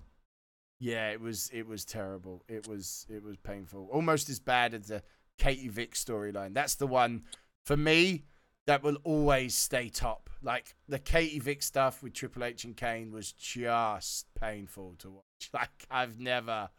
Yeah, 0.79 1.09
it 1.09 1.19
was. 1.21 1.49
It 1.53 1.65
was 1.67 1.85
terrible. 1.85 2.43
It 2.47 2.67
was. 2.67 3.07
It 3.09 3.23
was 3.23 3.37
painful. 3.37 3.87
Almost 3.91 4.29
as 4.29 4.39
bad 4.39 4.73
as 4.75 4.87
the 4.87 5.01
Katie 5.39 5.69
Vick 5.69 5.93
storyline. 5.95 6.53
That's 6.53 6.75
the 6.75 6.85
one 6.85 7.23
for 7.65 7.75
me 7.77 8.25
that 8.67 8.83
will 8.83 8.97
always 9.03 9.55
stay 9.55 9.89
top. 9.89 10.29
Like 10.43 10.75
the 10.87 10.99
Katie 10.99 11.39
Vick 11.39 11.63
stuff 11.63 12.03
with 12.03 12.13
Triple 12.13 12.43
H 12.43 12.63
and 12.63 12.77
Kane 12.77 13.11
was 13.11 13.31
just 13.31 14.27
painful 14.39 14.95
to 14.99 15.09
watch. 15.09 15.23
Like 15.53 15.69
I've 15.89 16.19
never, 16.19 16.69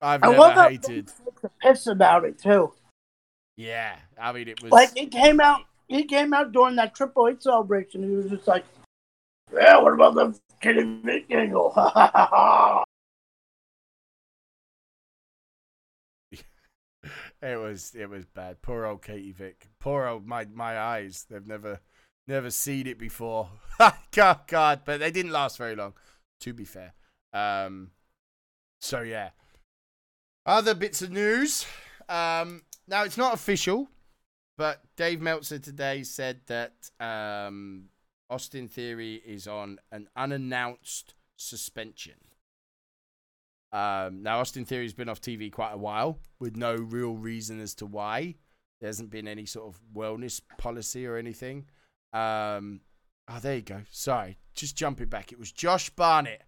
I've 0.00 0.22
I 0.22 0.30
never 0.30 0.68
hated. 0.68 1.10
Pissed 1.60 1.88
about 1.88 2.24
it 2.24 2.38
too. 2.38 2.72
Yeah, 3.56 3.96
I 4.20 4.32
mean 4.32 4.48
it 4.48 4.62
was 4.62 4.72
Like 4.72 4.96
it 4.96 5.10
came 5.10 5.40
out, 5.40 5.62
he 5.88 6.04
came 6.04 6.32
out 6.32 6.52
during 6.52 6.76
that 6.76 6.94
Triple 6.94 7.28
H 7.28 7.42
celebration. 7.42 8.02
He 8.02 8.16
was 8.16 8.30
just 8.30 8.46
like, 8.46 8.64
"Yeah, 9.52 9.78
what 9.78 9.94
about 9.94 10.14
the 10.14 10.38
Katie 10.60 11.00
Vick 11.04 11.26
angle?" 11.30 11.72
It 17.42 17.60
was 17.60 17.94
it 17.94 18.08
was 18.08 18.24
bad. 18.24 18.62
Poor 18.62 18.86
old 18.86 19.02
Katie 19.02 19.32
Vick. 19.32 19.68
Poor 19.78 20.06
old 20.06 20.26
my 20.26 20.46
my 20.46 20.78
eyes. 20.78 21.26
They've 21.28 21.46
never 21.46 21.80
never 22.26 22.50
seen 22.50 22.86
it 22.86 22.98
before. 22.98 23.48
God, 24.10 24.40
God, 24.46 24.80
but 24.84 25.00
they 25.00 25.10
didn't 25.10 25.32
last 25.32 25.58
very 25.58 25.76
long. 25.76 25.94
To 26.40 26.52
be 26.52 26.64
fair. 26.64 26.94
Um. 27.32 27.90
So 28.80 29.00
yeah. 29.00 29.30
Other 30.44 30.74
bits 30.74 31.02
of 31.02 31.10
news. 31.10 31.66
Um. 32.08 32.62
Now 32.88 33.04
it's 33.04 33.18
not 33.18 33.34
official, 33.34 33.88
but 34.56 34.80
Dave 34.96 35.20
Meltzer 35.20 35.58
today 35.58 36.04
said 36.04 36.40
that 36.46 36.90
um 37.00 37.90
Austin 38.30 38.68
Theory 38.68 39.22
is 39.26 39.46
on 39.46 39.78
an 39.92 40.08
unannounced 40.16 41.14
suspension. 41.36 42.14
Um, 43.72 44.22
now, 44.22 44.38
Austin 44.40 44.64
Theory's 44.64 44.94
been 44.94 45.08
off 45.08 45.20
TV 45.20 45.50
quite 45.52 45.72
a 45.72 45.78
while 45.78 46.18
with 46.38 46.56
no 46.56 46.74
real 46.74 47.14
reason 47.14 47.60
as 47.60 47.74
to 47.76 47.86
why. 47.86 48.36
There 48.80 48.88
hasn't 48.88 49.10
been 49.10 49.26
any 49.28 49.46
sort 49.46 49.66
of 49.68 49.80
wellness 49.94 50.40
policy 50.58 51.06
or 51.06 51.16
anything. 51.16 51.66
Um, 52.12 52.80
oh, 53.28 53.38
there 53.40 53.56
you 53.56 53.62
go. 53.62 53.82
Sorry, 53.90 54.38
just 54.54 54.76
jumping 54.76 55.08
back. 55.08 55.32
It 55.32 55.38
was 55.38 55.52
Josh 55.52 55.90
Barnett 55.90 56.42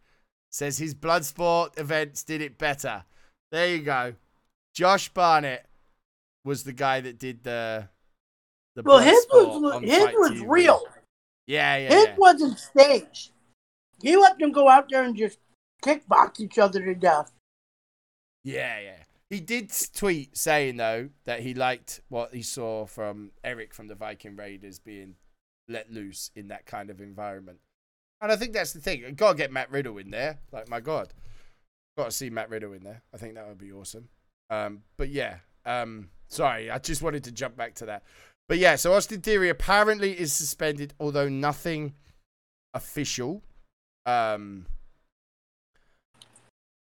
says 0.51 0.79
his 0.79 0.95
Bloodsport 0.95 1.79
events 1.79 2.25
did 2.25 2.41
it 2.41 2.59
better. 2.59 3.05
There 3.51 3.69
you 3.69 3.83
go. 3.83 4.14
Josh 4.75 5.09
Barnett 5.11 5.66
was 6.45 6.64
the 6.64 6.73
guy 6.73 7.01
that 7.01 7.19
did 7.19 7.43
the 7.43 7.89
the 8.75 8.83
Well, 8.83 8.99
his 8.99 9.27
was 9.31 9.83
his 9.83 10.05
Fight 10.05 10.14
was 10.19 10.31
TV. 10.33 10.45
real. 10.47 10.83
Yeah, 11.47 11.77
yeah, 11.77 11.89
His 11.89 12.05
yeah. 12.07 12.14
wasn't 12.16 12.59
staged. 12.59 13.33
He 14.03 14.16
let 14.16 14.39
them 14.39 14.53
go 14.53 14.69
out 14.69 14.89
there 14.91 15.03
and 15.03 15.16
just 15.16 15.39
kickbox 15.89 16.41
each 16.41 16.59
other 16.59 16.84
to 16.84 16.95
death. 16.95 17.32
Yeah, 18.45 18.80
yeah. 18.80 19.03
He 19.30 19.41
did 19.41 19.70
tweet 19.95 20.36
saying 20.36 20.76
though 20.76 21.11
that 21.24 21.41
he 21.41 21.55
liked 21.55 22.01
what 22.09 22.34
he 22.34 22.43
saw 22.43 22.86
from 22.86 23.32
Eric 23.45 23.74
from 23.74 23.89
the 23.89 23.95
Viking 23.95 24.36
Raiders 24.36 24.78
being 24.78 25.16
let 25.68 25.93
loose 25.93 26.30
in 26.34 26.49
that 26.49 26.66
kind 26.66 26.91
of 26.91 27.01
environment. 27.01 27.59
And 28.20 28.32
I 28.32 28.36
think 28.36 28.53
that's 28.53 28.72
the 28.72 28.80
thing. 28.80 29.05
Got 29.14 29.32
to 29.32 29.36
get 29.36 29.53
Matt 29.53 29.70
Riddle 29.70 29.99
in 29.99 30.11
there. 30.11 30.39
Like 30.51 30.68
my 30.68 30.80
God, 30.80 31.12
got 31.97 32.07
to 32.07 32.11
see 32.11 32.30
Matt 32.30 32.51
Riddle 32.51 32.72
in 32.72 32.82
there. 32.82 33.03
I 33.12 33.18
think 33.18 33.34
that 33.34 33.47
would 33.47 33.59
be 33.59 33.72
awesome. 33.72 34.09
Um, 34.51 34.82
but 34.97 35.11
yeah. 35.11 35.39
Um, 35.66 36.09
sorry, 36.28 36.70
I 36.70 36.78
just 36.78 37.03
wanted 37.03 37.24
to 37.24 37.32
jump 37.32 37.57
back 37.57 37.74
to 37.76 37.86
that. 37.86 38.03
But 38.49 38.57
yeah, 38.57 38.76
so 38.76 38.95
Austin 38.95 39.20
Theory 39.20 39.51
apparently 39.51 40.18
is 40.18 40.32
suspended, 40.32 40.95
although 40.99 41.28
nothing 41.28 41.95
official. 42.72 43.43
Um, 44.07 44.66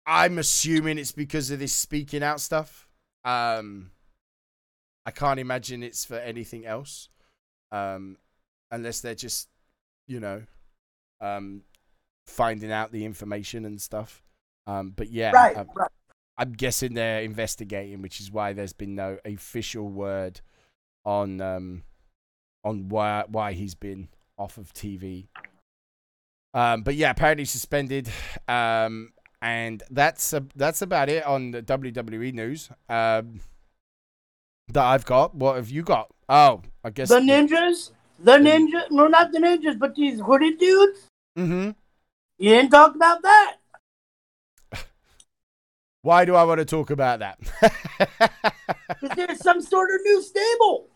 I'm 0.08 0.38
assuming 0.38 0.96
it's 0.96 1.12
because 1.12 1.50
of 1.50 1.58
this 1.58 1.74
speaking 1.74 2.22
out 2.22 2.40
stuff. 2.40 2.88
Um, 3.26 3.90
I 5.04 5.10
can't 5.10 5.38
imagine 5.38 5.82
it's 5.82 6.06
for 6.06 6.16
anything 6.16 6.64
else. 6.64 7.10
Um, 7.70 8.16
unless 8.70 9.02
they're 9.02 9.14
just, 9.14 9.48
you 10.06 10.18
know, 10.18 10.44
um, 11.20 11.60
finding 12.26 12.72
out 12.72 12.90
the 12.90 13.04
information 13.04 13.66
and 13.66 13.78
stuff. 13.80 14.22
Um, 14.66 14.94
but 14.96 15.10
yeah, 15.10 15.30
Right, 15.32 15.56
um, 15.56 15.68
right. 15.76 15.90
I'm 16.38 16.52
guessing 16.52 16.94
they're 16.94 17.20
investigating, 17.20 18.00
which 18.00 18.18
is 18.18 18.32
why 18.32 18.54
there's 18.54 18.72
been 18.72 18.94
no 18.94 19.18
official 19.26 19.88
word 19.88 20.40
on 21.04 21.40
um 21.40 21.82
on 22.64 22.88
why 22.88 23.24
why 23.28 23.52
he's 23.52 23.74
been 23.74 24.08
off 24.38 24.56
of 24.56 24.72
TV. 24.72 25.26
Um, 26.54 26.82
but 26.82 26.94
yeah, 26.94 27.10
apparently 27.10 27.44
suspended. 27.44 28.08
Um, 28.46 29.12
and 29.40 29.82
that's 29.90 30.32
uh, 30.32 30.40
that's 30.56 30.82
about 30.82 31.08
it 31.08 31.24
on 31.24 31.52
the 31.52 31.62
WWE 31.62 32.32
news. 32.32 32.70
Um, 32.88 33.40
that 34.68 34.84
I've 34.84 35.04
got. 35.04 35.34
What 35.34 35.56
have 35.56 35.70
you 35.70 35.82
got? 35.82 36.10
Oh, 36.28 36.62
I 36.84 36.90
guess 36.90 37.08
The 37.08 37.20
ninjas, 37.20 37.92
the 38.18 38.32
ninja, 38.32 38.90
no, 38.90 39.06
not 39.06 39.32
the 39.32 39.38
ninjas, 39.38 39.78
but 39.78 39.94
these 39.94 40.20
hooded 40.20 40.58
dudes. 40.58 41.06
Mm-hmm. 41.38 41.70
You 42.38 42.50
didn't 42.50 42.70
talk 42.70 42.94
about 42.94 43.22
that. 43.22 43.56
Why 46.02 46.24
do 46.24 46.34
I 46.34 46.44
want 46.44 46.58
to 46.58 46.64
talk 46.64 46.90
about 46.90 47.20
that? 47.20 47.38
Because 49.00 49.16
there's 49.16 49.40
some 49.40 49.60
sort 49.60 49.90
of 49.94 50.00
new 50.02 50.22
stable. 50.22 50.88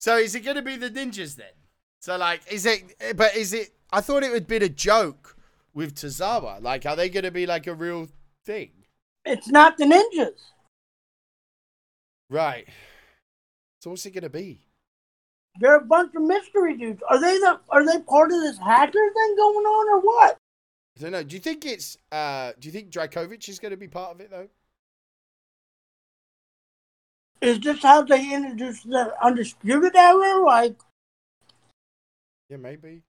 So 0.00 0.16
is 0.16 0.34
it 0.34 0.40
going 0.40 0.56
to 0.56 0.62
be 0.62 0.76
the 0.76 0.90
ninjas 0.90 1.34
then? 1.34 1.52
So 2.00 2.16
like, 2.16 2.40
is 2.50 2.66
it? 2.66 3.16
But 3.16 3.34
is 3.36 3.52
it? 3.52 3.70
I 3.92 4.00
thought 4.00 4.22
it 4.22 4.30
would 4.30 4.46
be 4.46 4.56
a 4.56 4.68
joke 4.68 5.35
with 5.76 5.94
Tozawa. 5.94 6.60
Like, 6.60 6.86
are 6.86 6.96
they 6.96 7.08
going 7.08 7.24
to 7.24 7.30
be 7.30 7.46
like 7.46 7.68
a 7.68 7.74
real 7.74 8.08
thing? 8.44 8.70
It's 9.24 9.48
not 9.48 9.76
the 9.76 9.84
ninjas. 9.84 10.40
Right. 12.30 12.66
So 13.80 13.90
what's 13.90 14.06
it 14.06 14.12
going 14.12 14.24
to 14.24 14.30
be? 14.30 14.62
They're 15.60 15.76
a 15.76 15.84
bunch 15.84 16.14
of 16.16 16.22
mystery 16.22 16.76
dudes. 16.76 17.02
Are 17.08 17.20
they 17.20 17.38
the? 17.38 17.60
Are 17.68 17.86
they 17.86 18.00
part 18.00 18.32
of 18.32 18.40
this 18.40 18.58
hacker 18.58 18.92
thing 18.92 19.36
going 19.36 19.64
on, 19.64 19.88
or 19.94 20.00
what? 20.00 20.36
I 20.98 21.02
don't 21.02 21.12
know. 21.12 21.22
Do 21.22 21.34
you 21.36 21.40
think 21.40 21.64
it's? 21.64 21.96
uh 22.12 22.52
Do 22.58 22.68
you 22.68 22.72
think 22.72 22.90
Dijakovic 22.90 23.48
is 23.48 23.58
going 23.58 23.70
to 23.70 23.76
be 23.76 23.88
part 23.88 24.14
of 24.14 24.20
it 24.20 24.30
though? 24.30 24.48
Is 27.40 27.60
this 27.60 27.82
how 27.82 28.02
they 28.02 28.34
introduced 28.34 28.88
the 28.88 29.14
undisputed 29.22 29.94
era? 29.96 30.42
Like, 30.44 30.76
Yeah, 32.50 32.58
maybe. 32.58 33.02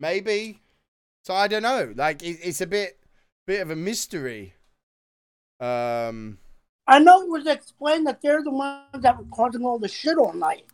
Maybe. 0.00 0.60
So 1.24 1.34
I 1.34 1.48
don't 1.48 1.62
know. 1.62 1.92
Like, 1.96 2.22
it, 2.22 2.38
it's 2.42 2.60
a 2.60 2.66
bit, 2.66 2.98
bit 3.46 3.62
of 3.62 3.70
a 3.70 3.76
mystery. 3.76 4.54
Um. 5.60 6.38
I 6.86 6.98
know 6.98 7.22
it 7.22 7.30
was 7.30 7.46
explained 7.46 8.06
that 8.06 8.20
they're 8.20 8.42
the 8.42 8.50
ones 8.50 8.84
that 8.92 9.16
were 9.16 9.24
causing 9.24 9.64
all 9.64 9.78
the 9.78 9.88
shit 9.88 10.18
all 10.18 10.34
night. 10.34 10.66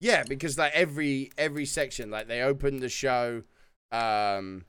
Yeah, 0.00 0.24
because 0.24 0.58
like 0.58 0.72
every 0.74 1.30
every 1.38 1.64
section, 1.64 2.10
like 2.10 2.26
they 2.26 2.42
opened 2.42 2.80
the 2.80 2.88
show, 2.88 3.44
um, 3.92 4.64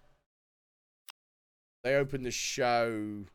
they 1.83 1.95
opened 1.95 2.27
the 2.27 2.31
show 2.31 3.25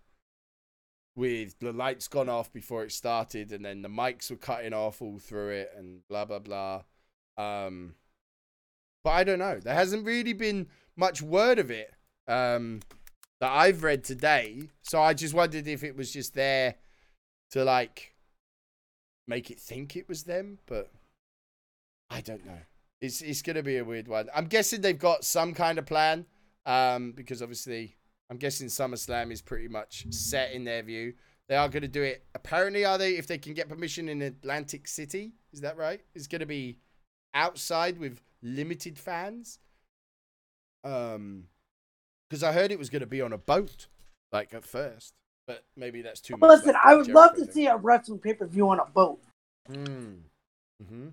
with 1.16 1.58
the 1.58 1.72
lights 1.72 2.06
gone 2.06 2.28
off 2.28 2.52
before 2.52 2.84
it 2.84 2.92
started, 2.92 3.50
and 3.50 3.64
then 3.64 3.82
the 3.82 3.88
mics 3.88 4.30
were 4.30 4.36
cutting 4.36 4.72
off 4.72 5.02
all 5.02 5.18
through 5.18 5.48
it, 5.48 5.72
and 5.76 6.06
blah 6.08 6.24
blah 6.24 6.38
blah. 6.38 6.82
Um, 7.36 7.96
but 9.02 9.10
I 9.10 9.24
don't 9.24 9.40
know. 9.40 9.58
There 9.58 9.74
hasn't 9.74 10.06
really 10.06 10.34
been 10.34 10.68
much 10.98 11.22
word 11.22 11.58
of 11.58 11.70
it 11.70 11.92
um, 12.26 12.80
that 13.40 13.50
I've 13.50 13.82
read 13.82 14.04
today, 14.04 14.62
so 14.82 15.00
I 15.00 15.14
just 15.14 15.32
wondered 15.32 15.66
if 15.66 15.82
it 15.82 15.96
was 15.96 16.12
just 16.12 16.34
there 16.34 16.74
to 17.52 17.64
like 17.64 18.14
make 19.26 19.50
it 19.50 19.58
think 19.58 19.96
it 19.96 20.08
was 20.08 20.24
them, 20.24 20.58
but. 20.66 20.90
I 22.10 22.20
don't 22.20 22.44
know. 22.44 22.58
It's 23.00 23.20
it's 23.20 23.42
gonna 23.42 23.62
be 23.62 23.76
a 23.76 23.84
weird 23.84 24.08
one. 24.08 24.28
I'm 24.34 24.46
guessing 24.46 24.80
they've 24.80 24.98
got 24.98 25.24
some 25.24 25.54
kind 25.54 25.78
of 25.78 25.86
plan, 25.86 26.26
um, 26.66 27.12
because 27.12 27.42
obviously 27.42 27.96
I'm 28.30 28.38
guessing 28.38 28.68
SummerSlam 28.68 29.30
is 29.30 29.42
pretty 29.42 29.68
much 29.68 30.06
set 30.10 30.52
in 30.52 30.64
their 30.64 30.82
view. 30.82 31.14
They 31.48 31.56
are 31.56 31.68
gonna 31.68 31.88
do 31.88 32.02
it. 32.02 32.24
Apparently, 32.34 32.84
are 32.84 32.98
they? 32.98 33.16
If 33.16 33.26
they 33.26 33.38
can 33.38 33.54
get 33.54 33.68
permission 33.68 34.08
in 34.08 34.22
Atlantic 34.22 34.88
City, 34.88 35.34
is 35.52 35.60
that 35.60 35.76
right? 35.76 36.00
It's 36.14 36.26
gonna 36.26 36.46
be 36.46 36.78
outside 37.34 37.98
with 37.98 38.20
limited 38.42 38.98
fans. 38.98 39.58
Um, 40.88 41.44
because 42.28 42.42
I 42.42 42.52
heard 42.52 42.70
it 42.72 42.78
was 42.78 42.90
gonna 42.90 43.06
be 43.06 43.20
on 43.22 43.32
a 43.32 43.38
boat, 43.38 43.86
like 44.32 44.52
at 44.54 44.64
first, 44.64 45.14
but 45.46 45.64
maybe 45.76 46.02
that's 46.02 46.20
too 46.20 46.36
much. 46.36 46.48
Listen, 46.48 46.72
like 46.74 46.82
I 46.84 46.94
would 46.94 47.08
love 47.08 47.34
to 47.36 47.44
thing. 47.44 47.52
see 47.52 47.66
a 47.66 47.76
wrestling 47.76 48.18
pay 48.18 48.34
per 48.34 48.46
view 48.46 48.68
on 48.68 48.80
a 48.80 48.84
boat. 48.86 49.18
Mm. 49.70 50.20
hmm 50.86 51.08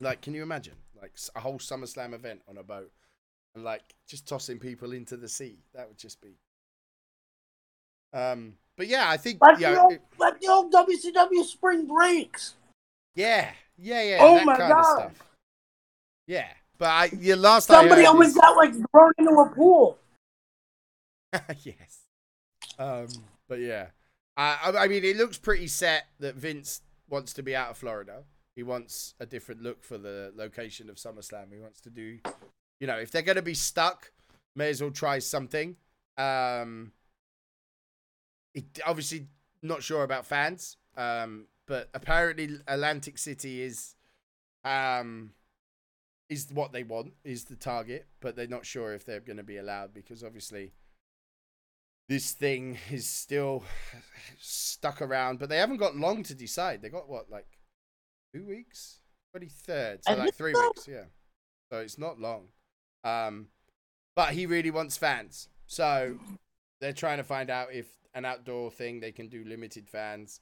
Like, 0.00 0.20
can 0.22 0.34
you 0.34 0.42
imagine 0.42 0.74
like 1.00 1.16
a 1.34 1.40
whole 1.40 1.58
SummerSlam 1.58 2.14
event 2.14 2.42
on 2.48 2.56
a 2.58 2.62
boat 2.62 2.90
and 3.54 3.64
like 3.64 3.94
just 4.08 4.26
tossing 4.28 4.58
people 4.58 4.92
into 4.92 5.16
the 5.16 5.28
sea? 5.28 5.58
That 5.74 5.88
would 5.88 5.98
just 5.98 6.20
be. 6.20 6.36
Um, 8.12 8.54
but 8.76 8.86
yeah, 8.88 9.08
I 9.08 9.16
think 9.16 9.40
Like, 9.40 9.58
yeah, 9.58 9.72
the, 9.72 9.80
old, 9.80 9.92
it- 9.92 10.02
like 10.18 10.40
the 10.40 10.48
old 10.48 10.72
WCW 10.72 11.44
spring 11.44 11.86
breaks. 11.86 12.54
yeah, 13.14 13.50
yeah, 13.78 14.02
yeah. 14.02 14.18
Oh 14.20 14.36
that 14.36 14.46
my 14.46 14.56
kind 14.56 14.72
of 14.72 14.78
God. 14.78 14.98
stuff. 14.98 15.12
Yeah, 16.26 16.48
but 16.78 16.88
I 16.88 17.10
yeah, 17.18 17.34
last 17.36 17.66
Somebody 17.66 18.02
I 18.02 18.06
always 18.06 18.34
got 18.34 18.56
like 18.56 18.72
thrown 18.90 19.12
into 19.18 19.32
a 19.32 19.48
pool. 19.54 19.98
yes. 21.62 22.00
Um, 22.78 23.08
but 23.48 23.60
yeah, 23.60 23.86
I, 24.36 24.58
I 24.64 24.84
I 24.84 24.88
mean, 24.88 25.04
it 25.04 25.16
looks 25.16 25.38
pretty 25.38 25.66
set 25.68 26.06
that 26.20 26.34
Vince 26.34 26.82
wants 27.08 27.32
to 27.34 27.42
be 27.42 27.54
out 27.54 27.70
of 27.70 27.78
Florida. 27.78 28.24
He 28.54 28.62
wants 28.62 29.14
a 29.20 29.26
different 29.26 29.62
look 29.62 29.84
for 29.84 29.98
the 29.98 30.32
location 30.34 30.88
of 30.88 30.96
SummerSlam. 30.96 31.52
He 31.52 31.58
wants 31.58 31.80
to 31.82 31.90
do, 31.90 32.18
you 32.80 32.86
know, 32.86 32.96
if 32.96 33.10
they're 33.10 33.22
going 33.22 33.36
to 33.36 33.42
be 33.42 33.54
stuck, 33.54 34.12
may 34.54 34.70
as 34.70 34.80
well 34.80 34.90
try 34.90 35.18
something. 35.18 35.76
Um, 36.16 36.92
it, 38.54 38.64
obviously, 38.86 39.26
not 39.62 39.82
sure 39.82 40.02
about 40.04 40.24
fans, 40.24 40.78
um, 40.96 41.48
but 41.66 41.90
apparently 41.92 42.58
Atlantic 42.66 43.18
City 43.18 43.60
is, 43.60 43.94
um, 44.64 45.32
is 46.28 46.48
what 46.52 46.72
they 46.72 46.82
want, 46.82 47.12
is 47.24 47.44
the 47.44 47.56
target, 47.56 48.06
but 48.20 48.36
they're 48.36 48.46
not 48.46 48.66
sure 48.66 48.94
if 48.94 49.04
they're 49.04 49.20
going 49.20 49.36
to 49.36 49.42
be 49.42 49.58
allowed 49.58 49.94
because 49.94 50.24
obviously 50.24 50.72
this 52.08 52.32
thing 52.32 52.78
is 52.90 53.08
still 53.08 53.64
stuck 54.40 55.02
around, 55.02 55.38
but 55.38 55.48
they 55.48 55.58
haven't 55.58 55.78
got 55.78 55.96
long 55.96 56.22
to 56.24 56.34
decide. 56.34 56.82
They 56.82 56.88
got 56.88 57.08
what, 57.08 57.30
like 57.30 57.58
two 58.34 58.44
weeks, 58.44 59.00
twenty 59.32 59.48
third, 59.48 60.00
so 60.04 60.14
like 60.14 60.34
three 60.34 60.54
weeks, 60.54 60.88
yeah. 60.88 61.04
So 61.72 61.78
it's 61.78 61.98
not 61.98 62.20
long. 62.20 62.48
Um, 63.04 63.48
but 64.14 64.30
he 64.30 64.46
really 64.46 64.70
wants 64.70 64.96
fans, 64.96 65.48
so 65.66 66.18
they're 66.80 66.92
trying 66.92 67.18
to 67.18 67.24
find 67.24 67.50
out 67.50 67.68
if 67.72 67.86
an 68.14 68.24
outdoor 68.24 68.70
thing 68.70 69.00
they 69.00 69.12
can 69.12 69.28
do 69.28 69.44
limited 69.44 69.88
fans. 69.88 70.40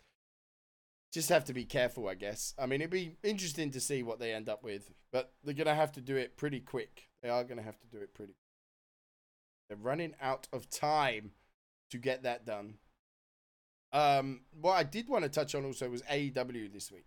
Just 1.15 1.29
have 1.29 1.45
to 1.45 1.53
be 1.53 1.65
careful, 1.65 2.09
I 2.09 2.15
guess. 2.15 2.55
I 2.59 2.67
mean, 2.67 2.81
it'd 2.81 2.91
be 2.91 3.17
interesting 3.23 3.71
to 3.71 3.81
see 3.81 4.03
what 4.03 4.19
they 4.19 4.35
end 4.35 4.49
up 4.49 4.65
with, 4.65 4.91
but 5.13 5.33
they're 5.45 5.55
gonna 5.55 5.73
have 5.73 5.93
to 5.93 6.01
do 6.01 6.17
it 6.17 6.37
pretty 6.37 6.59
quick. 6.59 7.09
They 7.23 7.29
are 7.29 7.45
gonna 7.45 7.63
have 7.63 7.79
to 7.79 7.87
do 7.87 7.99
it 7.99 8.13
pretty. 8.15 8.33
quick. 8.33 8.41
They're 9.69 9.79
running 9.79 10.17
out 10.21 10.49
of 10.53 10.69
time 10.69 11.31
to 11.91 11.99
get 11.99 12.25
that 12.25 12.45
done. 12.45 12.79
Um, 13.93 14.41
what 14.61 14.73
I 14.73 14.83
did 14.83 15.09
want 15.09 15.23
to 15.23 15.29
touch 15.29 15.55
on 15.55 15.65
also 15.65 15.89
was 15.89 16.03
AEW 16.03 16.73
this 16.73 16.91
week. 16.91 17.07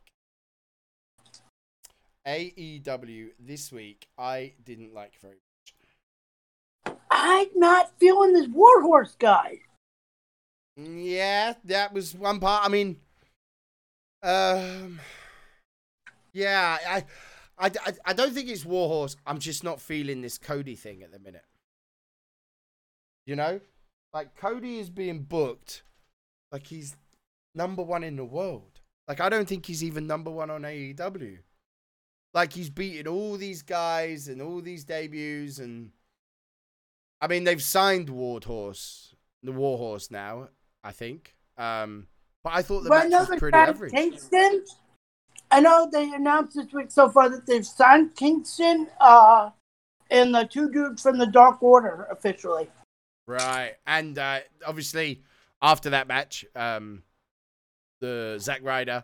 AEW 2.25 3.31
this 3.37 3.73
week, 3.73 4.07
I 4.17 4.53
didn't 4.63 4.93
like 4.93 5.19
very 5.21 5.41
much. 6.85 6.97
I'm 7.11 7.47
not 7.55 7.91
feeling 7.99 8.31
this 8.31 8.47
Warhorse 8.47 9.15
guy. 9.19 9.59
Yeah, 10.77 11.55
that 11.65 11.91
was 11.91 12.15
one 12.15 12.39
part. 12.39 12.65
I 12.65 12.69
mean, 12.69 13.01
um, 14.23 14.99
yeah, 16.33 16.77
I, 16.87 17.03
I, 17.57 17.71
I, 18.05 18.13
don't 18.13 18.33
think 18.33 18.49
it's 18.49 18.65
Warhorse. 18.65 19.15
I'm 19.25 19.39
just 19.39 19.63
not 19.63 19.79
feeling 19.81 20.21
this 20.21 20.37
Cody 20.37 20.75
thing 20.75 21.03
at 21.03 21.11
the 21.11 21.19
minute. 21.19 21.45
You 23.25 23.35
know, 23.35 23.59
like 24.13 24.35
Cody 24.35 24.79
is 24.79 24.89
being 24.89 25.23
booked 25.23 25.83
like 26.51 26.67
he's 26.67 26.95
number 27.53 27.83
one 27.83 28.03
in 28.03 28.15
the 28.15 28.25
world. 28.25 28.79
Like 29.07 29.19
I 29.19 29.29
don't 29.29 29.47
think 29.47 29.65
he's 29.65 29.83
even 29.83 30.07
number 30.07 30.31
one 30.31 30.49
on 30.49 30.63
AEW. 30.63 31.39
Like 32.33 32.53
he's 32.53 32.69
beating 32.69 33.07
all 33.07 33.37
these 33.37 33.61
guys 33.61 34.27
and 34.27 34.41
all 34.41 34.61
these 34.61 34.83
debuts, 34.83 35.59
and 35.59 35.91
I 37.21 37.27
mean 37.27 37.43
they've 37.43 37.61
signed 37.61 38.09
Warhorse, 38.09 39.15
the 39.43 39.51
Warhorse 39.51 40.11
now. 40.11 40.49
I 40.83 40.91
think. 40.91 41.35
Um, 41.57 42.07
but 42.47 42.57
I 42.57 42.61
thought 42.61 42.83
the 42.83 42.89
But 42.89 43.09
match 43.09 43.29
was 43.29 43.39
pretty 43.39 43.57
average. 43.57 43.91
Kingston. 43.91 44.63
I 45.51 45.59
know 45.59 45.89
they 45.91 46.13
announced 46.13 46.55
this 46.55 46.71
week 46.71 46.91
so 46.91 47.09
far 47.09 47.29
that 47.29 47.45
they've 47.45 47.65
signed 47.65 48.15
Kingston 48.15 48.87
uh, 48.99 49.49
and 50.09 50.33
the 50.33 50.45
two 50.45 50.69
dudes 50.71 51.01
from 51.01 51.17
the 51.17 51.27
Dark 51.27 51.61
Order 51.61 52.07
officially. 52.09 52.69
Right, 53.25 53.73
and 53.85 54.17
uh, 54.17 54.39
obviously 54.65 55.23
after 55.61 55.89
that 55.91 56.07
match, 56.07 56.45
um, 56.55 57.03
the 57.99 58.37
Zack 58.39 58.61
Ryder 58.63 59.03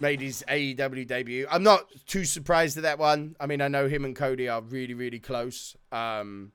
made 0.00 0.20
his 0.20 0.44
AEW 0.48 1.06
debut. 1.06 1.46
I'm 1.48 1.62
not 1.62 1.86
too 2.06 2.24
surprised 2.24 2.76
at 2.76 2.82
that 2.82 2.98
one. 2.98 3.36
I 3.38 3.46
mean, 3.46 3.60
I 3.60 3.68
know 3.68 3.88
him 3.88 4.04
and 4.04 4.16
Cody 4.16 4.48
are 4.48 4.60
really, 4.60 4.94
really 4.94 5.20
close. 5.20 5.76
Um, 5.92 6.50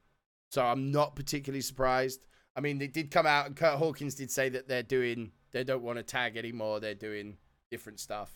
so 0.52 0.66
I'm 0.66 0.92
not 0.92 1.16
particularly 1.16 1.62
surprised. 1.62 2.26
I 2.58 2.60
mean, 2.60 2.80
they 2.80 2.88
did 2.88 3.12
come 3.12 3.28
out, 3.28 3.46
and 3.46 3.56
Kurt 3.56 3.76
Hawkins 3.76 4.16
did 4.16 4.32
say 4.32 4.50
that 4.50 4.68
they're 4.68 4.84
doing, 4.84 5.32
they 5.52 5.64
don't 5.64 5.84
want 5.84 5.98
to 5.98 6.04
tag 6.04 6.38
anymore. 6.38 6.80
They're 6.80 6.96
doing 6.96 7.38
different 7.72 8.00
stuff. 8.00 8.32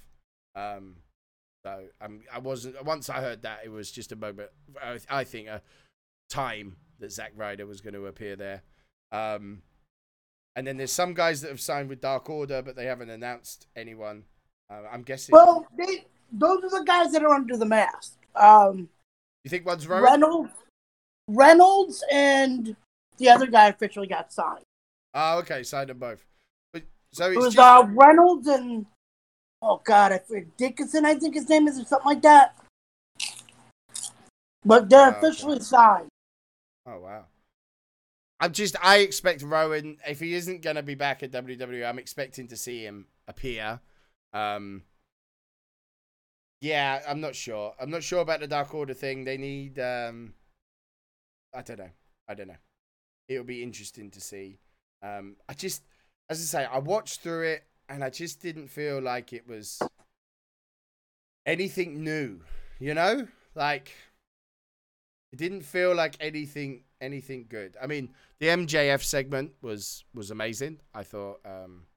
Um, 0.56 0.98
so 1.64 1.86
um, 2.02 2.22
I 2.34 2.40
wasn't. 2.40 2.84
Once 2.84 3.10
I 3.10 3.22
heard 3.22 3.44
that, 3.44 3.60
it 3.64 3.70
was 3.70 3.92
just 3.92 4.12
a 4.12 4.16
moment. 4.16 4.50
I, 4.82 5.00
I 5.10 5.24
think 5.24 5.48
a 5.48 5.62
time 6.30 6.78
that 7.00 7.12
Zack 7.12 7.34
Ryder 7.36 7.66
was 7.66 7.82
going 7.82 7.94
to 7.94 8.08
appear 8.08 8.36
there. 8.36 8.64
Um, 9.12 9.62
and 10.56 10.66
then 10.66 10.78
there's 10.78 10.92
some 10.92 11.14
guys 11.14 11.42
that 11.42 11.50
have 11.50 11.62
signed 11.62 11.90
with 11.90 12.02
Dark 12.02 12.30
Order, 12.30 12.62
but 12.62 12.76
they 12.76 12.86
haven't 12.86 13.10
announced 13.10 13.68
anyone. 13.76 14.24
Uh, 14.70 14.82
I'm 14.92 15.04
guessing. 15.04 15.34
Well, 15.34 15.68
they, 15.78 16.06
those 16.32 16.64
are 16.64 16.80
the 16.80 16.86
guys 16.86 17.12
that 17.12 17.24
are 17.24 17.34
under 17.34 17.58
the 17.58 17.66
mask. 17.66 18.18
Um, 18.36 18.90
you 19.44 19.50
think 19.50 19.66
one's 19.66 19.88
Rowan? 19.88 20.04
Reynolds, 20.04 20.52
Reynolds, 21.28 22.04
and 22.12 22.76
the 23.18 23.30
other 23.30 23.48
guy 23.48 23.68
officially 23.68 24.08
got 24.08 24.32
signed. 24.32 24.64
Oh, 25.14 25.40
okay, 25.40 25.64
signed 25.64 25.90
them 25.90 26.00
both. 26.00 26.26
So 27.14 27.30
It 27.32 27.38
was 27.38 27.54
just, 27.54 27.58
uh, 27.60 27.86
Reynolds 27.90 28.48
and 28.48 28.86
oh 29.62 29.82
god, 29.84 30.12
I 30.14 30.20
forget 30.20 30.56
Dickinson. 30.58 31.06
I 31.06 31.16
think 31.16 31.36
his 31.36 31.50
name 31.50 31.68
is 31.68 31.80
or 31.80 31.86
something 31.86 32.06
like 32.06 32.22
that. 32.22 32.56
But 34.64 34.90
they're 34.90 35.08
Oh, 35.08 35.10
okay. 35.10 35.28
officially 35.28 35.60
signed. 35.60 36.10
oh 36.86 37.00
wow. 37.00 37.26
I'm 38.40 38.54
just 38.54 38.76
I 38.82 38.98
expect 39.00 39.44
Rowan 39.44 39.98
if 40.08 40.20
he 40.20 40.34
isn't 40.34 40.62
gonna 40.62 40.84
be 40.84 40.96
back 40.96 41.22
at 41.22 41.32
WWE, 41.32 41.88
I'm 41.88 42.00
expecting 42.00 42.48
to 42.48 42.58
see 42.58 42.84
him 42.84 43.08
appear. 43.28 43.82
Um 44.34 44.84
Yeah, 46.62 47.02
I'm 47.08 47.20
not 47.22 47.36
sure. 47.36 47.74
I'm 47.80 47.90
not 47.90 48.04
sure 48.04 48.22
about 48.22 48.40
the 48.40 48.48
Dark 48.48 48.74
Order 48.74 48.94
thing. 48.94 49.26
They 49.26 49.38
need 49.38 49.80
um 49.80 50.34
I 51.54 51.62
don't 51.62 51.80
know. 51.80 51.90
I 52.28 52.34
don't 52.36 52.48
know. 52.48 52.58
It'll 53.28 53.44
be 53.44 53.64
interesting 53.64 54.10
to 54.12 54.22
see. 54.22 54.60
Um 55.04 55.36
I 55.50 55.54
just 55.54 55.84
as 56.32 56.40
I 56.40 56.60
say, 56.60 56.66
I 56.66 56.80
watched 56.80 57.20
through 57.20 57.42
it 57.42 57.66
and 57.90 58.06
I 58.06 58.10
just 58.10 58.42
didn't 58.42 58.70
feel 58.70 59.02
like 59.02 59.34
it 59.34 59.46
was 59.46 59.82
anything 61.46 62.06
new, 62.06 62.40
you 62.80 62.94
know? 62.94 63.28
Like 63.54 63.92
it 65.34 65.36
didn't 65.40 65.64
feel 65.64 65.94
like 65.94 66.16
anything 66.22 66.84
anything 67.02 67.48
good. 67.50 67.76
I 67.82 67.86
mean, 67.86 68.14
the 68.40 68.48
MJF 68.48 69.04
segment 69.04 69.52
was 69.62 70.06
was 70.14 70.32
amazing. 70.32 70.80
I 70.94 71.04
thought 71.04 71.42
um 71.46 71.88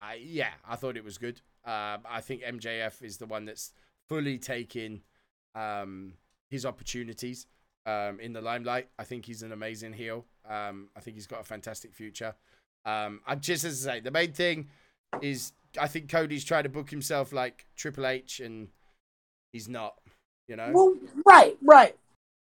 I 0.00 0.14
yeah, 0.14 0.52
I 0.66 0.76
thought 0.76 0.96
it 0.96 1.04
was 1.04 1.18
good. 1.18 1.42
Um 1.66 2.06
I 2.08 2.22
think 2.22 2.42
MJF 2.42 3.02
is 3.02 3.18
the 3.18 3.26
one 3.26 3.44
that's 3.44 3.72
fully 4.08 4.38
taking 4.38 5.02
um 5.54 6.14
his 6.48 6.64
opportunities 6.64 7.46
um 7.84 8.20
in 8.20 8.32
the 8.32 8.40
limelight. 8.40 8.88
I 8.98 9.04
think 9.04 9.26
he's 9.26 9.42
an 9.42 9.52
amazing 9.52 9.92
heel. 9.92 10.24
Um 10.48 10.88
I 10.96 11.00
think 11.00 11.18
he's 11.18 11.26
got 11.26 11.42
a 11.42 11.44
fantastic 11.44 11.92
future. 11.92 12.34
Um 12.84 13.20
I 13.26 13.34
just 13.34 13.64
as 13.64 13.86
I 13.86 13.94
say, 13.94 14.00
the 14.00 14.10
main 14.10 14.32
thing 14.32 14.68
is 15.20 15.52
I 15.78 15.86
think 15.86 16.08
Cody's 16.08 16.44
trying 16.44 16.64
to 16.64 16.68
book 16.68 16.90
himself 16.90 17.32
like 17.32 17.66
Triple 17.76 18.06
H 18.06 18.40
and 18.40 18.68
he's 19.52 19.68
not, 19.68 19.94
you 20.48 20.56
know? 20.56 20.70
Well, 20.72 20.96
right, 21.24 21.56
right. 21.62 21.96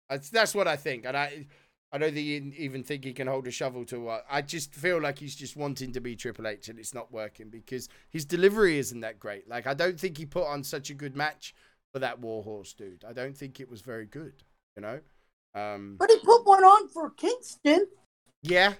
That's, 0.09 0.29
that's 0.29 0.53
what 0.53 0.67
I 0.67 0.75
think, 0.75 1.05
and 1.05 1.17
I, 1.17 1.47
I 1.91 1.97
don't 1.97 2.13
think 2.13 2.55
even 2.55 2.83
think 2.83 3.03
he 3.03 3.13
can 3.13 3.25
hold 3.25 3.47
a 3.47 3.51
shovel 3.51 3.85
to 3.85 3.99
what. 3.99 4.25
I 4.29 4.41
just 4.43 4.75
feel 4.75 5.01
like 5.01 5.17
he's 5.17 5.35
just 5.35 5.55
wanting 5.55 5.93
to 5.93 6.01
be 6.01 6.15
Triple 6.15 6.45
H, 6.47 6.67
and 6.69 6.77
it's 6.77 6.93
not 6.93 7.11
working 7.11 7.49
because 7.49 7.89
his 8.09 8.25
delivery 8.25 8.77
isn't 8.77 8.99
that 8.99 9.19
great. 9.19 9.49
Like 9.49 9.65
I 9.65 9.73
don't 9.73 9.99
think 9.99 10.17
he 10.17 10.25
put 10.25 10.45
on 10.45 10.63
such 10.63 10.91
a 10.91 10.93
good 10.93 11.15
match 11.15 11.55
for 11.93 11.99
that 11.99 12.19
Warhorse 12.19 12.73
dude. 12.73 13.03
I 13.07 13.13
don't 13.13 13.35
think 13.35 13.59
it 13.59 13.69
was 13.69 13.81
very 13.81 14.05
good. 14.05 14.43
You 14.75 14.83
know, 14.83 14.99
um, 15.55 15.95
But 15.97 16.11
he 16.11 16.19
put 16.19 16.45
one 16.45 16.63
on 16.63 16.89
for 16.89 17.09
Kingston. 17.11 17.87
yeah, 18.43 18.73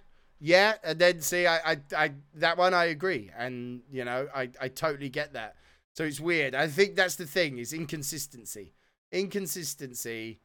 yeah, 0.46 0.76
and 0.84 1.00
then 1.00 1.22
see, 1.22 1.48
I, 1.48 1.72
I, 1.72 1.78
I, 1.98 2.12
that 2.36 2.56
one 2.56 2.76
I 2.76 2.86
agree, 2.86 3.32
and 3.36 3.82
you 3.92 4.06
know, 4.06 4.28
I, 4.34 4.52
I 4.62 4.68
totally 4.68 5.10
get 5.10 5.34
that. 5.34 5.56
So 5.96 6.04
it's 6.04 6.20
weird. 6.20 6.54
I 6.54 6.68
think 6.68 6.96
that's 6.96 7.16
the 7.16 7.26
thing 7.26 7.58
is 7.58 7.74
inconsistency. 7.74 8.76
Inconsistency 9.12 10.42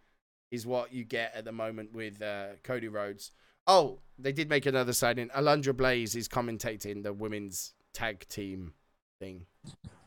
is 0.51 0.67
what 0.67 0.95
you 0.95 1.05
get 1.05 1.35
at 1.35 1.45
the 1.45 1.53
moment 1.53 1.93
with 1.93 2.23
uh, 2.23 2.47
Cody 2.63 2.89
Rhodes. 2.89 3.33
Oh, 3.67 3.99
they 4.19 4.33
did 4.33 4.49
make 4.49 4.65
another 4.65 4.95
signing. 4.95 5.29
Alundra 5.37 5.77
Blaze 5.77 6.17
is 6.17 6.29
commentating 6.29 7.03
the 7.03 7.13
women's 7.13 7.75
tag 7.93 8.27
team 8.27 8.73
thing. 9.21 9.45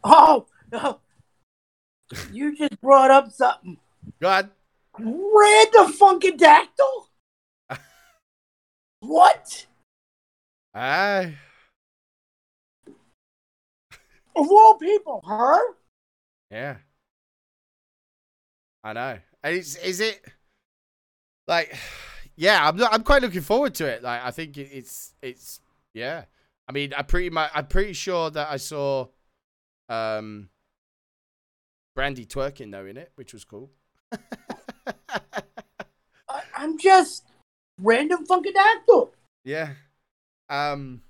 Oh, 0.04 0.48
oh. 0.72 1.02
you 2.32 2.58
just 2.58 2.82
brought 2.82 3.12
up 3.12 3.32
something. 3.32 3.78
Go 4.20 4.28
ahead. 4.28 4.50
Random 4.98 5.94
Funkadactyl? 5.94 7.06
what? 9.02 9.68
Ah, 10.74 11.26
Of 14.36 14.50
all 14.50 14.76
people, 14.80 15.22
her? 15.28 15.60
yeah. 16.50 16.78
I 18.84 18.94
know. 18.94 19.20
It's, 19.44 19.76
is 19.76 20.00
it 20.00 20.20
like, 21.48 21.76
yeah, 22.36 22.68
I'm 22.68 22.76
not, 22.78 22.92
I'm 22.94 23.04
quite 23.04 23.22
looking 23.22 23.42
forward 23.42 23.76
to 23.76 23.86
it. 23.86 24.02
Like, 24.02 24.22
I 24.24 24.32
think 24.32 24.58
it, 24.58 24.70
it's, 24.74 25.14
it's, 25.22 25.60
yeah. 25.94 26.26
I 26.68 26.72
mean, 26.72 26.94
I 26.98 27.04
pretty 27.04 27.30
much, 27.30 27.52
I'm 27.54 27.68
pretty 27.68 27.94
sure 27.94 28.32
that 28.32 28.48
I 28.50 28.58
saw, 28.58 29.08
um, 29.90 30.50
Brandi 31.96 32.26
twerking 32.28 32.72
though 32.72 32.86
in 32.88 32.98
it, 32.98 33.12
which 33.16 33.34
was 33.34 33.46
cool. 33.46 33.70
I, 36.28 36.42
I'm 36.56 36.80
just 36.80 37.26
random 37.80 38.26
Funkadactyl. 38.26 39.12
yeah. 39.44 39.74
Um, 40.54 41.02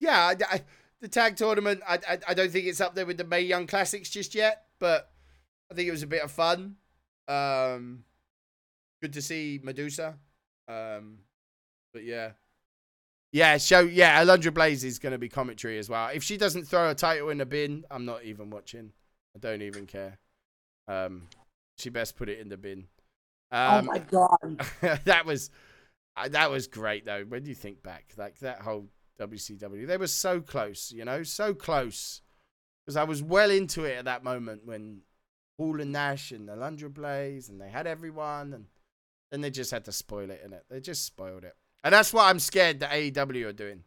yeah, 0.00 0.18
I, 0.18 0.36
I, 0.54 0.60
the 1.00 1.08
tag 1.08 1.36
tournament, 1.36 1.80
I, 1.86 1.98
I, 2.08 2.18
I 2.28 2.34
don't 2.34 2.50
think 2.50 2.66
it's 2.66 2.80
up 2.80 2.94
there 2.94 3.06
with 3.06 3.18
the 3.18 3.24
Mae 3.24 3.40
Young 3.42 3.66
Classics 3.66 4.08
just 4.10 4.34
yet, 4.34 4.64
but 4.78 5.10
I 5.70 5.74
think 5.74 5.88
it 5.88 5.92
was 5.92 6.02
a 6.02 6.06
bit 6.06 6.22
of 6.22 6.30
fun. 6.30 6.76
Um, 7.26 8.04
good 9.02 9.12
to 9.14 9.22
see 9.22 9.60
Madusa. 9.64 10.14
Um, 10.68 11.18
but 11.92 12.04
yeah. 12.04 12.32
Yeah, 13.32 13.58
so 13.58 13.80
yeah, 13.80 14.22
Alundra 14.22 14.54
Blaze 14.54 14.84
is 14.84 14.98
going 14.98 15.12
to 15.12 15.18
be 15.18 15.28
commentary 15.28 15.78
as 15.78 15.88
well. 15.90 16.08
If 16.14 16.22
she 16.22 16.36
doesn't 16.36 16.64
throw 16.66 16.90
a 16.90 16.94
title 16.94 17.28
in 17.28 17.38
the 17.38 17.46
bin, 17.46 17.84
I'm 17.90 18.04
not 18.04 18.24
even 18.24 18.50
watching. 18.50 18.92
I 19.36 19.38
don't 19.38 19.62
even 19.62 19.86
care. 19.86 20.18
Um, 20.86 21.28
she 21.76 21.90
best 21.90 22.16
put 22.16 22.28
it 22.28 22.38
in 22.38 22.48
the 22.48 22.56
bin. 22.56 22.86
oh 23.52 23.78
Um, 23.78 23.86
my 23.86 23.98
god. 23.98 24.60
that 25.04 25.26
was 25.26 25.50
uh, 26.24 26.28
that 26.28 26.50
was 26.50 26.66
great 26.66 27.04
though. 27.04 27.24
When 27.28 27.44
you 27.44 27.54
think 27.54 27.82
back, 27.82 28.12
like 28.16 28.38
that 28.40 28.62
whole 28.62 28.88
WCW, 29.20 29.86
they 29.86 29.96
were 29.96 30.06
so 30.06 30.40
close, 30.40 30.92
you 30.92 31.04
know, 31.04 31.22
so 31.22 31.54
close. 31.54 32.22
Because 32.84 32.96
I 32.96 33.04
was 33.04 33.22
well 33.22 33.50
into 33.50 33.84
it 33.84 33.98
at 33.98 34.06
that 34.06 34.24
moment 34.24 34.64
when 34.64 35.02
Hall 35.58 35.80
and 35.80 35.92
Nash 35.92 36.32
and 36.32 36.48
Alundra 36.48 36.92
Blaze 36.92 37.48
and 37.48 37.60
they 37.60 37.68
had 37.68 37.86
everyone, 37.86 38.54
and 38.54 38.66
then 39.30 39.40
they 39.40 39.50
just 39.50 39.70
had 39.70 39.84
to 39.86 39.92
spoil 39.92 40.30
it 40.30 40.42
in 40.44 40.52
it. 40.52 40.64
They 40.70 40.80
just 40.80 41.04
spoiled 41.04 41.44
it, 41.44 41.56
and 41.84 41.92
that's 41.92 42.12
what 42.12 42.24
I'm 42.24 42.38
scared 42.38 42.80
that 42.80 42.92
AEW 42.92 43.46
are 43.46 43.52
doing. 43.52 43.84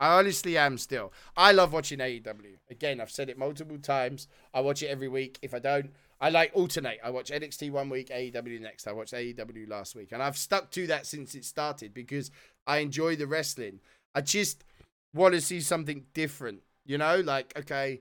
I 0.00 0.18
honestly 0.18 0.58
am 0.58 0.76
still. 0.76 1.12
I 1.36 1.52
love 1.52 1.72
watching 1.72 2.00
AEW. 2.00 2.58
Again, 2.68 3.00
I've 3.00 3.10
said 3.10 3.30
it 3.30 3.38
multiple 3.38 3.78
times. 3.78 4.28
I 4.52 4.60
watch 4.60 4.82
it 4.82 4.88
every 4.88 5.08
week. 5.08 5.38
If 5.40 5.54
I 5.54 5.60
don't, 5.60 5.92
I 6.24 6.30
like 6.30 6.52
alternate. 6.54 7.00
I 7.04 7.10
watch 7.10 7.30
NXT 7.30 7.70
one 7.70 7.90
week, 7.90 8.08
AEW 8.08 8.58
next. 8.58 8.86
I 8.86 8.92
watched 8.92 9.12
AEW 9.12 9.68
last 9.68 9.94
week, 9.94 10.10
and 10.10 10.22
I've 10.22 10.38
stuck 10.38 10.70
to 10.70 10.86
that 10.86 11.04
since 11.04 11.34
it 11.34 11.44
started 11.44 11.92
because 11.92 12.30
I 12.66 12.78
enjoy 12.78 13.14
the 13.14 13.26
wrestling. 13.26 13.80
I 14.14 14.22
just 14.22 14.64
want 15.12 15.34
to 15.34 15.42
see 15.42 15.60
something 15.60 16.06
different. 16.14 16.62
You 16.86 16.96
know, 16.96 17.20
like 17.20 17.52
okay, 17.58 18.00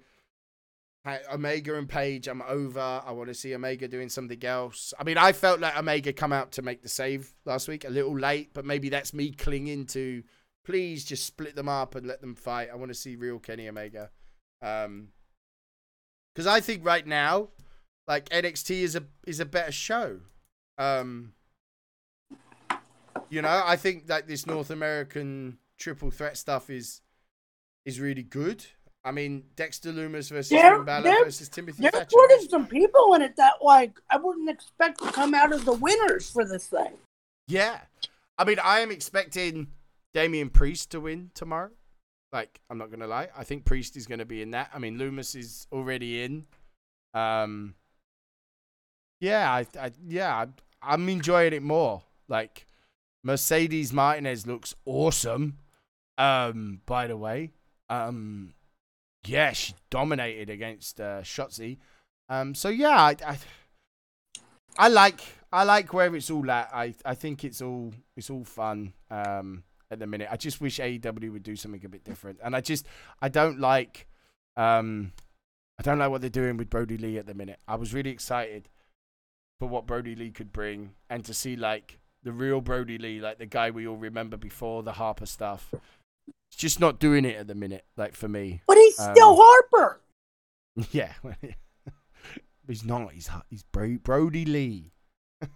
Omega 1.34 1.78
and 1.78 1.90
Page, 1.90 2.30
I'm 2.30 2.42
over. 2.44 3.02
I 3.06 3.12
want 3.12 3.28
to 3.28 3.34
see 3.34 3.54
Omega 3.54 3.90
doing 3.90 4.08
something 4.08 4.42
else. 4.46 4.94
I 4.98 5.04
mean, 5.04 5.18
I 5.18 5.34
felt 5.34 5.60
like 5.60 5.78
Omega 5.78 6.14
come 6.14 6.32
out 6.32 6.54
to 6.54 6.62
make 6.62 6.82
the 6.82 6.88
save 6.88 7.34
last 7.44 7.68
week 7.68 7.84
a 7.84 7.90
little 7.90 8.18
late, 8.18 8.54
but 8.54 8.64
maybe 8.64 8.88
that's 8.88 9.14
me 9.14 9.32
clinging 9.32 9.86
to. 9.88 10.24
Please 10.64 11.04
just 11.04 11.26
split 11.26 11.58
them 11.58 11.68
up 11.68 11.96
and 11.96 12.08
let 12.08 12.22
them 12.22 12.36
fight. 12.36 12.70
I 12.72 12.76
want 12.76 12.88
to 12.88 12.96
see 12.96 13.18
real 13.18 13.40
Kenny 13.40 13.68
Omega. 13.68 14.12
Um, 14.62 15.10
because 16.34 16.48
I 16.48 16.62
think 16.62 16.86
right 16.86 17.06
now, 17.06 17.50
like 18.08 18.30
NXT 18.30 18.72
is 18.82 18.96
a 18.96 19.04
is 19.26 19.40
a 19.40 19.46
better 19.46 19.72
show. 19.72 20.20
Um, 20.78 21.34
you 23.30 23.42
know, 23.42 23.64
I 23.66 23.76
think 23.76 24.08
that 24.08 24.28
this 24.28 24.46
North 24.46 24.70
American 24.70 25.58
triple 25.78 26.12
threat 26.12 26.38
stuff 26.38 26.70
is 26.70 27.02
is 27.86 28.00
really 28.00 28.24
good. 28.24 28.66
I 29.06 29.12
mean, 29.12 29.44
Dexter 29.58 29.92
Lumis 29.92 30.30
versus 30.30 30.50
There- 30.50 30.84
Finn 30.86 31.04
versus 31.04 31.50
Timothy 31.50 31.82
They're 31.82 31.92
Thatcher. 31.92 32.08
putting 32.16 32.48
some 32.48 32.68
people 32.68 33.14
in 33.16 33.22
it 33.22 33.36
that 33.36 33.56
like 33.62 34.00
I 34.10 34.18
wouldn't 34.18 34.50
expect 34.50 35.00
to 35.04 35.12
come 35.12 35.34
out 35.34 35.52
as 35.52 35.64
the 35.66 35.74
winners 35.74 36.30
for 36.32 36.46
this 36.46 36.68
thing. 36.68 36.94
Yeah. 37.48 37.82
I 38.38 38.46
mean, 38.46 38.60
I 38.64 38.80
am 38.80 38.92
expecting 38.92 39.68
Damian 40.14 40.50
Priest 40.50 40.92
to 40.92 41.02
win 41.02 41.32
tomorrow. 41.36 41.72
Like, 42.32 42.62
I'm 42.70 42.78
not 42.78 42.90
gonna 42.90 43.06
lie. 43.08 43.28
I 43.38 43.44
think 43.44 43.66
Priest 43.66 43.96
is 43.98 44.08
gonna 44.08 44.26
be 44.26 44.42
in 44.42 44.52
that. 44.52 44.72
I 44.74 44.80
mean, 44.80 44.98
Lumis 44.98 45.36
is 45.36 45.68
already 45.72 46.24
in. 46.24 46.46
Um. 47.14 47.76
Yeah, 49.24 49.54
I, 49.54 49.66
I 49.80 49.92
yeah, 50.06 50.46
I'm 50.82 51.08
enjoying 51.08 51.54
it 51.54 51.64
more. 51.64 52.04
Like, 52.28 52.68
Mercedes 53.24 53.94
Martinez 53.94 54.46
looks 54.46 54.76
awesome. 54.86 55.60
Um, 56.18 56.82
by 56.86 57.08
the 57.08 57.16
way, 57.16 57.54
um, 57.90 58.54
yeah, 59.26 59.54
she 59.54 59.76
dominated 59.90 60.50
against 60.50 61.00
uh, 61.00 61.22
Shotzi. 61.22 61.78
Um, 62.28 62.54
so 62.54 62.68
yeah, 62.68 63.02
I, 63.02 63.16
I, 63.26 63.38
I 64.78 64.88
like 64.90 65.22
I 65.54 65.64
like 65.64 65.94
where 65.94 66.14
it's 66.18 66.30
all 66.30 66.52
at. 66.52 66.70
I 66.74 66.94
I 67.06 67.16
think 67.16 67.46
it's 67.46 67.62
all 67.62 67.94
it's 68.18 68.30
all 68.30 68.44
fun 68.44 68.92
um, 69.10 69.64
at 69.90 70.00
the 70.00 70.06
minute. 70.06 70.28
I 70.32 70.36
just 70.36 70.60
wish 70.60 70.80
AEW 70.80 71.32
would 71.32 71.44
do 71.44 71.56
something 71.56 71.86
a 71.86 71.90
bit 71.90 72.04
different. 72.04 72.40
And 72.44 72.58
I 72.58 72.60
just 72.60 72.86
I 73.22 73.30
don't 73.30 73.62
like 73.62 74.06
um 74.58 75.14
I 75.80 75.84
don't 75.84 75.98
like 75.98 76.10
what 76.10 76.20
they're 76.20 76.30
doing 76.30 76.58
with 76.58 76.70
Brodie 76.70 76.98
Lee 76.98 77.18
at 77.18 77.26
the 77.26 77.34
minute. 77.34 77.60
I 77.70 77.76
was 77.76 77.94
really 77.94 78.10
excited 78.10 78.68
for 79.60 79.68
what 79.68 79.86
Brodie 79.86 80.16
Lee 80.16 80.32
could 80.32 80.52
bring 80.52 80.92
and 81.10 81.24
to 81.26 81.34
see 81.34 81.56
like 81.56 82.00
the 82.24 82.32
real 82.32 82.62
Brodie 82.62 82.98
Lee, 82.98 83.20
like 83.20 83.38
the 83.38 83.46
guy 83.46 83.70
we 83.72 83.88
all 83.88 83.98
remember 83.98 84.38
before 84.38 84.84
the 84.84 84.94
Harper 84.94 85.26
stuff. 85.26 85.74
It's 86.50 86.58
just 86.58 86.80
not 86.80 87.00
doing 87.00 87.26
it 87.26 87.36
at 87.36 87.48
the 87.48 87.56
minute, 87.56 87.86
like 87.98 88.16
for 88.16 88.28
me. 88.28 88.62
But 88.68 88.78
he's 88.78 89.00
Um, 89.00 89.14
still 89.16 89.36
Harper. 89.40 90.00
Yeah. 90.92 91.14
he's 92.68 92.84
not. 92.84 93.12
He's 93.12 93.30
he's 93.50 93.64
Bro- 93.64 94.00
Brodie 94.04 94.46
Lee. 94.46 94.92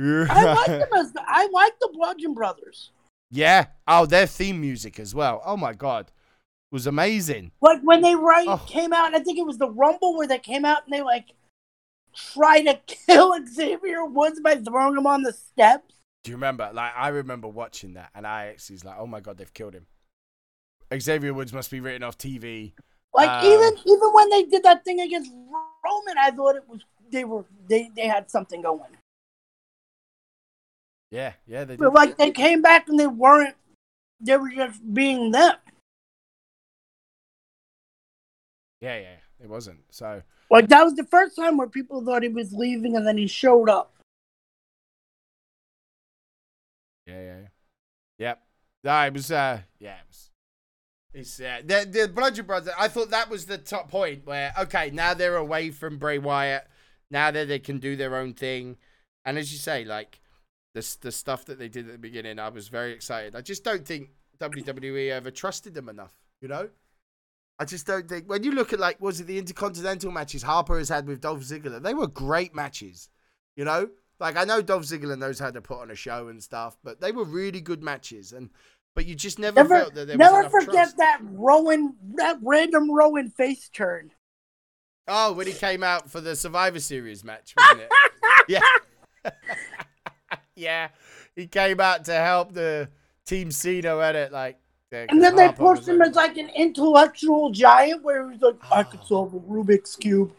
I 0.00 0.54
like 0.54 0.66
them 0.66 0.88
as 0.96 1.12
I 1.26 1.48
like 1.52 1.78
the 1.80 1.90
Bludgeon 1.92 2.34
Brothers. 2.34 2.90
Yeah. 3.30 3.66
Oh, 3.86 4.06
their 4.06 4.26
theme 4.26 4.60
music 4.60 4.98
as 4.98 5.14
well. 5.14 5.42
Oh 5.44 5.56
my 5.56 5.72
god, 5.72 6.10
was 6.72 6.86
amazing. 6.86 7.52
Like 7.60 7.80
when 7.82 8.00
they 8.02 8.14
right 8.16 8.48
Oh. 8.48 8.64
came 8.66 8.92
out, 8.92 9.14
I 9.14 9.20
think 9.20 9.38
it 9.38 9.46
was 9.46 9.58
the 9.58 9.70
Rumble 9.70 10.16
where 10.16 10.26
they 10.26 10.38
came 10.38 10.64
out 10.64 10.84
and 10.84 10.92
they 10.92 11.02
like 11.02 11.26
try 12.14 12.62
to 12.64 12.74
kill 12.86 13.34
Xavier 13.46 14.04
Woods 14.04 14.40
by 14.40 14.56
throwing 14.56 14.96
him 14.96 15.06
on 15.06 15.22
the 15.22 15.32
steps. 15.32 15.94
Do 16.24 16.30
you 16.30 16.36
remember? 16.36 16.70
Like 16.72 16.92
I 16.96 17.08
remember 17.08 17.48
watching 17.48 17.94
that, 17.94 18.10
and 18.14 18.26
I 18.26 18.46
actually 18.46 18.74
was 18.74 18.84
like, 18.84 18.96
"Oh 18.98 19.06
my 19.06 19.20
god, 19.20 19.38
they've 19.38 19.52
killed 19.52 19.74
him." 19.74 19.86
Xavier 20.96 21.34
Woods 21.34 21.52
must 21.52 21.70
be 21.70 21.80
written 21.80 22.02
off 22.02 22.16
TV. 22.18 22.72
Like 23.14 23.28
Um, 23.28 23.44
even 23.46 23.78
even 23.84 24.12
when 24.12 24.30
they 24.30 24.44
did 24.44 24.62
that 24.62 24.84
thing 24.84 25.00
against 25.00 25.30
Roman, 25.32 26.18
I 26.18 26.30
thought 26.30 26.56
it 26.56 26.68
was 26.68 26.80
they 27.10 27.24
were 27.24 27.44
they 27.68 27.90
they 27.96 28.06
had 28.06 28.30
something 28.30 28.62
going. 28.62 28.96
Yeah, 31.10 31.32
yeah, 31.46 31.64
they 31.64 31.74
did. 31.74 31.80
But 31.80 31.92
like 31.94 32.16
they 32.16 32.30
came 32.30 32.62
back 32.62 32.88
and 32.88 32.98
they 32.98 33.06
weren't. 33.06 33.56
They 34.20 34.36
were 34.36 34.50
just 34.50 34.80
being 34.94 35.30
them. 35.32 35.56
Yeah, 38.82 38.98
yeah, 38.98 39.16
it 39.40 39.48
wasn't. 39.48 39.78
So 39.90 40.22
Like 40.50 40.68
that 40.68 40.82
was 40.82 40.94
the 40.94 41.04
first 41.04 41.36
time 41.36 41.56
where 41.56 41.68
people 41.68 42.04
thought 42.04 42.22
he 42.22 42.28
was 42.28 42.52
leaving 42.52 42.96
and 42.96 43.06
then 43.06 43.16
he 43.16 43.28
showed 43.28 43.70
up. 43.70 43.94
yeah, 47.06 47.14
yeah, 47.14 47.38
yeah. 47.42 47.48
Yep. 48.18 48.42
No, 48.84 49.00
it 49.06 49.12
was. 49.14 49.30
Uh, 49.30 49.60
yeah, 49.78 49.94
it 49.94 50.06
was. 50.08 50.30
It's 51.14 51.40
uh, 51.40 51.60
the 51.64 51.86
the 51.88 52.08
Bludgeon 52.08 52.46
Brothers. 52.46 52.74
I 52.78 52.88
thought 52.88 53.10
that 53.10 53.30
was 53.30 53.46
the 53.46 53.58
top 53.58 53.90
point 53.90 54.26
where 54.26 54.52
okay, 54.58 54.90
now 54.90 55.14
they're 55.14 55.36
away 55.36 55.70
from 55.70 55.98
Bray 55.98 56.18
Wyatt. 56.18 56.66
Now 57.10 57.30
that 57.30 57.48
they 57.48 57.58
can 57.58 57.78
do 57.78 57.96
their 57.96 58.16
own 58.16 58.32
thing, 58.34 58.78
and 59.24 59.38
as 59.38 59.52
you 59.52 59.58
say, 59.58 59.84
like 59.84 60.20
the 60.74 60.96
the 61.02 61.12
stuff 61.12 61.44
that 61.44 61.58
they 61.58 61.68
did 61.68 61.86
at 61.86 61.92
the 61.92 61.98
beginning, 61.98 62.38
I 62.38 62.48
was 62.48 62.68
very 62.68 62.92
excited. 62.92 63.36
I 63.36 63.42
just 63.42 63.62
don't 63.62 63.86
think 63.86 64.10
WWE 64.38 65.10
ever 65.10 65.30
trusted 65.30 65.74
them 65.74 65.88
enough. 65.88 66.14
You 66.40 66.48
know, 66.48 66.70
I 67.62 67.64
just 67.64 67.86
don't 67.86 68.08
think 68.08 68.28
when 68.28 68.42
you 68.42 68.50
look 68.50 68.72
at 68.72 68.80
like 68.80 69.00
was 69.00 69.20
it 69.20 69.28
the 69.28 69.38
Intercontinental 69.38 70.10
matches 70.10 70.42
Harper 70.42 70.78
has 70.78 70.88
had 70.88 71.06
with 71.06 71.20
Dolph 71.20 71.42
Ziggler, 71.42 71.80
they 71.80 71.94
were 71.94 72.08
great 72.08 72.56
matches. 72.56 73.08
You 73.54 73.64
know, 73.64 73.88
like 74.18 74.36
I 74.36 74.42
know 74.42 74.60
Dolph 74.62 74.82
Ziggler 74.82 75.16
knows 75.16 75.38
how 75.38 75.52
to 75.52 75.60
put 75.60 75.78
on 75.80 75.88
a 75.92 75.94
show 75.94 76.26
and 76.26 76.42
stuff, 76.42 76.76
but 76.82 77.00
they 77.00 77.12
were 77.12 77.22
really 77.22 77.60
good 77.60 77.80
matches. 77.80 78.32
And 78.32 78.50
but 78.96 79.06
you 79.06 79.14
just 79.14 79.38
never, 79.38 79.62
Never, 79.62 79.78
felt 79.78 79.94
that 79.94 80.08
there 80.08 80.18
was 80.18 80.32
never 80.32 80.50
forget 80.50 80.72
trust. 80.72 80.96
that 80.96 81.20
Rowan, 81.22 81.94
that 82.16 82.38
random 82.42 82.90
Rowan 82.90 83.30
face 83.30 83.68
turn. 83.68 84.10
Oh, 85.06 85.32
when 85.32 85.46
he 85.46 85.52
came 85.52 85.84
out 85.84 86.10
for 86.10 86.20
the 86.20 86.34
Survivor 86.34 86.80
Series 86.80 87.22
match, 87.22 87.54
wasn't 87.56 87.82
it? 87.82 87.90
yeah. 89.24 89.30
yeah. 90.56 90.88
He 91.36 91.46
came 91.46 91.78
out 91.78 92.06
to 92.06 92.14
help 92.14 92.54
the 92.54 92.88
Team 93.24 93.52
Cena 93.52 93.98
at 93.98 94.16
it, 94.16 94.32
like. 94.32 94.58
Yeah, 94.92 95.06
And 95.08 95.22
then 95.22 95.34
they 95.36 95.50
pushed 95.52 95.88
him 95.88 95.98
like- 95.98 96.10
as 96.10 96.16
like 96.16 96.36
an 96.36 96.50
intellectual 96.50 97.50
giant, 97.50 98.02
where 98.02 98.28
he 98.30 98.36
was 98.38 98.42
like, 98.42 98.72
"I 98.72 98.82
could 98.82 99.00
Oh. 99.04 99.06
solve 99.06 99.34
a 99.34 99.40
Rubik's 99.40 99.96
cube." 99.96 100.34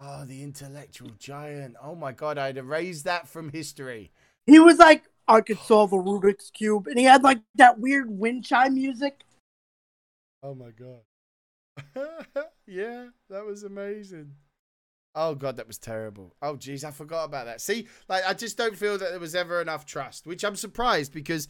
Oh, 0.00 0.24
the 0.24 0.42
intellectual 0.42 1.10
giant. 1.18 1.76
Oh 1.82 1.94
my 1.94 2.12
god, 2.12 2.38
I'd 2.38 2.56
erase 2.56 3.02
that 3.02 3.28
from 3.28 3.50
history. 3.50 4.12
He 4.46 4.58
was 4.58 4.78
like, 4.78 5.04
"I 5.28 5.40
could 5.42 5.58
solve 5.58 5.92
a 5.92 5.96
Rubik's 5.96 6.50
cube," 6.50 6.86
and 6.86 6.98
he 6.98 7.04
had 7.04 7.22
like 7.22 7.40
that 7.56 7.78
weird 7.78 8.10
wind 8.10 8.44
chime 8.44 8.74
music. 8.74 9.22
Oh 10.42 10.54
my 10.54 10.70
god. 10.70 11.02
yeah, 12.66 13.08
that 13.28 13.44
was 13.44 13.62
amazing. 13.62 14.34
Oh 15.14 15.34
god, 15.34 15.56
that 15.56 15.66
was 15.66 15.78
terrible. 15.78 16.34
Oh 16.40 16.54
jeez, 16.56 16.84
I 16.84 16.92
forgot 16.92 17.24
about 17.24 17.46
that. 17.46 17.60
See, 17.60 17.88
like 18.08 18.22
I 18.24 18.32
just 18.32 18.56
don't 18.56 18.76
feel 18.76 18.96
that 18.96 19.10
there 19.10 19.20
was 19.20 19.34
ever 19.34 19.60
enough 19.60 19.84
trust, 19.84 20.26
which 20.26 20.44
I'm 20.44 20.56
surprised 20.56 21.12
because 21.12 21.48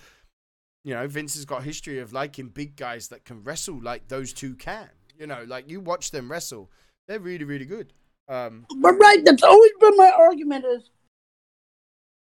you 0.84 0.94
know, 0.94 1.06
Vince 1.06 1.34
has 1.34 1.44
got 1.44 1.62
history 1.62 1.98
of 1.98 2.12
liking 2.12 2.48
big 2.48 2.76
guys 2.76 3.08
that 3.08 3.24
can 3.24 3.42
wrestle 3.42 3.80
like 3.82 4.08
those 4.08 4.32
two 4.32 4.54
can. 4.54 4.88
You 5.18 5.26
know, 5.26 5.44
like 5.46 5.68
you 5.68 5.80
watch 5.80 6.10
them 6.10 6.30
wrestle. 6.30 6.70
They're 7.06 7.20
really 7.20 7.44
really 7.44 7.66
good. 7.66 7.92
Um 8.28 8.66
But 8.80 8.92
right, 8.92 9.22
that's 9.24 9.42
always 9.42 9.72
been 9.80 9.96
my 9.96 10.12
argument 10.16 10.64
is 10.64 10.90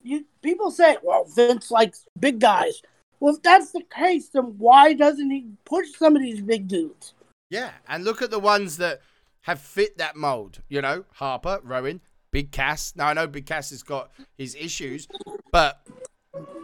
you 0.03 0.25
people 0.43 0.71
say, 0.71 0.97
well, 1.03 1.25
Vince 1.25 1.71
likes 1.71 2.07
big 2.19 2.41
guys. 2.41 2.83
Well, 3.21 3.35
if 3.35 3.43
that's 3.43 3.73
the 3.73 3.83
case, 3.83 4.29
then 4.29 4.55
why 4.59 4.93
doesn't 4.93 5.31
he 5.31 5.47
push 5.65 5.89
some 5.97 6.15
of 6.15 6.23
these 6.23 6.41
big 6.41 6.69
dudes? 6.69 7.15
Yeah, 7.51 7.71
and 7.89 8.05
look 8.05 8.23
at 8.23 8.31
the 8.31 8.39
ones 8.39 8.77
that 8.77 9.01
have 9.43 9.61
fit 9.61 9.99
that 9.99 10.17
mold. 10.17 10.61
You 10.69 10.83
know, 10.83 11.05
Harper, 11.15 11.61
Rowan, 11.65 12.01
Big 12.31 12.53
Cass. 12.53 12.95
Now 12.95 13.09
I 13.09 13.15
know 13.15 13.27
Big 13.27 13.47
Cass 13.47 13.71
has 13.71 13.83
got 13.83 14.11
his 14.37 14.55
issues, 14.55 15.09
but 15.51 15.87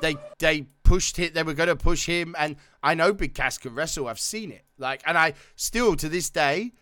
they 0.01 0.17
they 0.39 0.67
pushed 0.85 1.19
it. 1.19 1.35
They 1.35 1.43
were 1.43 1.55
going 1.55 1.69
to 1.69 1.77
push 1.77 2.07
him, 2.07 2.35
and 2.39 2.57
I 2.83 2.95
know 2.95 3.13
Big 3.13 3.35
Cass 3.35 3.59
can 3.59 3.75
wrestle. 3.75 4.07
I've 4.07 4.21
seen 4.21 4.53
it. 4.53 4.65
Like, 4.79 5.03
and 5.07 5.19
I 5.19 5.35
still 5.57 5.97
to 5.97 6.09
this 6.09 6.31
day 6.31 6.73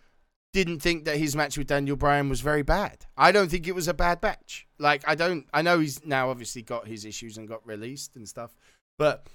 didn't 0.53 0.81
think 0.81 1.07
that 1.07 1.17
his 1.17 1.35
match 1.35 1.57
with 1.57 1.69
Daniel 1.69 1.97
Bryan 1.97 2.29
was 2.29 2.43
very 2.43 2.63
bad. 2.63 3.07
I 3.17 3.33
don't 3.33 3.51
think 3.51 3.67
it 3.67 3.75
was 3.75 3.89
a 3.89 3.95
bad 3.95 4.23
match. 4.23 4.67
Like, 4.79 5.03
I 5.09 5.15
don't. 5.15 5.47
I 5.55 5.63
know 5.63 5.79
he's 5.79 6.05
now 6.05 6.29
obviously 6.31 6.63
got 6.63 6.87
his 6.87 7.05
issues 7.05 7.39
and 7.39 7.49
got 7.49 7.67
released 7.67 8.17
and 8.17 8.29
stuff, 8.29 8.55
but. 8.99 9.27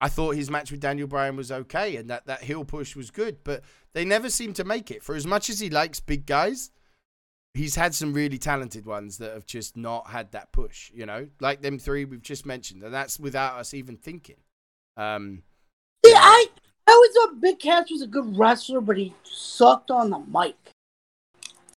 I 0.00 0.08
thought 0.08 0.36
his 0.36 0.48
match 0.48 0.70
with 0.70 0.78
Daniel 0.78 1.08
Bryan 1.08 1.34
was 1.34 1.50
okay 1.50 1.96
and 1.96 2.08
that 2.08 2.26
that 2.26 2.44
heel 2.44 2.64
push 2.64 2.94
was 2.94 3.10
good, 3.10 3.38
but 3.42 3.64
they 3.94 4.04
never 4.04 4.30
seem 4.30 4.52
to 4.52 4.62
make 4.62 4.92
it. 4.92 5.02
For 5.02 5.16
as 5.16 5.26
much 5.26 5.50
as 5.50 5.58
he 5.58 5.70
likes 5.70 5.98
big 5.98 6.24
guys, 6.24 6.70
he's 7.54 7.74
had 7.74 7.94
some 7.94 8.12
really 8.12 8.38
talented 8.38 8.86
ones 8.86 9.18
that 9.18 9.32
have 9.32 9.46
just 9.46 9.76
not 9.76 10.08
had 10.08 10.32
that 10.32 10.52
push, 10.52 10.90
you 10.94 11.06
know, 11.06 11.28
like 11.40 11.60
them 11.62 11.78
three 11.78 12.04
we've 12.04 12.22
just 12.22 12.46
mentioned, 12.46 12.82
and 12.82 12.92
that's 12.94 13.18
without 13.18 13.54
us 13.58 13.74
even 13.74 13.96
thinking. 13.96 14.36
Um, 14.96 15.42
See, 16.04 16.12
I 16.14 16.46
I 16.86 16.92
always 16.92 17.10
thought 17.12 17.40
Big 17.40 17.58
Cass 17.58 17.90
was 17.90 18.02
a 18.02 18.06
good 18.06 18.36
wrestler, 18.38 18.80
but 18.80 18.96
he 18.96 19.14
sucked 19.24 19.90
on 19.90 20.10
the 20.10 20.18
mic. 20.18 20.56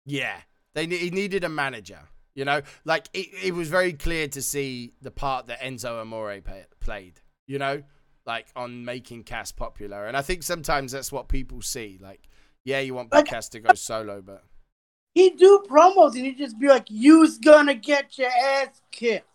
yeah, 0.04 0.36
they 0.74 0.86
he 0.86 1.10
needed 1.10 1.44
a 1.44 1.48
manager, 1.48 2.00
you 2.34 2.44
know, 2.44 2.62
like 2.84 3.08
it, 3.12 3.28
it 3.42 3.54
was 3.54 3.68
very 3.68 3.92
clear 3.92 4.28
to 4.28 4.42
see 4.42 4.92
the 5.02 5.10
part 5.10 5.46
that 5.46 5.60
Enzo 5.60 6.00
Amore 6.00 6.40
pay, 6.40 6.64
played, 6.80 7.20
you 7.46 7.58
know, 7.58 7.82
like 8.26 8.46
on 8.56 8.84
making 8.84 9.24
Cass 9.24 9.52
popular, 9.52 10.06
and 10.06 10.16
I 10.16 10.22
think 10.22 10.42
sometimes 10.42 10.92
that's 10.92 11.12
what 11.12 11.28
people 11.28 11.62
see, 11.62 11.98
like. 12.00 12.28
Yeah, 12.64 12.80
you 12.80 12.92
want 12.92 13.10
Big 13.10 13.18
Like- 13.18 13.26
Cass 13.28 13.48
to 13.50 13.60
go 13.60 13.72
solo, 13.72 14.20
but 14.20 14.42
He'd 15.18 15.36
do 15.36 15.64
promos 15.68 16.14
and 16.14 16.24
he'd 16.26 16.38
just 16.38 16.60
be 16.60 16.68
like, 16.68 16.84
"You's 16.88 17.38
gonna 17.38 17.74
get 17.74 18.16
your 18.18 18.30
ass 18.30 18.80
kicked." 18.92 19.26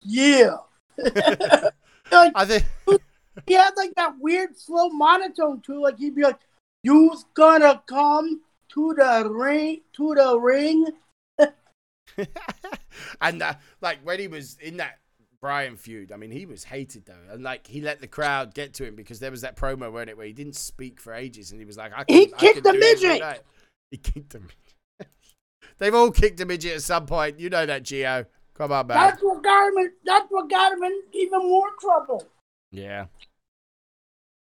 Yeah. 0.00 0.58
like, 0.96 2.32
I 2.36 2.44
think 2.44 2.64
he 3.48 3.54
had 3.54 3.72
like 3.76 3.96
that 3.96 4.14
weird 4.20 4.56
slow 4.56 4.88
monotone 4.90 5.60
too. 5.60 5.82
Like 5.82 5.98
he'd 5.98 6.14
be 6.14 6.22
like, 6.22 6.38
"You's 6.84 7.24
gonna 7.34 7.82
come 7.88 8.42
to 8.74 8.94
the 8.94 9.28
ring, 9.28 9.80
to 9.94 10.14
the 10.14 10.38
ring." 10.38 10.86
and 13.20 13.42
uh, 13.42 13.54
like 13.80 13.98
when 14.04 14.20
he 14.20 14.28
was 14.28 14.56
in 14.60 14.76
that 14.76 15.00
Bryan 15.40 15.76
feud. 15.76 16.12
I 16.12 16.16
mean, 16.16 16.30
he 16.30 16.46
was 16.46 16.62
hated 16.62 17.06
though, 17.06 17.32
and 17.32 17.42
like 17.42 17.66
he 17.66 17.80
let 17.80 18.00
the 18.00 18.06
crowd 18.06 18.54
get 18.54 18.74
to 18.74 18.86
him 18.86 18.94
because 18.94 19.18
there 19.18 19.32
was 19.32 19.40
that 19.40 19.56
promo, 19.56 19.90
weren't 19.90 20.10
it, 20.10 20.16
where 20.16 20.26
he 20.26 20.32
didn't 20.32 20.54
speak 20.54 21.00
for 21.00 21.12
ages, 21.12 21.50
and 21.50 21.60
he 21.60 21.64
was 21.64 21.76
like, 21.76 21.92
"I 21.92 22.04
He 22.06 22.26
can, 22.26 22.34
I 22.34 22.38
kicked 22.38 22.62
can 22.62 22.74
the 22.74 22.78
midget. 22.78 23.42
Night." 23.92 24.00
He 24.04 24.12
kicked 24.12 24.32
the 24.32 24.40
midget. 24.40 24.56
They've 25.78 25.94
all 25.94 26.10
kicked 26.10 26.40
a 26.40 26.46
midget 26.46 26.76
at 26.76 26.82
some 26.82 27.06
point. 27.06 27.40
You 27.40 27.48
know 27.48 27.64
that, 27.66 27.84
Geo. 27.84 28.26
Come 28.54 28.72
on, 28.72 28.88
man. 28.88 28.98
That's 28.98 29.22
what 29.22 29.42
got 29.42 29.68
him. 29.68 29.78
In, 29.78 29.92
that's 30.04 30.26
what 30.28 30.50
got 30.50 30.72
him 30.72 30.82
in 30.82 31.02
even 31.14 31.40
more 31.40 31.68
trouble. 31.80 32.26
Yeah. 32.70 33.06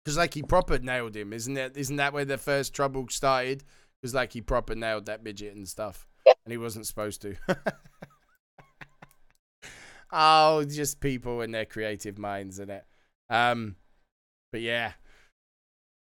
Because 0.04 0.18
like 0.18 0.34
he 0.34 0.42
proper 0.42 0.78
nailed 0.78 1.16
him, 1.16 1.32
isn't 1.32 1.56
it? 1.56 1.76
Isn't 1.76 1.96
that 1.96 2.12
where 2.12 2.26
the 2.26 2.36
first 2.36 2.74
trouble 2.74 3.06
started? 3.08 3.64
Because 4.00 4.14
like 4.14 4.32
he 4.32 4.42
proper 4.42 4.74
nailed 4.74 5.06
that 5.06 5.22
midget 5.22 5.54
and 5.54 5.66
stuff, 5.66 6.06
and 6.26 6.50
he 6.50 6.58
wasn't 6.58 6.86
supposed 6.86 7.22
to. 7.22 7.36
oh, 10.12 10.64
just 10.64 11.00
people 11.00 11.40
and 11.40 11.54
their 11.54 11.64
creative 11.64 12.18
minds, 12.18 12.56
isn't 12.56 12.70
it? 12.70 12.84
Um, 13.30 13.76
but 14.50 14.60
yeah. 14.60 14.92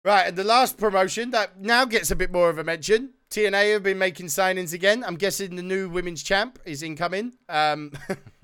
Right, 0.04 0.28
and 0.28 0.36
the 0.36 0.44
last 0.44 0.78
promotion 0.78 1.32
that 1.32 1.60
now 1.60 1.84
gets 1.84 2.10
a 2.10 2.16
bit 2.16 2.32
more 2.32 2.48
of 2.48 2.56
a 2.56 2.64
mention. 2.64 3.10
TNA 3.30 3.74
have 3.74 3.82
been 3.82 3.98
making 3.98 4.26
signings 4.26 4.72
again. 4.72 5.04
I'm 5.04 5.16
guessing 5.16 5.56
the 5.56 5.62
new 5.62 5.88
women's 5.88 6.22
champ 6.22 6.58
is 6.64 6.82
incoming. 6.82 7.34
Um, 7.48 7.92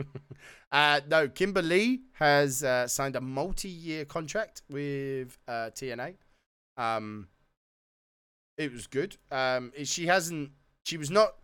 uh, 0.73 1.01
no, 1.09 1.29
Kimber 1.29 1.63
Lee 1.63 2.03
has 2.15 2.63
uh, 2.63 2.87
signed 2.87 3.17
a 3.17 3.21
multi-year 3.21 4.05
contract 4.05 4.63
with 4.69 5.39
uh, 5.49 5.71
TNA. 5.75 6.17
Um, 6.77 7.29
it 8.59 8.73
was 8.73 8.87
good. 8.87 9.17
Um, 9.31 9.73
she 9.85 10.07
hasn't. 10.07 10.51
She 10.85 10.99
was 10.99 11.11
not 11.11 11.37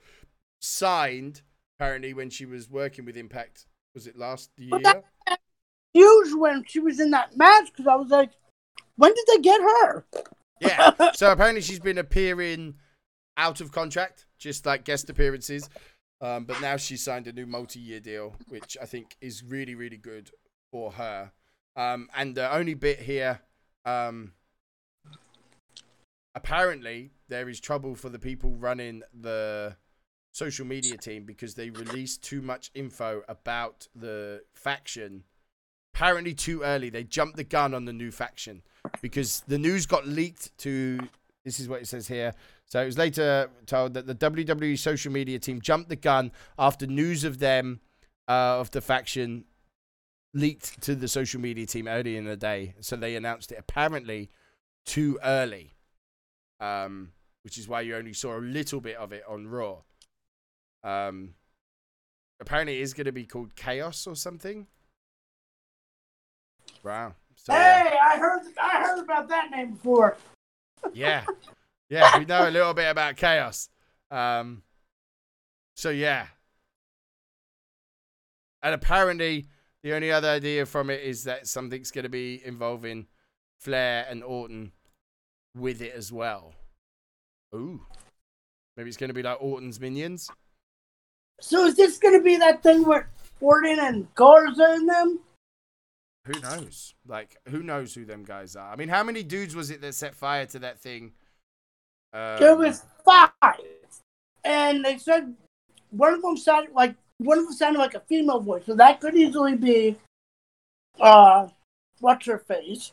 signed 0.61 1.41
apparently 1.79 2.13
when 2.13 2.29
she 2.29 2.45
was 2.45 2.69
working 2.69 3.07
with 3.07 3.17
Impact. 3.17 3.67
Was 3.95 4.07
it 4.07 4.17
last 4.17 4.51
year? 4.57 4.71
But 4.71 4.83
that- 4.83 5.05
Huge 5.93 6.35
when 6.35 6.63
she 6.69 6.79
was 6.79 7.01
in 7.01 7.11
that 7.11 7.37
match 7.37 7.73
because 7.73 7.89
I 7.89 7.97
was 7.97 8.11
like, 8.11 8.31
when 8.95 9.13
did 9.13 9.25
they 9.27 9.41
get 9.41 9.61
her? 9.61 10.05
Yeah. 10.61 10.93
So 11.15 11.33
apparently 11.33 11.63
she's 11.63 11.81
been 11.81 11.99
appearing 11.99 12.75
out 13.41 13.63
of 13.63 13.73
contract, 13.73 14.27
just 14.39 14.67
like 14.67 14.85
guest 14.85 15.09
appearances. 15.09 15.69
Um, 16.21 16.45
but 16.45 16.61
now 16.61 16.77
she 16.77 16.99
signed 16.99 17.27
a 17.27 17.33
new 17.33 17.47
multi-year 17.47 18.01
deal, 18.01 18.37
which 18.49 18.77
I 18.81 18.85
think 18.85 19.17
is 19.23 19.43
really, 19.43 19.75
really 19.75 19.97
good 19.97 20.31
for 20.71 20.93
her. 20.93 21.33
Um, 21.75 22.11
and 22.15 22.35
the 22.35 22.55
only 22.55 22.75
bit 22.75 23.01
here, 23.01 23.41
um, 23.87 24.33
apparently 26.35 27.13
there 27.29 27.49
is 27.49 27.59
trouble 27.59 27.95
for 27.95 28.11
the 28.11 28.19
people 28.19 28.51
running 28.51 29.03
the 29.19 29.77
social 30.33 30.67
media 30.67 30.99
team 30.99 31.25
because 31.25 31.55
they 31.55 31.71
released 31.71 32.23
too 32.23 32.43
much 32.43 32.71
info 32.75 33.23
about 33.27 33.89
the 33.95 34.43
faction. 34.53 35.25
Apparently 35.95 36.35
too 36.35 36.63
early. 36.63 36.91
They 36.91 37.05
jumped 37.05 37.37
the 37.37 37.45
gun 37.45 37.73
on 37.73 37.87
the 37.87 37.93
new 37.95 38.11
faction 38.11 38.63
because 39.01 39.43
the 39.49 39.59
news 39.59 39.87
got 39.87 40.07
leaked 40.07 40.57
to. 40.59 41.01
This 41.45 41.59
is 41.59 41.69
what 41.69 41.81
it 41.81 41.89
says 41.89 42.07
here. 42.07 42.35
So 42.71 42.81
it 42.81 42.87
was 42.87 42.97
later 42.97 43.51
told 43.67 43.95
that 43.95 44.07
the 44.07 44.15
WWE 44.15 44.79
social 44.79 45.11
media 45.11 45.41
team 45.41 45.61
jumped 45.61 45.89
the 45.89 45.97
gun 45.97 46.31
after 46.57 46.87
news 46.87 47.25
of 47.25 47.41
them, 47.41 47.81
uh, 48.29 48.61
of 48.61 48.71
the 48.71 48.81
faction, 48.81 49.45
leaked 50.35 50.81
to 50.83 50.95
the 50.95 51.09
social 51.09 51.41
media 51.41 51.67
team 51.67 51.89
early 51.89 52.17
in 52.17 52.27
the 52.27 52.37
day. 52.37 52.75
So 52.79 52.95
they 52.95 53.17
announced 53.17 53.51
it 53.51 53.59
apparently 53.59 54.31
too 54.87 55.19
early, 55.25 55.75
um, 56.61 57.11
which 57.43 57.59
is 57.59 57.67
why 57.67 57.81
you 57.81 57.97
only 57.97 58.13
saw 58.13 58.39
a 58.39 58.41
little 58.41 58.81
bit 58.81 58.95
of 58.95 59.13
it 59.13 59.25
on 59.29 59.49
Raw. 59.49 59.79
Um, 60.85 61.35
apparently 62.41 62.79
it 62.79 62.83
is 62.83 62.95
going 62.95 63.07
to 63.07 63.13
be 63.13 63.25
called 63.25 63.57
Chaos 63.57 64.07
or 64.07 64.15
something. 64.15 64.69
Wow. 66.85 67.15
So. 67.35 67.53
Hey, 67.53 67.99
I 68.01 68.17
heard. 68.17 68.43
I 68.63 68.81
heard 68.81 69.01
about 69.01 69.29
that 69.29 69.51
name 69.51 69.73
before. 69.73 70.17
yeah 70.93 71.25
yeah 71.91 72.19
we 72.19 72.25
know 72.25 72.49
a 72.49 72.51
little 72.51 72.75
bit 72.75 72.89
about 72.91 73.17
chaos. 73.17 73.69
Um 74.11 74.63
so 75.77 75.91
yeah. 75.91 76.27
And 78.63 78.75
apparently 78.75 79.47
the 79.83 79.95
only 79.95 80.13
other 80.13 80.29
idea 80.29 80.67
from 80.67 80.91
it 80.91 81.03
is 81.03 81.25
that 81.25 81.47
something's 81.47 81.91
going 81.91 82.03
to 82.03 82.11
be 82.11 82.43
involving 82.45 83.07
flair 83.59 84.07
and 84.11 84.23
orton 84.23 84.73
with 85.57 85.81
it 85.81 85.95
as 85.95 86.13
well. 86.13 86.53
Ooh. 87.55 87.81
Maybe 88.77 88.89
it's 88.89 88.99
going 88.99 89.09
to 89.09 89.15
be 89.15 89.23
like 89.23 89.39
orton's 89.41 89.81
minions? 89.81 90.29
So 91.41 91.65
is 91.65 91.77
this 91.77 91.99
going 91.99 92.19
to 92.19 92.23
be 92.23 92.37
that 92.37 92.63
thing 92.63 92.87
with 92.87 93.05
Orton 93.41 93.79
and 93.81 94.15
Garza 94.15 94.75
in 94.75 94.87
them? 94.87 95.21
who 96.25 96.41
knows? 96.41 96.95
Like 97.07 97.37
who 97.49 97.63
knows 97.63 97.95
who 97.95 98.05
them 98.05 98.25
guys 98.25 98.57
are? 98.57 98.71
I 98.71 98.77
mean 98.77 98.89
how 98.89 99.03
many 99.03 99.23
dudes 99.23 99.57
was 99.57 99.71
it 99.71 99.81
that 99.81 99.95
set 99.95 100.15
fire 100.15 100.47
to 100.47 100.59
that 100.61 100.79
thing 100.79 101.13
um, 102.13 102.39
There 102.39 102.57
was 102.57 102.85
five, 103.05 103.31
and 104.45 104.85
they 104.85 104.99
said 104.99 105.35
one 105.91 106.15
of 106.15 106.23
them 106.23 106.37
sounded 106.37 106.73
like 106.75 106.95
one 107.19 107.39
of 107.39 107.45
them 107.45 107.53
sounded 107.53 107.79
like 107.79 107.95
a 107.95 108.01
female 108.01 108.41
voice, 108.41 108.65
so 108.67 108.75
that 108.75 109.01
could 109.01 109.15
easily 109.15 109.57
be, 109.57 109.97
uh, 111.01 111.49
what's 112.01 112.27
her 112.27 112.39
face? 112.39 112.93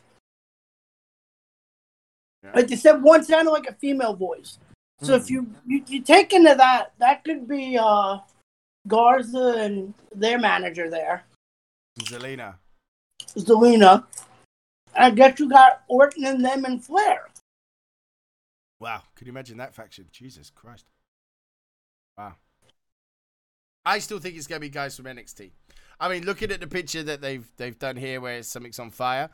Yeah. 2.42 2.50
But 2.54 2.68
they 2.68 2.76
said 2.76 3.02
one 3.02 3.24
sounded 3.24 3.50
like 3.50 3.66
a 3.68 3.74
female 3.74 4.14
voice. 4.14 4.58
So 5.00 5.14
if 5.14 5.28
Hmm. 5.28 5.34
you, 5.34 5.54
you 5.66 5.84
you 5.86 6.00
take 6.02 6.32
into 6.32 6.54
that, 6.54 6.92
that 6.98 7.24
could 7.24 7.46
be 7.48 7.78
uh, 7.78 8.18
Garza 8.86 9.54
and 9.58 9.94
their 10.14 10.38
manager 10.38 10.90
there, 10.90 11.24
zelina 12.00 12.54
Zelina. 13.36 14.04
I 14.96 15.10
guess 15.10 15.38
you 15.38 15.48
got 15.48 15.82
Orton 15.88 16.24
and 16.24 16.44
them 16.44 16.64
and 16.64 16.84
Flair. 16.84 17.28
Wow, 18.80 19.02
could 19.14 19.26
you 19.26 19.32
imagine 19.32 19.58
that 19.58 19.74
faction? 19.74 20.06
Jesus 20.12 20.50
Christ. 20.50 20.86
Wow. 22.16 22.34
I 23.84 23.98
still 23.98 24.18
think 24.18 24.36
it's 24.36 24.46
gonna 24.46 24.60
be 24.60 24.68
guys 24.68 24.96
from 24.96 25.06
NXT. 25.06 25.50
I 26.00 26.08
mean, 26.08 26.24
looking 26.24 26.52
at 26.52 26.60
the 26.60 26.66
picture 26.66 27.02
that 27.02 27.20
they've 27.20 27.50
they've 27.56 27.78
done 27.78 27.96
here, 27.96 28.20
where 28.20 28.42
something's 28.42 28.78
on 28.78 28.90
fire, 28.90 29.30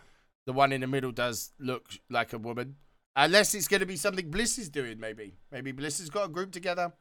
the 0.47 0.53
one 0.53 0.73
in 0.73 0.81
the 0.81 0.87
middle 0.87 1.13
does 1.13 1.53
look 1.59 1.89
like 2.09 2.33
a 2.33 2.39
woman. 2.39 2.77
Unless 3.17 3.55
it's 3.55 3.69
gonna 3.69 3.87
be 3.87 3.97
something 3.97 4.31
Bliss 4.31 4.59
is 4.59 4.69
doing, 4.69 4.99
maybe. 4.99 5.35
Maybe 5.51 5.73
Bliss 5.73 5.99
has 5.99 6.11
got 6.11 6.27
a 6.27 6.29
group 6.29 6.53
together. 6.53 6.93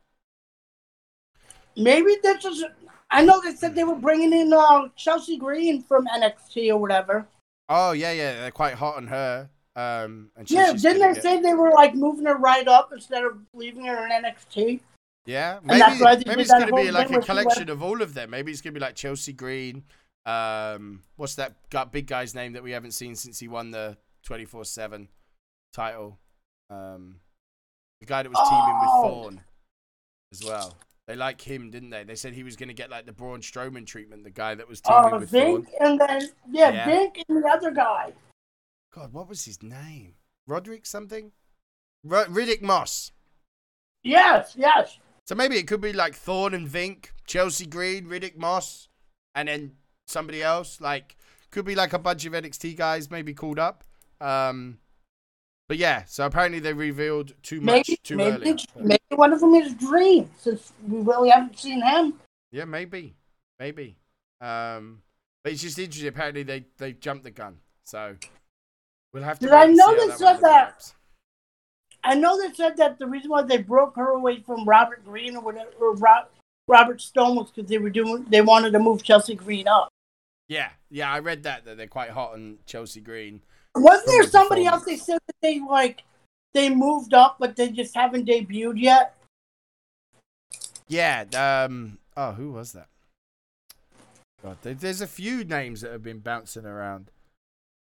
Maybe 1.78 2.16
this 2.22 2.44
is. 2.46 2.66
I 3.10 3.24
know 3.24 3.42
they 3.42 3.54
said 3.54 3.76
they 3.76 3.84
were 3.84 3.96
bringing 3.96 4.34
in 4.34 4.52
uh, 4.52 4.88
Chelsea 4.96 5.38
Green 5.38 5.82
from 5.84 6.08
NXT 6.08 6.70
or 6.70 6.78
whatever. 6.78 7.28
Oh 7.70 7.92
yeah, 7.92 8.12
yeah, 8.12 8.42
they're 8.42 8.52
quite 8.52 8.74
hot 8.74 8.98
on 8.98 9.08
her. 9.08 9.50
Um, 9.76 10.30
and 10.36 10.48
she's 10.48 10.56
Yeah, 10.56 10.72
didn't 10.74 11.00
they 11.00 11.14
get- 11.14 11.24
say 11.24 11.42
they 11.42 11.54
were 11.54 11.72
like 11.72 11.96
moving 11.96 12.26
her 12.26 12.36
right 12.38 12.68
up 12.68 12.94
instead 12.94 13.24
of 13.24 13.38
leaving 13.54 13.86
her 13.86 14.06
in 14.06 14.12
NXT? 14.12 14.82
Yeah, 15.26 15.60
maybe 15.64 15.80
that's 15.80 16.02
why 16.02 16.16
they 16.16 16.24
maybe 16.28 16.42
it's 16.42 16.52
gonna 16.52 16.72
be 16.72 16.92
like 16.92 17.06
a 17.08 17.10
she 17.10 17.14
went- 17.14 17.26
collection 17.26 17.70
of 17.70 17.82
all 17.82 18.02
of 18.02 18.14
them. 18.14 18.30
Maybe 18.30 18.52
it's 18.52 18.62
gonna 18.62 18.74
be 18.74 18.80
like 18.80 18.96
Chelsea 18.96 19.34
Green. 19.34 19.84
Um, 20.26 21.02
what's 21.16 21.36
that 21.36 21.56
big 21.92 22.08
guy's 22.08 22.36
name 22.36 22.54
that 22.54 22.64
we 22.64 22.72
haven't 22.72 22.92
seen 22.92 23.16
since 23.16 23.40
he 23.40 23.48
won 23.48 23.72
the 23.72 23.98
twenty 24.24 24.46
four 24.46 24.64
seven 24.66 25.10
title? 25.74 26.20
Um, 26.70 27.20
the 28.00 28.06
guy 28.06 28.22
that 28.24 28.30
was 28.30 28.50
teaming 28.50 28.80
with 28.80 28.90
Oh. 28.92 29.02
Thorne 29.24 29.42
as 30.32 30.44
well. 30.44 30.76
They 31.08 31.16
like 31.16 31.42
him, 31.42 31.70
didn't 31.72 31.90
they? 31.90 32.04
They 32.04 32.16
said 32.16 32.34
he 32.34 32.44
was 32.44 32.56
gonna 32.56 32.74
get 32.74 32.90
like 32.90 33.06
the 33.06 33.12
Braun 33.14 33.42
Strowman 33.42 33.86
treatment. 33.88 34.24
The 34.24 34.30
guy 34.30 34.56
that 34.56 34.68
was 34.68 34.82
teaming 34.82 35.14
Uh, 35.14 35.20
with 35.20 35.32
Vink 35.32 35.68
Thorne. 35.68 35.68
and 35.80 36.00
then 36.00 36.22
yeah, 36.52 36.70
Yeah. 36.70 36.86
Vink 36.90 37.24
and 37.28 37.44
the 37.44 37.48
other 37.50 37.72
guy. 37.72 38.14
God, 38.94 39.12
what 39.12 39.28
was 39.28 39.46
his 39.46 39.64
name? 39.64 40.16
Roderick 40.48 40.86
something? 40.86 41.32
R- 42.10 42.26
Riddick 42.26 42.62
Moss. 42.62 43.12
Yes, 44.04 44.54
yes. 44.58 44.98
So 45.26 45.36
maybe 45.36 45.58
it 45.58 45.68
could 45.68 45.82
be 45.82 45.94
like 45.94 46.14
Thorne 46.16 46.54
and 46.54 46.68
Vink, 46.68 47.08
Chelsea 47.26 47.66
Green, 47.66 48.06
Riddick 48.06 48.38
Moss, 48.38 48.90
and 49.34 49.48
then 49.48 49.72
somebody 50.08 50.44
else. 50.44 50.82
Like 50.82 51.16
could 51.50 51.66
be 51.66 51.76
like 51.76 51.94
a 51.94 52.00
bunch 52.00 52.26
of 52.26 52.34
NXT 52.34 52.76
guys 52.76 53.10
maybe 53.10 53.34
called 53.34 53.58
up. 53.58 53.84
Um, 54.20 54.80
but 55.70 55.78
yeah, 55.78 56.04
so 56.06 56.26
apparently 56.26 56.60
they 56.60 56.74
revealed 56.74 57.34
too 57.42 57.62
much 57.62 57.88
Maybe 57.88 58.00
too 58.04 58.18
maybe, 58.18 58.36
early. 58.36 58.58
maybe 58.76 59.02
one 59.16 59.32
of 59.34 59.40
them 59.40 59.56
is 59.56 59.74
Dream 59.76 60.30
since 60.38 60.74
we 60.88 61.00
really 61.00 61.30
haven't 61.30 61.58
seen 61.58 61.82
him. 61.82 62.20
Yeah, 62.52 62.66
maybe, 62.66 63.16
maybe. 63.60 63.98
Um, 64.42 65.02
but 65.44 65.54
it's 65.54 65.62
just 65.62 65.80
interesting. 65.80 66.10
Apparently 66.10 66.44
they 66.44 66.66
they 66.78 66.92
jumped 66.92 67.24
the 67.24 67.32
gun, 67.32 67.58
so 67.86 68.18
we'll 69.14 69.24
have 69.24 69.40
to. 69.40 69.52
I 69.52 69.66
know 69.66 69.96
they 69.96 70.08
that 70.08 70.18
said 70.18 70.42
that? 70.42 70.94
I 72.04 72.16
know 72.16 72.40
they 72.42 72.54
said 72.54 72.78
that 72.78 73.00
the 73.00 73.08
reason 73.08 73.30
why 73.30 73.44
they 73.44 73.60
broke 73.60 73.96
her 73.96 74.10
away 74.10 74.42
from 74.42 74.66
Robert 74.66 75.06
Green 75.06 75.36
or 75.36 75.42
whatever, 75.42 75.70
or 75.80 75.96
Ro- 75.96 76.26
Robert 76.68 77.00
Stone 77.02 77.36
was 77.36 77.52
because 77.52 77.70
they 77.70 77.78
were 77.78 77.90
doing 77.90 78.26
they 78.30 78.42
wanted 78.42 78.72
to 78.72 78.80
move 78.80 79.04
Chelsea 79.04 79.36
Green 79.36 79.68
up. 79.68 79.90
Yeah, 80.50 80.70
yeah, 80.90 81.12
I 81.12 81.20
read 81.20 81.44
that 81.44 81.66
that 81.66 81.78
they're 81.78 81.88
quite 81.88 82.10
hot 82.10 82.34
on 82.34 82.58
Chelsea 82.66 83.00
Green. 83.00 83.42
Wasn't 83.76 84.08
there 84.08 84.24
the 84.24 84.30
somebody 84.30 84.66
else 84.66 84.84
they 84.84 84.98
said 84.98 85.20
that 85.26 85.36
they 85.42 85.60
like 85.60 86.04
they 86.54 86.70
moved 86.70 87.14
up 87.14 87.38
but 87.40 87.56
they 87.56 87.70
just 87.70 87.96
haven't 87.96 88.28
debuted 88.28 88.80
yet? 88.80 89.16
Yeah. 90.88 91.24
Um. 91.34 91.98
Oh, 92.16 92.34
who 92.34 92.52
was 92.52 92.74
that? 92.74 92.88
God, 94.44 94.58
there's 94.62 95.02
a 95.02 95.08
few 95.08 95.46
names 95.46 95.82
that 95.82 95.92
have 95.92 96.04
been 96.04 96.20
bouncing 96.20 96.66
around. 96.66 97.10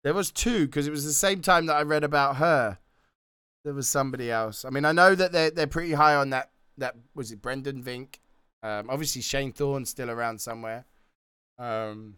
There 0.05 0.14
was 0.14 0.30
two 0.30 0.66
because 0.66 0.86
it 0.86 0.92
was 0.92 1.05
the 1.05 1.12
same 1.12 1.42
time 1.42 1.66
that 1.66 1.76
I 1.76 1.82
read 1.82 2.05
about 2.05 2.36
her. 2.36 2.78
There 3.64 3.74
was 3.74 3.88
somebody 3.88 4.30
else. 4.30 4.64
I 4.64 4.70
mean, 4.70 4.84
I 4.84 4.92
know 4.92 5.14
that 5.14 5.32
they're 5.32 5.51
they're 5.51 5.66
pretty 5.66 5.92
high 5.92 6.14
on 6.14 6.30
that. 6.30 6.51
That 6.78 6.94
was 7.14 7.32
it, 7.32 7.42
Brendan 7.42 7.82
Vink. 7.82 8.20
Um, 8.62 8.90
obviously 8.90 9.22
Shane 9.22 9.53
Thorne's 9.53 9.90
still 9.90 10.11
around 10.11 10.40
somewhere. 10.40 10.84
Um, 11.59 12.16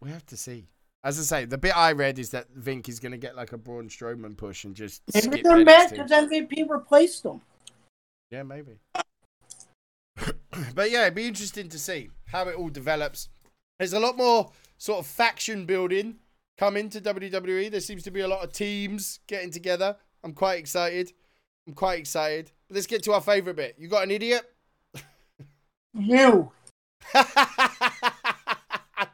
we 0.00 0.10
have 0.10 0.26
to 0.26 0.36
see. 0.36 0.68
As 1.02 1.18
I 1.18 1.22
say, 1.22 1.44
the 1.46 1.56
bit 1.56 1.76
I 1.76 1.92
read 1.92 2.18
is 2.18 2.30
that 2.30 2.54
Vink 2.54 2.88
is 2.88 3.00
going 3.00 3.12
to 3.12 3.18
get 3.18 3.34
like 3.34 3.52
a 3.52 3.58
Braun 3.58 3.88
Strowman 3.88 4.36
push 4.36 4.64
and 4.64 4.74
just 4.74 5.02
Maybe 5.14 5.40
they're 5.42 5.64
mad 5.64 5.90
because 5.90 6.10
MVP 6.10 6.68
replaced 6.68 7.24
him. 7.24 7.40
Yeah, 8.30 8.42
maybe. 8.42 8.78
but 10.74 10.90
yeah, 10.90 11.02
it'd 11.02 11.14
be 11.14 11.26
interesting 11.26 11.68
to 11.70 11.78
see 11.78 12.10
how 12.26 12.48
it 12.48 12.56
all 12.56 12.68
develops. 12.68 13.28
There's 13.78 13.94
a 13.94 14.00
lot 14.00 14.16
more 14.18 14.50
sort 14.76 14.98
of 14.98 15.06
faction 15.06 15.64
building 15.64 16.16
coming 16.60 16.84
into 16.84 17.00
WWE. 17.00 17.70
There 17.70 17.80
seems 17.80 18.02
to 18.02 18.10
be 18.10 18.20
a 18.20 18.28
lot 18.28 18.44
of 18.44 18.52
teams 18.52 19.20
getting 19.26 19.50
together. 19.50 19.96
I'm 20.22 20.34
quite 20.34 20.58
excited. 20.58 21.10
I'm 21.66 21.72
quite 21.72 21.98
excited. 21.98 22.52
But 22.68 22.74
Let's 22.74 22.86
get 22.86 23.02
to 23.04 23.14
our 23.14 23.22
favorite 23.22 23.56
bit. 23.56 23.76
You 23.78 23.88
got 23.88 24.02
an 24.02 24.10
idiot? 24.10 24.42
You. 25.94 26.52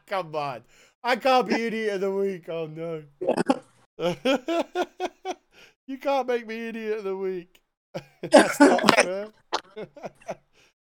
Come 0.08 0.34
on. 0.34 0.64
I 1.04 1.14
can't 1.14 1.46
be 1.46 1.54
idiot 1.54 1.94
of 1.94 2.00
the 2.00 2.10
week. 2.10 2.48
Oh 2.48 2.66
no. 2.66 3.04
you 5.86 5.98
can't 5.98 6.26
make 6.26 6.48
me 6.48 6.66
idiot 6.68 6.98
of 6.98 7.04
the 7.04 7.16
week. 7.16 7.60
That's 8.22 8.58
not 8.58 8.94
fair. 8.96 9.28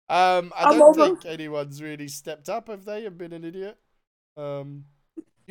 um, 0.08 0.52
I 0.56 0.78
don't 0.78 0.94
think 0.94 1.26
anyone's 1.26 1.82
really 1.82 2.06
stepped 2.06 2.48
up, 2.48 2.68
have 2.68 2.84
they, 2.84 3.04
and 3.04 3.18
been 3.18 3.32
an 3.32 3.44
idiot? 3.44 3.76
Um, 4.36 4.84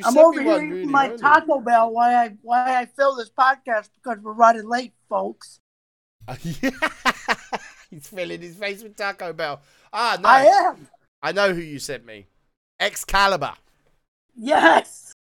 you 0.06 0.12
I'm 0.12 0.18
over 0.18 0.42
here 0.42 0.64
eating 0.64 0.92
my. 0.92 1.10
Taco 1.10 1.60
Bell 1.60 1.92
Why 1.92 2.16
I 2.16 2.38
why 2.42 2.80
I 2.80 2.86
fill 2.86 3.16
this 3.16 3.30
podcast 3.30 3.90
because 3.96 4.22
we're 4.22 4.34
running 4.34 4.68
late, 4.68 4.94
folks. 5.10 5.60
He's 6.40 8.08
filling 8.08 8.42
his 8.42 8.56
face 8.56 8.84
with 8.84 8.96
Taco 8.96 9.34
Bell. 9.34 9.62
Ah, 9.92 10.18
no. 10.22 10.30
I 10.30 10.44
am. 10.44 10.88
I 11.22 11.32
know 11.32 11.54
who 11.54 11.62
you 11.62 11.80
sent 11.80 12.06
me. 12.06 12.28
Excalibur. 12.80 13.54
Yes. 14.36 15.14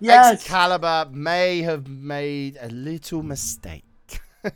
Yes. 0.00 0.34
Excalibur 0.34 1.08
may 1.12 1.62
have 1.62 1.88
made 1.88 2.58
a 2.60 2.68
little 2.68 3.22
mistake. 3.22 3.84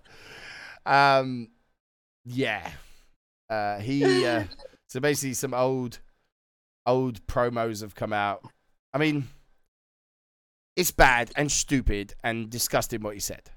um, 0.86 1.48
yeah. 2.24 2.70
Uh, 3.50 3.78
he. 3.80 4.24
Uh, 4.24 4.44
so 4.88 5.00
basically, 5.00 5.34
some 5.34 5.52
old, 5.52 5.98
old 6.88 7.24
promos 7.26 7.82
have 7.82 7.94
come 7.94 8.12
out. 8.12 8.42
I 8.92 8.98
mean, 8.98 9.28
it's 10.74 10.90
bad 10.90 11.30
and 11.36 11.52
stupid 11.52 12.14
and 12.24 12.48
disgusting 12.50 13.02
what 13.02 13.14
he 13.14 13.20
said, 13.20 13.50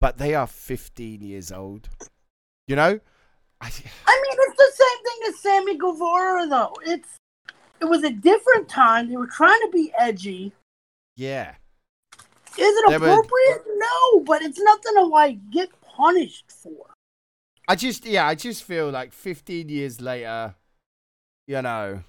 but 0.00 0.18
they 0.18 0.34
are 0.34 0.46
15 0.46 1.20
years 1.20 1.50
old. 1.52 1.88
You 2.68 2.76
know, 2.76 3.00
I. 3.60 3.66
I 3.66 4.22
mean, 4.22 4.38
it's 4.38 4.56
the 4.56 4.72
same 4.74 5.04
thing 5.04 5.28
as 5.28 5.40
Sammy 5.40 5.76
Guevara, 5.76 6.46
though. 6.48 6.74
It's 6.86 7.08
it 7.80 7.86
was 7.86 8.04
a 8.04 8.10
different 8.10 8.68
time. 8.68 9.08
They 9.08 9.16
were 9.16 9.26
trying 9.26 9.60
to 9.62 9.70
be 9.72 9.92
edgy. 9.98 10.52
Yeah. 11.16 11.54
Is 12.14 12.22
it 12.58 12.90
They 12.90 12.98
were- 12.98 13.08
appropriate? 13.08 13.64
No, 13.76 14.20
but 14.20 14.42
it's 14.42 14.60
nothing 14.60 14.94
to 14.96 15.04
like 15.04 15.38
get 15.50 15.68
punished 15.82 16.50
for. 16.50 16.86
I 17.68 17.76
just 17.76 18.04
yeah, 18.06 18.26
I 18.26 18.34
just 18.34 18.64
feel 18.64 18.90
like 18.90 19.12
15 19.12 19.68
years 19.68 20.00
later, 20.00 20.54
you 21.46 21.62
know, 21.62 22.02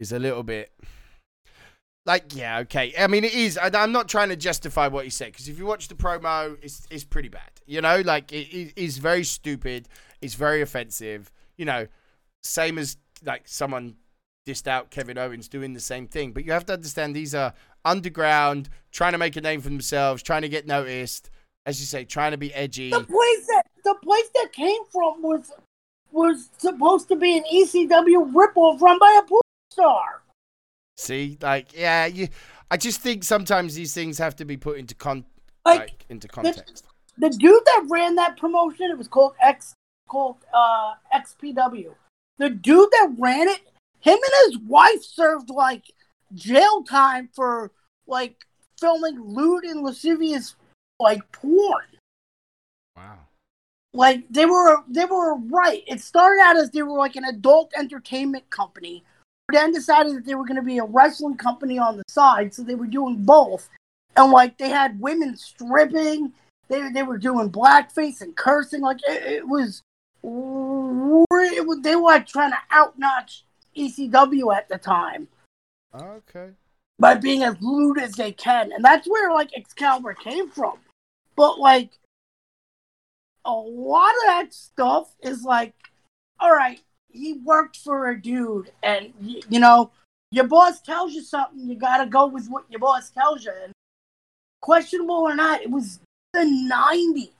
is 0.00 0.12
a 0.12 0.18
little 0.18 0.42
bit 0.42 0.72
like 2.08 2.34
yeah, 2.34 2.60
okay. 2.60 2.94
I 2.98 3.06
mean, 3.06 3.22
it 3.22 3.34
is. 3.34 3.58
I, 3.58 3.70
I'm 3.74 3.92
not 3.92 4.08
trying 4.08 4.30
to 4.30 4.36
justify 4.36 4.88
what 4.88 5.04
he 5.04 5.10
said 5.10 5.26
because 5.26 5.46
if 5.46 5.58
you 5.58 5.66
watch 5.66 5.88
the 5.88 5.94
promo, 5.94 6.56
it's 6.62 6.86
it's 6.90 7.04
pretty 7.04 7.28
bad. 7.28 7.50
You 7.66 7.82
know, 7.82 8.00
like 8.00 8.32
it, 8.32 8.48
it 8.48 8.72
is 8.76 8.96
very 8.96 9.24
stupid. 9.24 9.88
It's 10.22 10.34
very 10.34 10.62
offensive. 10.62 11.30
You 11.58 11.66
know, 11.66 11.86
same 12.42 12.78
as 12.78 12.96
like 13.26 13.42
someone 13.46 13.96
dissed 14.46 14.66
out 14.66 14.90
Kevin 14.90 15.18
Owens 15.18 15.48
doing 15.48 15.74
the 15.74 15.80
same 15.80 16.06
thing. 16.06 16.32
But 16.32 16.46
you 16.46 16.52
have 16.52 16.64
to 16.66 16.72
understand 16.72 17.14
these 17.14 17.34
are 17.34 17.52
underground, 17.84 18.70
trying 18.90 19.12
to 19.12 19.18
make 19.18 19.36
a 19.36 19.42
name 19.42 19.60
for 19.60 19.68
themselves, 19.68 20.22
trying 20.22 20.42
to 20.42 20.48
get 20.48 20.66
noticed. 20.66 21.28
As 21.66 21.78
you 21.78 21.84
say, 21.84 22.06
trying 22.06 22.30
to 22.30 22.38
be 22.38 22.54
edgy. 22.54 22.88
The 22.88 23.00
place 23.00 23.46
that 23.48 23.64
the 23.84 23.94
place 24.02 24.30
that 24.34 24.48
came 24.52 24.82
from 24.90 25.20
was 25.20 25.52
was 26.10 26.48
supposed 26.56 27.08
to 27.08 27.16
be 27.16 27.36
an 27.36 27.44
ECW 27.52 28.32
ripoff 28.32 28.80
run 28.80 28.98
by 28.98 29.20
a 29.22 29.28
porn 29.28 29.42
star. 29.78 30.22
See, 30.96 31.38
like, 31.40 31.76
yeah, 31.76 32.06
you. 32.06 32.28
I 32.70 32.76
just 32.76 33.00
think 33.00 33.24
sometimes 33.24 33.74
these 33.74 33.94
things 33.94 34.18
have 34.18 34.36
to 34.36 34.44
be 34.44 34.56
put 34.56 34.78
into 34.78 34.94
con, 34.94 35.24
Like, 35.64 35.80
like, 35.80 36.04
into 36.10 36.28
context. 36.28 36.84
the 37.16 37.30
dude 37.30 37.62
that 37.64 37.86
ran 37.88 38.14
that 38.16 38.36
promotion, 38.36 38.90
it 38.90 38.98
was 38.98 39.08
called 39.08 39.34
X 39.40 39.74
called 40.08 40.36
uh 40.52 40.94
XPW. 41.14 41.94
The 42.38 42.50
dude 42.50 42.88
that 42.92 43.14
ran 43.18 43.48
it, 43.48 43.60
him 44.00 44.18
and 44.18 44.52
his 44.52 44.58
wife 44.66 45.02
served 45.02 45.50
like 45.50 45.84
jail 46.34 46.82
time 46.82 47.28
for 47.34 47.70
like 48.06 48.36
filming 48.78 49.20
lewd 49.20 49.64
and 49.64 49.82
lascivious 49.82 50.54
like 51.00 51.20
porn. 51.32 51.86
Wow. 52.96 53.18
Like 53.94 54.24
they 54.30 54.46
were 54.46 54.82
they 54.88 55.04
were 55.04 55.36
right. 55.36 55.82
It 55.86 56.00
started 56.00 56.40
out 56.42 56.56
as 56.56 56.70
they 56.70 56.82
were 56.82 56.98
like 56.98 57.16
an 57.16 57.24
adult 57.24 57.72
entertainment 57.76 58.50
company. 58.50 59.04
Then 59.50 59.72
decided 59.72 60.14
that 60.14 60.26
they 60.26 60.34
were 60.34 60.44
gonna 60.44 60.62
be 60.62 60.78
a 60.78 60.84
wrestling 60.84 61.36
company 61.36 61.78
on 61.78 61.96
the 61.96 62.04
side, 62.08 62.52
so 62.54 62.62
they 62.62 62.74
were 62.74 62.86
doing 62.86 63.24
both. 63.24 63.68
And 64.16 64.32
like 64.32 64.58
they 64.58 64.68
had 64.68 65.00
women 65.00 65.36
stripping, 65.36 66.32
they 66.68 66.90
they 66.92 67.02
were 67.02 67.18
doing 67.18 67.50
blackface 67.50 68.20
and 68.20 68.36
cursing. 68.36 68.82
Like 68.82 68.98
it, 69.08 69.22
it 69.24 69.48
was, 69.48 69.82
it 70.22 71.66
was 71.66 71.80
they 71.82 71.96
were 71.96 72.02
like 72.02 72.26
trying 72.26 72.50
to 72.50 72.58
outnotch 72.70 73.44
ECW 73.76 74.54
at 74.54 74.68
the 74.68 74.78
time 74.78 75.28
Okay. 75.94 76.50
by 76.98 77.14
being 77.14 77.42
as 77.42 77.56
lewd 77.60 77.98
as 77.98 78.12
they 78.12 78.32
can, 78.32 78.72
and 78.72 78.84
that's 78.84 79.08
where 79.08 79.32
like 79.32 79.56
Excalibur 79.56 80.14
came 80.14 80.50
from. 80.50 80.78
But 81.36 81.58
like 81.58 81.90
a 83.44 83.52
lot 83.52 84.10
of 84.10 84.26
that 84.26 84.52
stuff 84.52 85.14
is 85.22 85.42
like, 85.42 85.72
all 86.38 86.52
right, 86.52 86.80
he 87.10 87.34
worked 87.34 87.76
for 87.76 88.08
a 88.08 88.20
dude, 88.20 88.70
and 88.82 89.12
y- 89.20 89.40
you 89.48 89.60
know, 89.60 89.90
your 90.30 90.46
boss 90.46 90.80
tells 90.80 91.14
you 91.14 91.22
something, 91.22 91.68
you 91.68 91.74
gotta 91.76 92.06
go 92.06 92.26
with 92.26 92.48
what 92.48 92.64
your 92.68 92.80
boss 92.80 93.10
tells 93.10 93.44
you. 93.44 93.52
And 93.64 93.72
questionable 94.60 95.14
or 95.16 95.34
not, 95.34 95.62
it 95.62 95.70
was 95.70 96.00
the 96.34 96.40
'90s, 96.40 97.30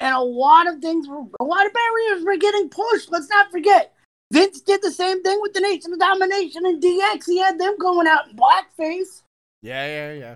and 0.00 0.14
a 0.14 0.20
lot 0.20 0.66
of 0.66 0.80
things 0.80 1.06
were, 1.08 1.24
a 1.40 1.44
lot 1.44 1.66
of 1.66 1.72
barriers 1.72 2.24
were 2.24 2.36
getting 2.36 2.68
pushed. 2.68 3.10
Let's 3.10 3.28
not 3.28 3.50
forget. 3.50 3.92
Vince 4.32 4.60
did 4.60 4.82
the 4.82 4.90
same 4.90 5.22
thing 5.22 5.40
with 5.40 5.52
the 5.52 5.60
Nation 5.60 5.92
of 5.92 6.00
Domination 6.00 6.66
and 6.66 6.82
DX. 6.82 7.26
He 7.26 7.38
had 7.38 7.60
them 7.60 7.76
going 7.78 8.08
out 8.08 8.28
in 8.28 8.36
blackface. 8.36 9.22
Yeah, 9.62 9.86
yeah, 9.86 10.12
yeah. 10.12 10.34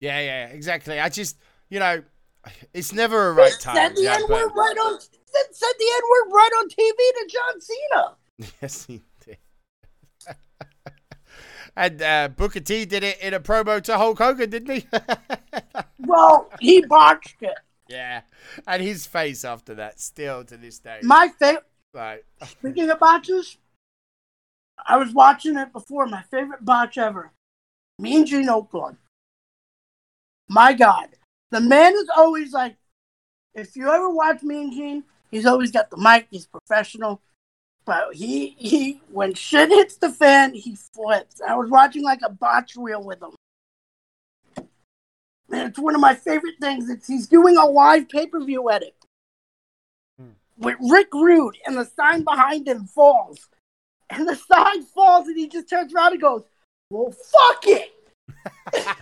Yeah, 0.00 0.20
yeah, 0.20 0.46
exactly. 0.48 1.00
I 1.00 1.08
just, 1.08 1.38
you 1.70 1.78
know, 1.78 2.02
it's 2.74 2.92
never 2.92 3.28
a 3.30 3.32
right 3.32 3.58
time. 3.58 3.94
the 3.94 4.02
yeah, 4.02 4.18
but- 4.28 4.54
right 4.54 4.76
on. 4.76 4.98
Said, 5.26 5.54
said 5.54 5.72
the 5.78 5.84
N 5.94 6.00
word 6.10 6.34
right 6.34 6.50
on 6.58 6.68
TV 6.68 6.96
to 6.96 7.28
John 7.30 7.60
Cena. 7.60 8.16
Yes, 8.62 8.84
he 8.86 9.02
did. 9.24 9.38
and 11.76 12.02
uh, 12.02 12.28
Booker 12.28 12.60
T 12.60 12.84
did 12.84 13.02
it 13.02 13.18
in 13.20 13.34
a 13.34 13.40
promo 13.40 13.82
to 13.82 13.96
Hulk 13.96 14.18
Hogan, 14.18 14.50
didn't 14.50 14.74
he? 14.74 14.86
Well, 15.98 16.50
he 16.60 16.82
botched 16.86 17.42
it. 17.42 17.56
yeah. 17.88 18.20
And 18.66 18.80
his 18.80 19.06
face 19.06 19.44
after 19.44 19.74
that, 19.74 19.98
still 20.00 20.44
to 20.44 20.56
this 20.56 20.78
day. 20.78 21.00
My 21.02 21.28
favorite. 21.36 21.64
like, 21.92 22.24
Speaking 22.44 22.88
of 22.90 23.00
botches, 23.00 23.56
I 24.86 24.98
was 24.98 25.12
watching 25.12 25.56
it 25.56 25.72
before. 25.72 26.06
My 26.06 26.22
favorite 26.30 26.64
botch 26.64 26.96
ever. 26.96 27.32
Mean 27.98 28.24
Gene 28.24 28.46
Okerlund. 28.46 28.98
My 30.48 30.74
God, 30.74 31.08
the 31.50 31.60
man 31.60 31.94
is 31.94 32.08
always 32.16 32.52
like. 32.52 32.76
If 33.54 33.74
you 33.74 33.88
ever 33.90 34.08
watch 34.10 34.42
Mean 34.42 34.70
Gene, 34.70 35.02
he's 35.30 35.46
always 35.46 35.70
got 35.70 35.90
the 35.90 35.96
mic. 35.96 36.26
He's 36.30 36.46
professional. 36.46 37.20
But 37.84 38.14
he 38.14 38.56
he 38.58 39.00
when 39.12 39.34
shit 39.34 39.68
hits 39.68 39.96
the 39.96 40.10
fan, 40.10 40.54
he 40.54 40.74
flips. 40.74 41.40
I 41.40 41.54
was 41.54 41.70
watching 41.70 42.02
like 42.02 42.20
a 42.24 42.30
botch 42.30 42.74
reel 42.76 43.02
with 43.02 43.22
him. 43.22 43.30
And 44.56 45.68
it's 45.68 45.78
one 45.78 45.94
of 45.94 46.00
my 46.00 46.14
favorite 46.14 46.56
things. 46.60 46.90
It's 46.90 47.06
he's 47.06 47.28
doing 47.28 47.56
a 47.56 47.64
live 47.64 48.08
pay 48.08 48.26
per 48.26 48.42
view 48.44 48.70
edit 48.70 48.96
Hmm. 50.18 50.30
with 50.58 50.76
Rick 50.80 51.14
Rude, 51.14 51.56
and 51.64 51.76
the 51.76 51.84
sign 51.84 52.24
behind 52.24 52.66
him 52.66 52.86
falls, 52.86 53.48
and 54.10 54.28
the 54.28 54.34
sign 54.34 54.82
falls, 54.82 55.28
and 55.28 55.38
he 55.38 55.46
just 55.48 55.70
turns 55.70 55.94
around 55.94 56.12
and 56.12 56.20
goes, 56.20 56.42
"Well, 56.90 57.12
fuck 57.12 57.62
it." 57.68 57.92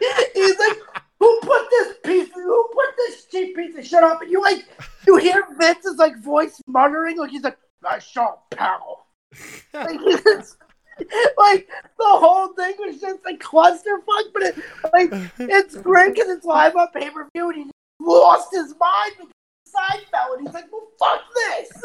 He's 0.34 0.58
like, 0.58 1.03
"Who 1.24 1.40
put 1.40 1.70
this 1.70 1.96
piece? 2.04 2.30
Who 2.34 2.68
put 2.70 2.96
this 2.98 3.24
cheap 3.30 3.56
piece 3.56 3.78
of 3.78 3.86
shit 3.86 4.04
up?" 4.04 4.20
And 4.20 4.30
you 4.30 4.42
like, 4.42 4.66
you 5.06 5.16
hear 5.16 5.42
Vince's 5.58 5.96
like 5.96 6.18
voice 6.18 6.60
muttering, 6.66 7.18
like 7.18 7.30
he's 7.30 7.42
like, 7.42 7.56
"I 7.88 7.98
shot, 7.98 8.50
pal. 8.50 9.06
like, 9.74 9.98
like, 11.38 11.68
the 11.98 12.04
whole 12.04 12.48
thing 12.48 12.74
was 12.78 13.00
just 13.00 13.20
a 13.26 13.36
clusterfuck, 13.38 14.32
but 14.34 14.42
it, 14.42 14.56
like 14.92 15.10
it's 15.38 15.76
great 15.76 16.14
because 16.14 16.28
it's 16.28 16.44
live 16.44 16.76
on 16.76 16.88
pay 16.88 17.08
per 17.08 17.26
view, 17.34 17.48
and 17.48 17.64
he 17.64 17.70
lost 18.00 18.50
his 18.52 18.74
mind 18.78 19.12
because 19.16 20.04
fell, 20.10 20.34
and 20.34 20.46
he's 20.46 20.54
like, 20.54 20.66
"Well, 20.70 20.88
fuck 20.98 21.22
this." 21.34 21.84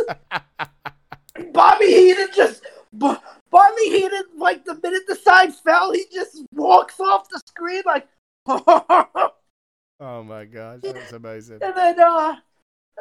Bobby 1.54 1.86
Heenan 1.86 2.28
just, 2.36 2.62
B- 2.98 3.16
Bobby 3.50 3.84
Heenan, 3.84 4.24
like 4.36 4.66
the 4.66 4.78
minute 4.84 5.04
the 5.08 5.16
side 5.16 5.56
fell, 5.56 5.94
he 5.94 6.04
just 6.14 6.44
walks 6.54 7.00
off 7.00 7.30
the 7.30 7.42
screen 7.48 7.84
like, 7.86 8.06
and 8.50 9.32
Oh 10.02 10.24
my 10.24 10.46
gosh, 10.46 10.80
amazing. 11.48 11.60
then 11.60 12.00
uh, 12.00 12.36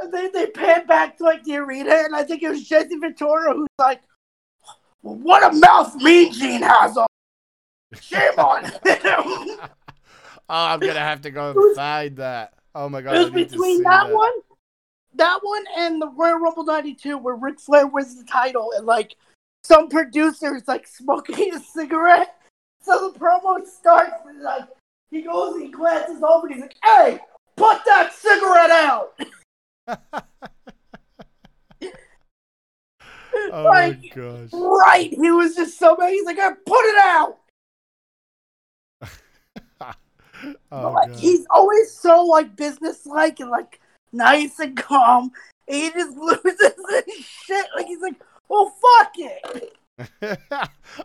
and 0.00 0.12
they 0.12 0.28
they 0.28 0.46
pan 0.46 0.86
back 0.86 1.16
to 1.18 1.24
like 1.24 1.44
the 1.44 1.56
arena, 1.56 1.90
and 1.90 2.14
I 2.14 2.24
think 2.24 2.42
it 2.42 2.48
was 2.48 2.66
Jesse 2.66 2.96
Ventura 2.96 3.54
who's 3.54 3.66
like, 3.78 4.00
"What 5.02 5.42
a 5.42 5.56
mouth 5.56 5.94
Mean 5.96 6.32
Gene 6.32 6.62
has 6.62 6.96
on." 6.96 7.06
Shame 8.00 8.38
on 8.38 8.64
him. 8.64 8.72
oh, 8.84 9.58
I'm 10.48 10.80
gonna 10.80 10.94
have 10.98 11.22
to 11.22 11.30
go 11.30 11.50
and 11.56 11.76
find 11.76 12.16
that. 12.18 12.54
Oh 12.74 12.88
my 12.88 13.00
god, 13.02 13.16
It 13.16 13.20
was 13.20 13.30
between 13.30 13.78
see 13.78 13.82
that, 13.84 14.12
one, 14.12 14.32
that 15.14 15.38
one, 15.42 15.64
and 15.76 16.00
the 16.00 16.08
Royal 16.08 16.38
Rumble 16.38 16.64
'92, 16.64 17.18
where 17.18 17.34
Ric 17.34 17.60
Flair 17.60 17.86
wins 17.86 18.16
the 18.16 18.24
title, 18.24 18.72
and 18.76 18.86
like 18.86 19.16
some 19.64 19.88
producers 19.88 20.62
like 20.68 20.86
smoking 20.86 21.54
a 21.54 21.60
cigarette. 21.60 22.34
So 22.82 23.10
the 23.10 23.18
promo 23.18 23.66
starts, 23.66 24.14
and 24.26 24.42
like 24.42 24.68
he 25.10 25.22
goes, 25.22 25.60
he 25.60 25.68
glances 25.68 26.22
over, 26.22 26.46
and 26.46 26.54
he's 26.54 26.62
like, 26.62 26.76
"Hey, 26.84 27.20
put 27.58 27.84
that 27.84 28.12
cigarette 28.12 28.70
out!" 28.70 30.24
Oh 33.52 33.64
like, 33.64 33.98
my 34.00 34.08
gosh. 34.14 34.50
right? 34.52 35.10
He 35.10 35.30
was 35.30 35.54
just 35.54 35.78
so 35.78 35.96
mad. 35.96 36.10
He's 36.10 36.24
like, 36.24 36.36
"Hey, 36.36 36.50
"Put 36.66 36.84
it 36.84 36.98
out!" 37.02 37.38
Oh 40.70 40.92
like 40.92 41.16
he's 41.16 41.44
always 41.50 41.92
so 41.92 42.24
like 42.24 42.54
business-like 42.54 43.40
and 43.40 43.50
like 43.50 43.80
nice 44.12 44.60
and 44.60 44.76
calm. 44.76 45.32
And 45.66 45.76
he 45.76 45.90
just 45.90 46.16
loses 46.16 46.74
his 47.06 47.24
shit. 47.24 47.66
Like 47.74 47.86
he's 47.86 48.00
like, 48.00 48.14
"Well, 48.48 48.72
fuck 48.80 49.12
it." 49.16 49.76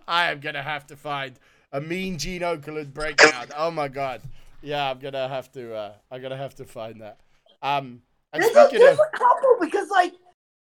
I 0.08 0.32
am 0.32 0.40
gonna 0.40 0.62
have 0.62 0.86
to 0.88 0.96
find 0.96 1.40
a 1.72 1.82
mean 1.82 2.20
Gene 2.20 2.42
Okerlund 2.42 2.94
breakdown. 2.94 3.48
Oh 3.58 3.72
my 3.72 3.88
god. 3.88 4.22
Yeah, 4.64 4.90
I'm 4.90 5.00
gonna 5.00 5.28
have 5.28 5.52
to. 5.52 5.76
Uh, 5.76 5.94
I'm 6.10 6.22
gonna 6.22 6.38
have 6.38 6.56
to 6.56 6.66
find 6.66 7.02
that. 7.02 7.20
Um, 7.62 8.02
and 8.32 8.42
There's 8.42 8.56
a, 8.56 8.68
speaking 8.70 8.88
of, 8.88 8.98
a 8.98 9.18
couple 9.18 9.58
because 9.60 9.90
like 9.90 10.14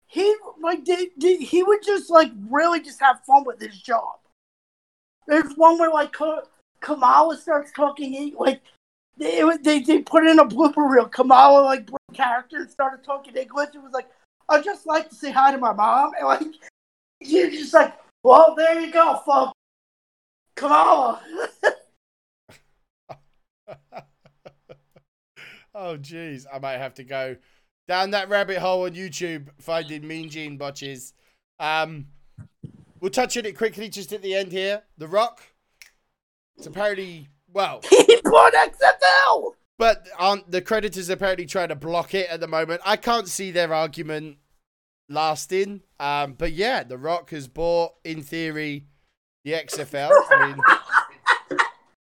he 0.08 0.36
like 0.62 0.84
did, 0.84 1.10
did, 1.18 1.40
he 1.40 1.64
would 1.64 1.82
just 1.82 2.10
like 2.10 2.30
really 2.50 2.82
just 2.82 3.00
have 3.00 3.22
fun 3.26 3.46
with 3.46 3.62
his 3.62 3.82
job. 3.82 4.20
There's 5.26 5.54
one 5.56 5.80
where 5.80 5.90
like 5.90 6.12
Ka- 6.12 6.44
Kamala 6.82 7.38
starts 7.38 7.72
talking 7.72 8.12
he, 8.12 8.36
like 8.38 8.62
they, 9.18 9.42
they 9.62 9.80
they 9.80 10.00
put 10.00 10.28
in 10.28 10.38
a 10.38 10.46
blooper 10.46 10.90
reel. 10.90 11.08
Kamala 11.08 11.62
like 11.62 11.86
broke 11.86 12.14
character 12.14 12.58
and 12.58 12.70
started 12.70 13.06
talking 13.06 13.36
English. 13.38 13.70
It 13.74 13.82
was 13.82 13.94
like 13.94 14.10
I 14.50 14.62
just 14.62 14.86
like 14.86 15.10
to 15.10 15.16
say 15.16 15.32
hi 15.32 15.54
to 15.54 15.58
my 15.58 15.72
mom 15.72 16.12
and 16.20 16.28
like 16.28 16.48
you're 17.22 17.50
just 17.50 17.74
like 17.74 17.94
well 18.22 18.54
there 18.58 18.82
you 18.82 18.92
go 18.92 19.22
folks. 19.26 19.54
Kamala. 20.56 21.22
oh 25.76 25.98
jeez, 25.98 26.46
I 26.52 26.60
might 26.60 26.78
have 26.78 26.94
to 26.96 27.04
go 27.04 27.36
down 27.88 28.12
that 28.12 28.30
rabbit 28.30 28.58
hole 28.58 28.86
on 28.86 28.92
YouTube 28.92 29.48
finding 29.60 30.08
Mean 30.08 30.30
Gene 30.30 30.58
botches. 30.58 31.14
Um, 31.60 32.08
we'll 33.00 33.12
touch 33.12 33.38
on 33.38 33.46
it 33.46 33.58
quickly 33.58 33.90
just 33.90 34.14
at 34.14 34.22
the 34.22 34.36
end 34.36 34.52
here. 34.52 34.84
The 34.98 35.08
Rock. 35.08 35.42
It's 36.58 36.68
apparently 36.68 37.30
well, 37.54 37.82
he 37.90 38.20
bought 38.24 38.54
XFL. 38.54 39.54
but 39.78 40.08
aren't 40.18 40.50
the 40.52 40.62
creditors 40.62 41.10
apparently 41.10 41.46
trying 41.46 41.70
to 41.70 41.76
block 41.76 42.14
it 42.14 42.30
at 42.30 42.40
the 42.40 42.48
moment? 42.48 42.82
I 42.86 42.98
can't 42.98 43.28
see 43.28 43.52
their 43.52 43.74
argument 43.74 44.38
lasting. 45.10 45.82
Um, 46.00 46.34
but 46.34 46.54
yeah, 46.54 46.84
The 46.84 46.98
Rock 46.98 47.30
has 47.30 47.48
bought, 47.48 47.94
in 48.04 48.24
theory, 48.24 48.88
the 49.44 49.54
XFL. 49.54 50.10
I 50.32 50.48
mean. 50.48 50.58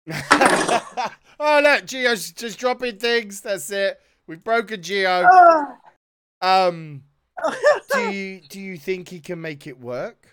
oh 1.42 1.60
look, 1.62 1.86
Gio's 1.86 2.32
just 2.32 2.60
dropping 2.60 2.98
things. 2.98 3.42
That's 3.42 3.70
it. 3.72 4.00
We've 4.28 4.44
broken 4.44 4.82
Geo. 4.82 5.28
Um, 6.44 7.04
do 7.94 8.00
you 8.12 8.42
do 8.50 8.60
you 8.60 8.76
think 8.78 9.10
he 9.10 9.20
can 9.20 9.40
make 9.42 9.68
it 9.68 9.80
work? 9.80 10.28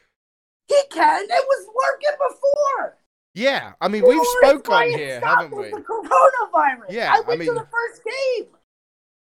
he 0.66 0.80
can. 0.90 1.24
It 1.24 1.30
was 1.30 1.66
working 1.66 2.16
before. 2.28 2.96
Yeah, 3.34 3.72
I 3.80 3.88
mean 3.88 4.04
we've 4.08 4.26
spoke 4.40 4.70
on 4.70 4.88
here, 4.88 5.20
haven't 5.22 5.54
we? 5.54 5.70
The 5.70 5.82
coronavirus. 5.82 6.86
Yeah, 6.90 7.12
I 7.12 7.18
I 7.18 7.20
went 7.20 7.40
mean- 7.40 7.48
to 7.50 7.54
the 7.54 7.66
first 7.70 8.02
game. 8.04 8.46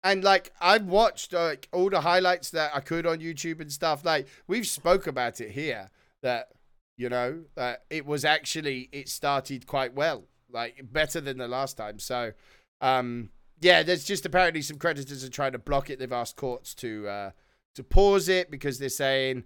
And 0.02 0.24
like 0.24 0.52
I've 0.60 0.86
watched 0.86 1.32
like 1.32 1.68
all 1.72 1.90
the 1.90 2.00
highlights 2.00 2.50
that 2.50 2.72
I 2.74 2.80
could 2.80 3.06
on 3.06 3.18
YouTube 3.20 3.60
and 3.60 3.70
stuff. 3.72 4.04
Like 4.04 4.26
we've 4.48 4.66
spoke 4.66 5.06
about 5.06 5.40
it 5.40 5.52
here 5.52 5.90
that 6.22 6.48
you 6.96 7.08
know 7.08 7.44
that 7.54 7.84
it 7.88 8.04
was 8.04 8.24
actually 8.24 8.88
it 8.90 9.08
started 9.08 9.66
quite 9.68 9.94
well, 9.94 10.24
like 10.54 10.80
better 10.92 11.20
than 11.20 11.36
the 11.36 11.48
last 11.48 11.76
time. 11.76 11.98
So 11.98 12.32
um 12.80 13.30
yeah, 13.60 13.82
there's 13.82 14.04
just 14.04 14.24
apparently 14.24 14.62
some 14.62 14.78
creditors 14.78 15.24
are 15.24 15.30
trying 15.30 15.52
to 15.52 15.58
block 15.58 15.90
it. 15.90 15.98
They've 15.98 16.12
asked 16.12 16.36
courts 16.36 16.74
to 16.76 17.08
uh 17.08 17.30
to 17.74 17.84
pause 17.84 18.28
it 18.28 18.50
because 18.50 18.78
they're 18.78 18.88
saying 18.88 19.44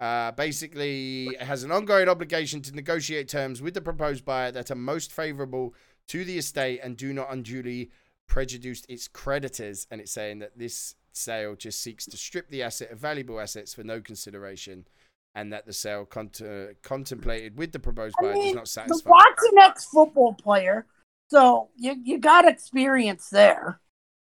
uh, 0.00 0.32
basically 0.32 1.28
it 1.28 1.42
has 1.42 1.62
an 1.62 1.70
ongoing 1.70 2.08
obligation 2.08 2.62
to 2.62 2.74
negotiate 2.74 3.28
terms 3.28 3.60
with 3.60 3.74
the 3.74 3.82
proposed 3.82 4.24
buyer 4.24 4.50
that 4.50 4.70
are 4.70 4.76
most 4.76 5.12
favorable 5.12 5.74
to 6.08 6.24
the 6.24 6.38
estate 6.38 6.80
and 6.82 6.96
do 6.96 7.12
not 7.12 7.30
unduly 7.30 7.90
prejudice 8.26 8.82
its 8.88 9.06
creditors. 9.08 9.86
And 9.90 10.00
it's 10.00 10.12
saying 10.12 10.38
that 10.38 10.58
this 10.58 10.94
sale 11.12 11.54
just 11.54 11.82
seeks 11.82 12.06
to 12.06 12.16
strip 12.16 12.48
the 12.48 12.62
asset 12.62 12.90
of 12.90 12.98
valuable 12.98 13.40
assets 13.40 13.74
for 13.74 13.84
no 13.84 14.00
consideration 14.00 14.86
and 15.34 15.52
that 15.52 15.66
the 15.66 15.72
sale 15.72 16.04
cont- 16.04 16.42
contemplated 16.82 17.56
with 17.56 17.72
the 17.72 17.78
proposed 17.78 18.16
I 18.18 18.22
buyer 18.22 18.32
does 18.34 18.44
mean, 18.44 18.54
not 18.54 18.64
The 18.64 18.70
satisfy. 18.70 19.10
Rock's 19.10 19.44
an 19.52 19.58
ex-football 19.58 20.34
player, 20.34 20.86
so 21.28 21.70
you 21.76 21.96
you 22.02 22.18
got 22.18 22.46
experience 22.46 23.28
there. 23.30 23.80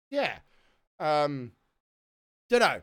Yeah. 0.09 0.37
Um 0.99 1.51
don't 2.49 2.59
know. 2.59 2.81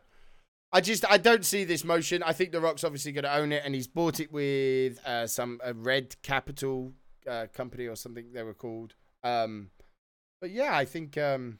I 0.72 0.80
just 0.80 1.04
I 1.10 1.18
don't 1.18 1.44
see 1.44 1.64
this 1.64 1.84
motion. 1.84 2.22
I 2.22 2.32
think 2.32 2.52
The 2.52 2.60
Rock's 2.60 2.84
obviously 2.84 3.12
going 3.12 3.24
to 3.24 3.36
own 3.36 3.52
it, 3.52 3.62
and 3.64 3.74
he's 3.74 3.86
bought 3.86 4.20
it 4.20 4.32
with 4.32 4.98
uh, 5.06 5.26
some 5.26 5.60
a 5.62 5.74
Red 5.74 6.16
Capital 6.22 6.92
uh, 7.28 7.46
company 7.52 7.86
or 7.86 7.94
something 7.94 8.32
they 8.32 8.42
were 8.42 8.54
called. 8.54 8.94
Um, 9.22 9.70
but 10.40 10.50
yeah, 10.50 10.74
I 10.74 10.86
think 10.86 11.18
um, 11.18 11.58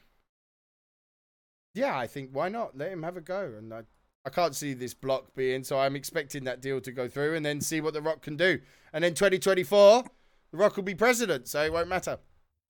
yeah, 1.75 1.95
I 1.97 2.07
think 2.07 2.31
why 2.33 2.49
not 2.49 2.75
let 2.77 2.91
him 2.91 3.03
have 3.03 3.15
a 3.15 3.21
go? 3.21 3.53
And 3.57 3.71
I 3.73 3.83
I 4.25 4.29
can't 4.29 4.55
see 4.55 4.73
this 4.73 4.93
block 4.93 5.35
being 5.35 5.63
so. 5.63 5.79
I'm 5.79 5.95
expecting 5.95 6.45
that 6.45 6.61
deal 6.61 6.79
to 6.81 6.91
go 6.91 7.07
through, 7.07 7.35
and 7.35 7.45
then 7.45 7.59
see 7.61 7.81
what 7.81 7.93
The 7.93 8.01
Rock 8.01 8.21
can 8.21 8.37
do. 8.37 8.59
And 8.93 9.03
then 9.03 9.13
2024, 9.13 10.03
The 10.51 10.57
Rock 10.57 10.75
will 10.75 10.83
be 10.83 10.95
president, 10.95 11.47
so 11.47 11.61
it 11.63 11.73
won't 11.73 11.89
matter. 11.89 12.19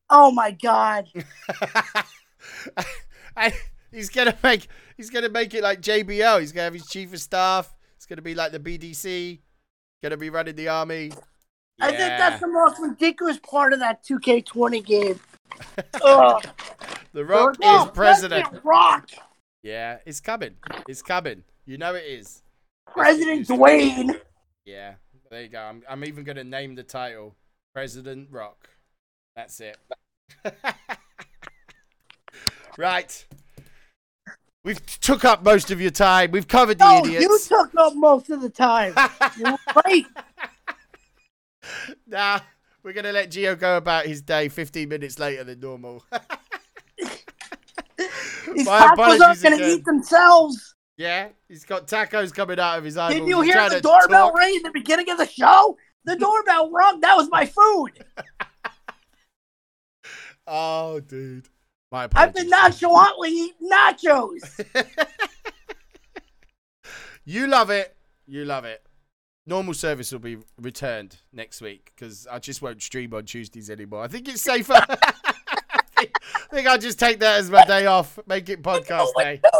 Oh 0.09 0.31
my 0.31 0.51
god! 0.51 1.07
and 3.37 3.53
he's 3.91 4.09
gonna 4.09 4.37
make 4.43 4.67
he's 4.97 5.09
gonna 5.09 5.29
make 5.29 5.53
it 5.53 5.63
like 5.63 5.81
JBL. 5.81 6.39
He's 6.39 6.51
gonna 6.51 6.65
have 6.65 6.73
his 6.73 6.87
chief 6.87 7.13
of 7.13 7.21
staff. 7.21 7.73
It's 7.95 8.05
gonna 8.05 8.21
be 8.21 8.35
like 8.35 8.51
the 8.51 8.59
BDC. 8.59 9.39
Gonna 10.01 10.17
be 10.17 10.29
running 10.29 10.55
the 10.55 10.67
army. 10.67 11.11
I 11.79 11.89
think 11.89 11.99
that's 11.99 12.39
the 12.39 12.47
most 12.47 12.79
ridiculous 12.79 13.39
part 13.39 13.73
of 13.73 13.79
that 13.79 14.03
2K20 14.03 14.85
game. 14.85 15.19
The 17.13 17.23
Rock 17.23 17.59
No, 17.59 17.83
is 17.85 17.91
president. 17.91 18.43
President 18.45 18.65
Rock, 18.65 19.09
Yeah, 19.63 19.99
it's 20.05 20.19
coming. 20.19 20.57
It's 20.87 21.01
coming. 21.01 21.43
You 21.65 21.77
know 21.77 21.95
it 21.95 22.03
is. 22.05 22.43
President 22.85 23.47
Dwayne. 23.47 24.19
Yeah, 24.65 24.95
there 25.31 25.43
you 25.43 25.47
go. 25.47 25.61
I'm 25.61 25.81
I'm 25.89 26.03
even 26.03 26.25
gonna 26.25 26.43
name 26.43 26.75
the 26.75 26.83
title 26.83 27.35
President 27.73 28.27
Rock. 28.29 28.69
That's 29.35 29.59
it. 29.61 29.77
right. 32.77 33.25
We've 34.65 34.85
took 34.99 35.25
up 35.25 35.43
most 35.43 35.71
of 35.71 35.81
your 35.81 35.91
time. 35.91 36.31
We've 36.31 36.47
covered 36.47 36.79
the 36.79 37.01
idiots. 37.03 37.49
No, 37.49 37.57
you 37.57 37.63
took 37.65 37.75
up 37.77 37.95
most 37.95 38.29
of 38.29 38.41
the 38.41 38.49
time. 38.49 38.93
You're 39.37 39.57
right. 39.85 40.05
nah, 42.07 42.39
we're 42.83 42.93
gonna 42.93 43.11
let 43.11 43.31
Gio 43.31 43.57
go 43.57 43.77
about 43.77 44.05
his 44.05 44.21
day 44.21 44.49
15 44.49 44.87
minutes 44.87 45.19
later 45.19 45.43
than 45.43 45.59
normal. 45.59 46.03
These 48.55 48.65
My 48.65 48.79
tacos 48.97 49.19
aren't 49.21 49.41
going 49.41 49.57
to 49.57 49.67
eat 49.69 49.85
themselves. 49.85 50.75
yeah, 50.97 51.29
he's 51.47 51.65
got 51.65 51.87
tacos 51.87 52.33
coming 52.33 52.59
out 52.59 52.77
of 52.77 52.83
his 52.83 52.97
eyes. 52.97 53.13
Did 53.13 53.27
you 53.27 53.41
He's 53.41 53.53
hear 53.53 53.69
the 53.69 53.81
doorbell 53.81 54.29
talk. 54.29 54.37
ring 54.37 54.55
at 54.57 54.63
the 54.63 54.71
beginning 54.71 55.09
of 55.09 55.17
the 55.17 55.27
show? 55.27 55.77
The 56.05 56.15
doorbell 56.15 56.69
rung. 56.71 56.99
That 57.01 57.15
was 57.15 57.29
my 57.29 57.45
food. 57.45 58.03
Oh, 60.45 60.99
dude. 60.99 61.47
My 61.89 62.03
apologies. 62.03 62.27
I've 62.27 62.35
been 62.35 62.49
nonchalantly 62.49 63.29
eating 63.29 63.69
nachos. 63.71 64.65
you 67.25 67.47
love 67.47 67.69
it. 67.69 67.95
You 68.27 68.43
love 68.43 68.65
it. 68.65 68.81
Normal 69.45 69.73
service 69.73 70.11
will 70.11 70.19
be 70.19 70.37
returned 70.59 71.17
next 71.31 71.61
week 71.61 71.93
because 71.95 72.27
I 72.29 72.39
just 72.39 72.61
won't 72.61 72.81
stream 72.81 73.13
on 73.13 73.23
Tuesdays 73.25 73.69
anymore. 73.69 74.03
I 74.03 74.07
think 74.07 74.27
it's 74.27 74.41
safer. 74.41 74.85
I 76.35 76.55
think, 76.55 76.67
I'll 76.67 76.77
just 76.77 76.99
take 76.99 77.19
that 77.19 77.39
as 77.39 77.49
my 77.49 77.65
day 77.65 77.85
off. 77.85 78.19
Make 78.27 78.49
it 78.49 78.61
podcast 78.61 79.09
day. 79.17 79.41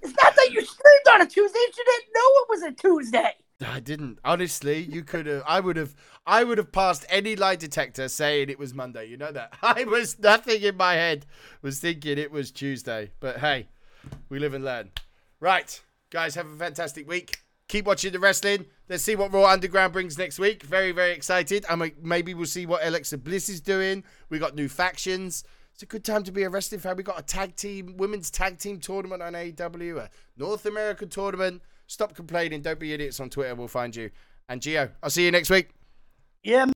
It's 0.00 0.14
not 0.22 0.36
that 0.36 0.48
you 0.52 0.60
streamed 0.62 1.08
on 1.12 1.20
a 1.22 1.26
Tuesday. 1.26 1.58
You 1.58 1.72
didn't 1.74 2.04
know 2.14 2.20
it 2.22 2.48
was 2.48 2.62
a 2.62 2.72
Tuesday. 2.72 3.34
I 3.66 3.80
didn't. 3.80 4.20
Honestly, 4.24 4.78
you 4.78 5.02
could 5.02 5.26
have. 5.26 5.42
I 5.46 5.60
would 5.60 5.76
have. 5.76 5.94
I 6.26 6.44
would 6.44 6.58
have 6.58 6.70
passed 6.72 7.04
any 7.08 7.34
lie 7.36 7.56
detector 7.56 8.08
saying 8.08 8.48
it 8.48 8.58
was 8.58 8.72
Monday. 8.72 9.06
You 9.06 9.16
know 9.16 9.32
that. 9.32 9.54
I 9.62 9.84
was 9.84 10.18
nothing 10.18 10.62
in 10.62 10.76
my 10.76 10.94
head 10.94 11.26
was 11.62 11.80
thinking 11.80 12.18
it 12.18 12.30
was 12.30 12.50
Tuesday. 12.50 13.10
But 13.20 13.38
hey, 13.38 13.68
we 14.28 14.38
live 14.38 14.54
and 14.54 14.64
learn. 14.64 14.92
Right, 15.40 15.80
guys, 16.10 16.34
have 16.36 16.50
a 16.50 16.56
fantastic 16.56 17.08
week. 17.08 17.42
Keep 17.68 17.86
watching 17.86 18.12
the 18.12 18.18
wrestling. 18.18 18.64
Let's 18.88 19.02
see 19.02 19.14
what 19.14 19.32
Raw 19.32 19.44
Underground 19.44 19.92
brings 19.92 20.16
next 20.16 20.38
week. 20.38 20.62
Very, 20.62 20.90
very 20.90 21.12
excited. 21.12 21.66
Mean, 21.76 21.92
maybe 22.02 22.32
we'll 22.32 22.46
see 22.46 22.64
what 22.64 22.84
Alexa 22.84 23.18
Bliss 23.18 23.50
is 23.50 23.60
doing. 23.60 24.04
We 24.30 24.38
got 24.38 24.54
new 24.54 24.68
factions. 24.68 25.44
It's 25.74 25.82
a 25.82 25.86
good 25.86 26.02
time 26.02 26.24
to 26.24 26.32
be 26.32 26.42
a 26.44 26.48
wrestling 26.48 26.80
fan. 26.80 26.96
We 26.96 27.02
got 27.02 27.20
a 27.20 27.22
tag 27.22 27.54
team, 27.56 27.96
women's 27.98 28.30
tag 28.30 28.58
team 28.58 28.80
tournament 28.80 29.22
on 29.22 29.34
AEW, 29.34 29.98
a 29.98 30.10
North 30.36 30.64
American 30.66 31.08
tournament. 31.08 31.62
Stop 31.86 32.14
complaining. 32.14 32.62
Don't 32.62 32.80
be 32.80 32.92
idiots 32.92 33.20
on 33.20 33.30
Twitter. 33.30 33.54
We'll 33.54 33.68
find 33.68 33.94
you. 33.94 34.10
And 34.48 34.60
Gio, 34.60 34.90
I'll 35.02 35.10
see 35.10 35.26
you 35.26 35.30
next 35.30 35.50
week. 35.50 35.68
Yeah. 36.42 36.66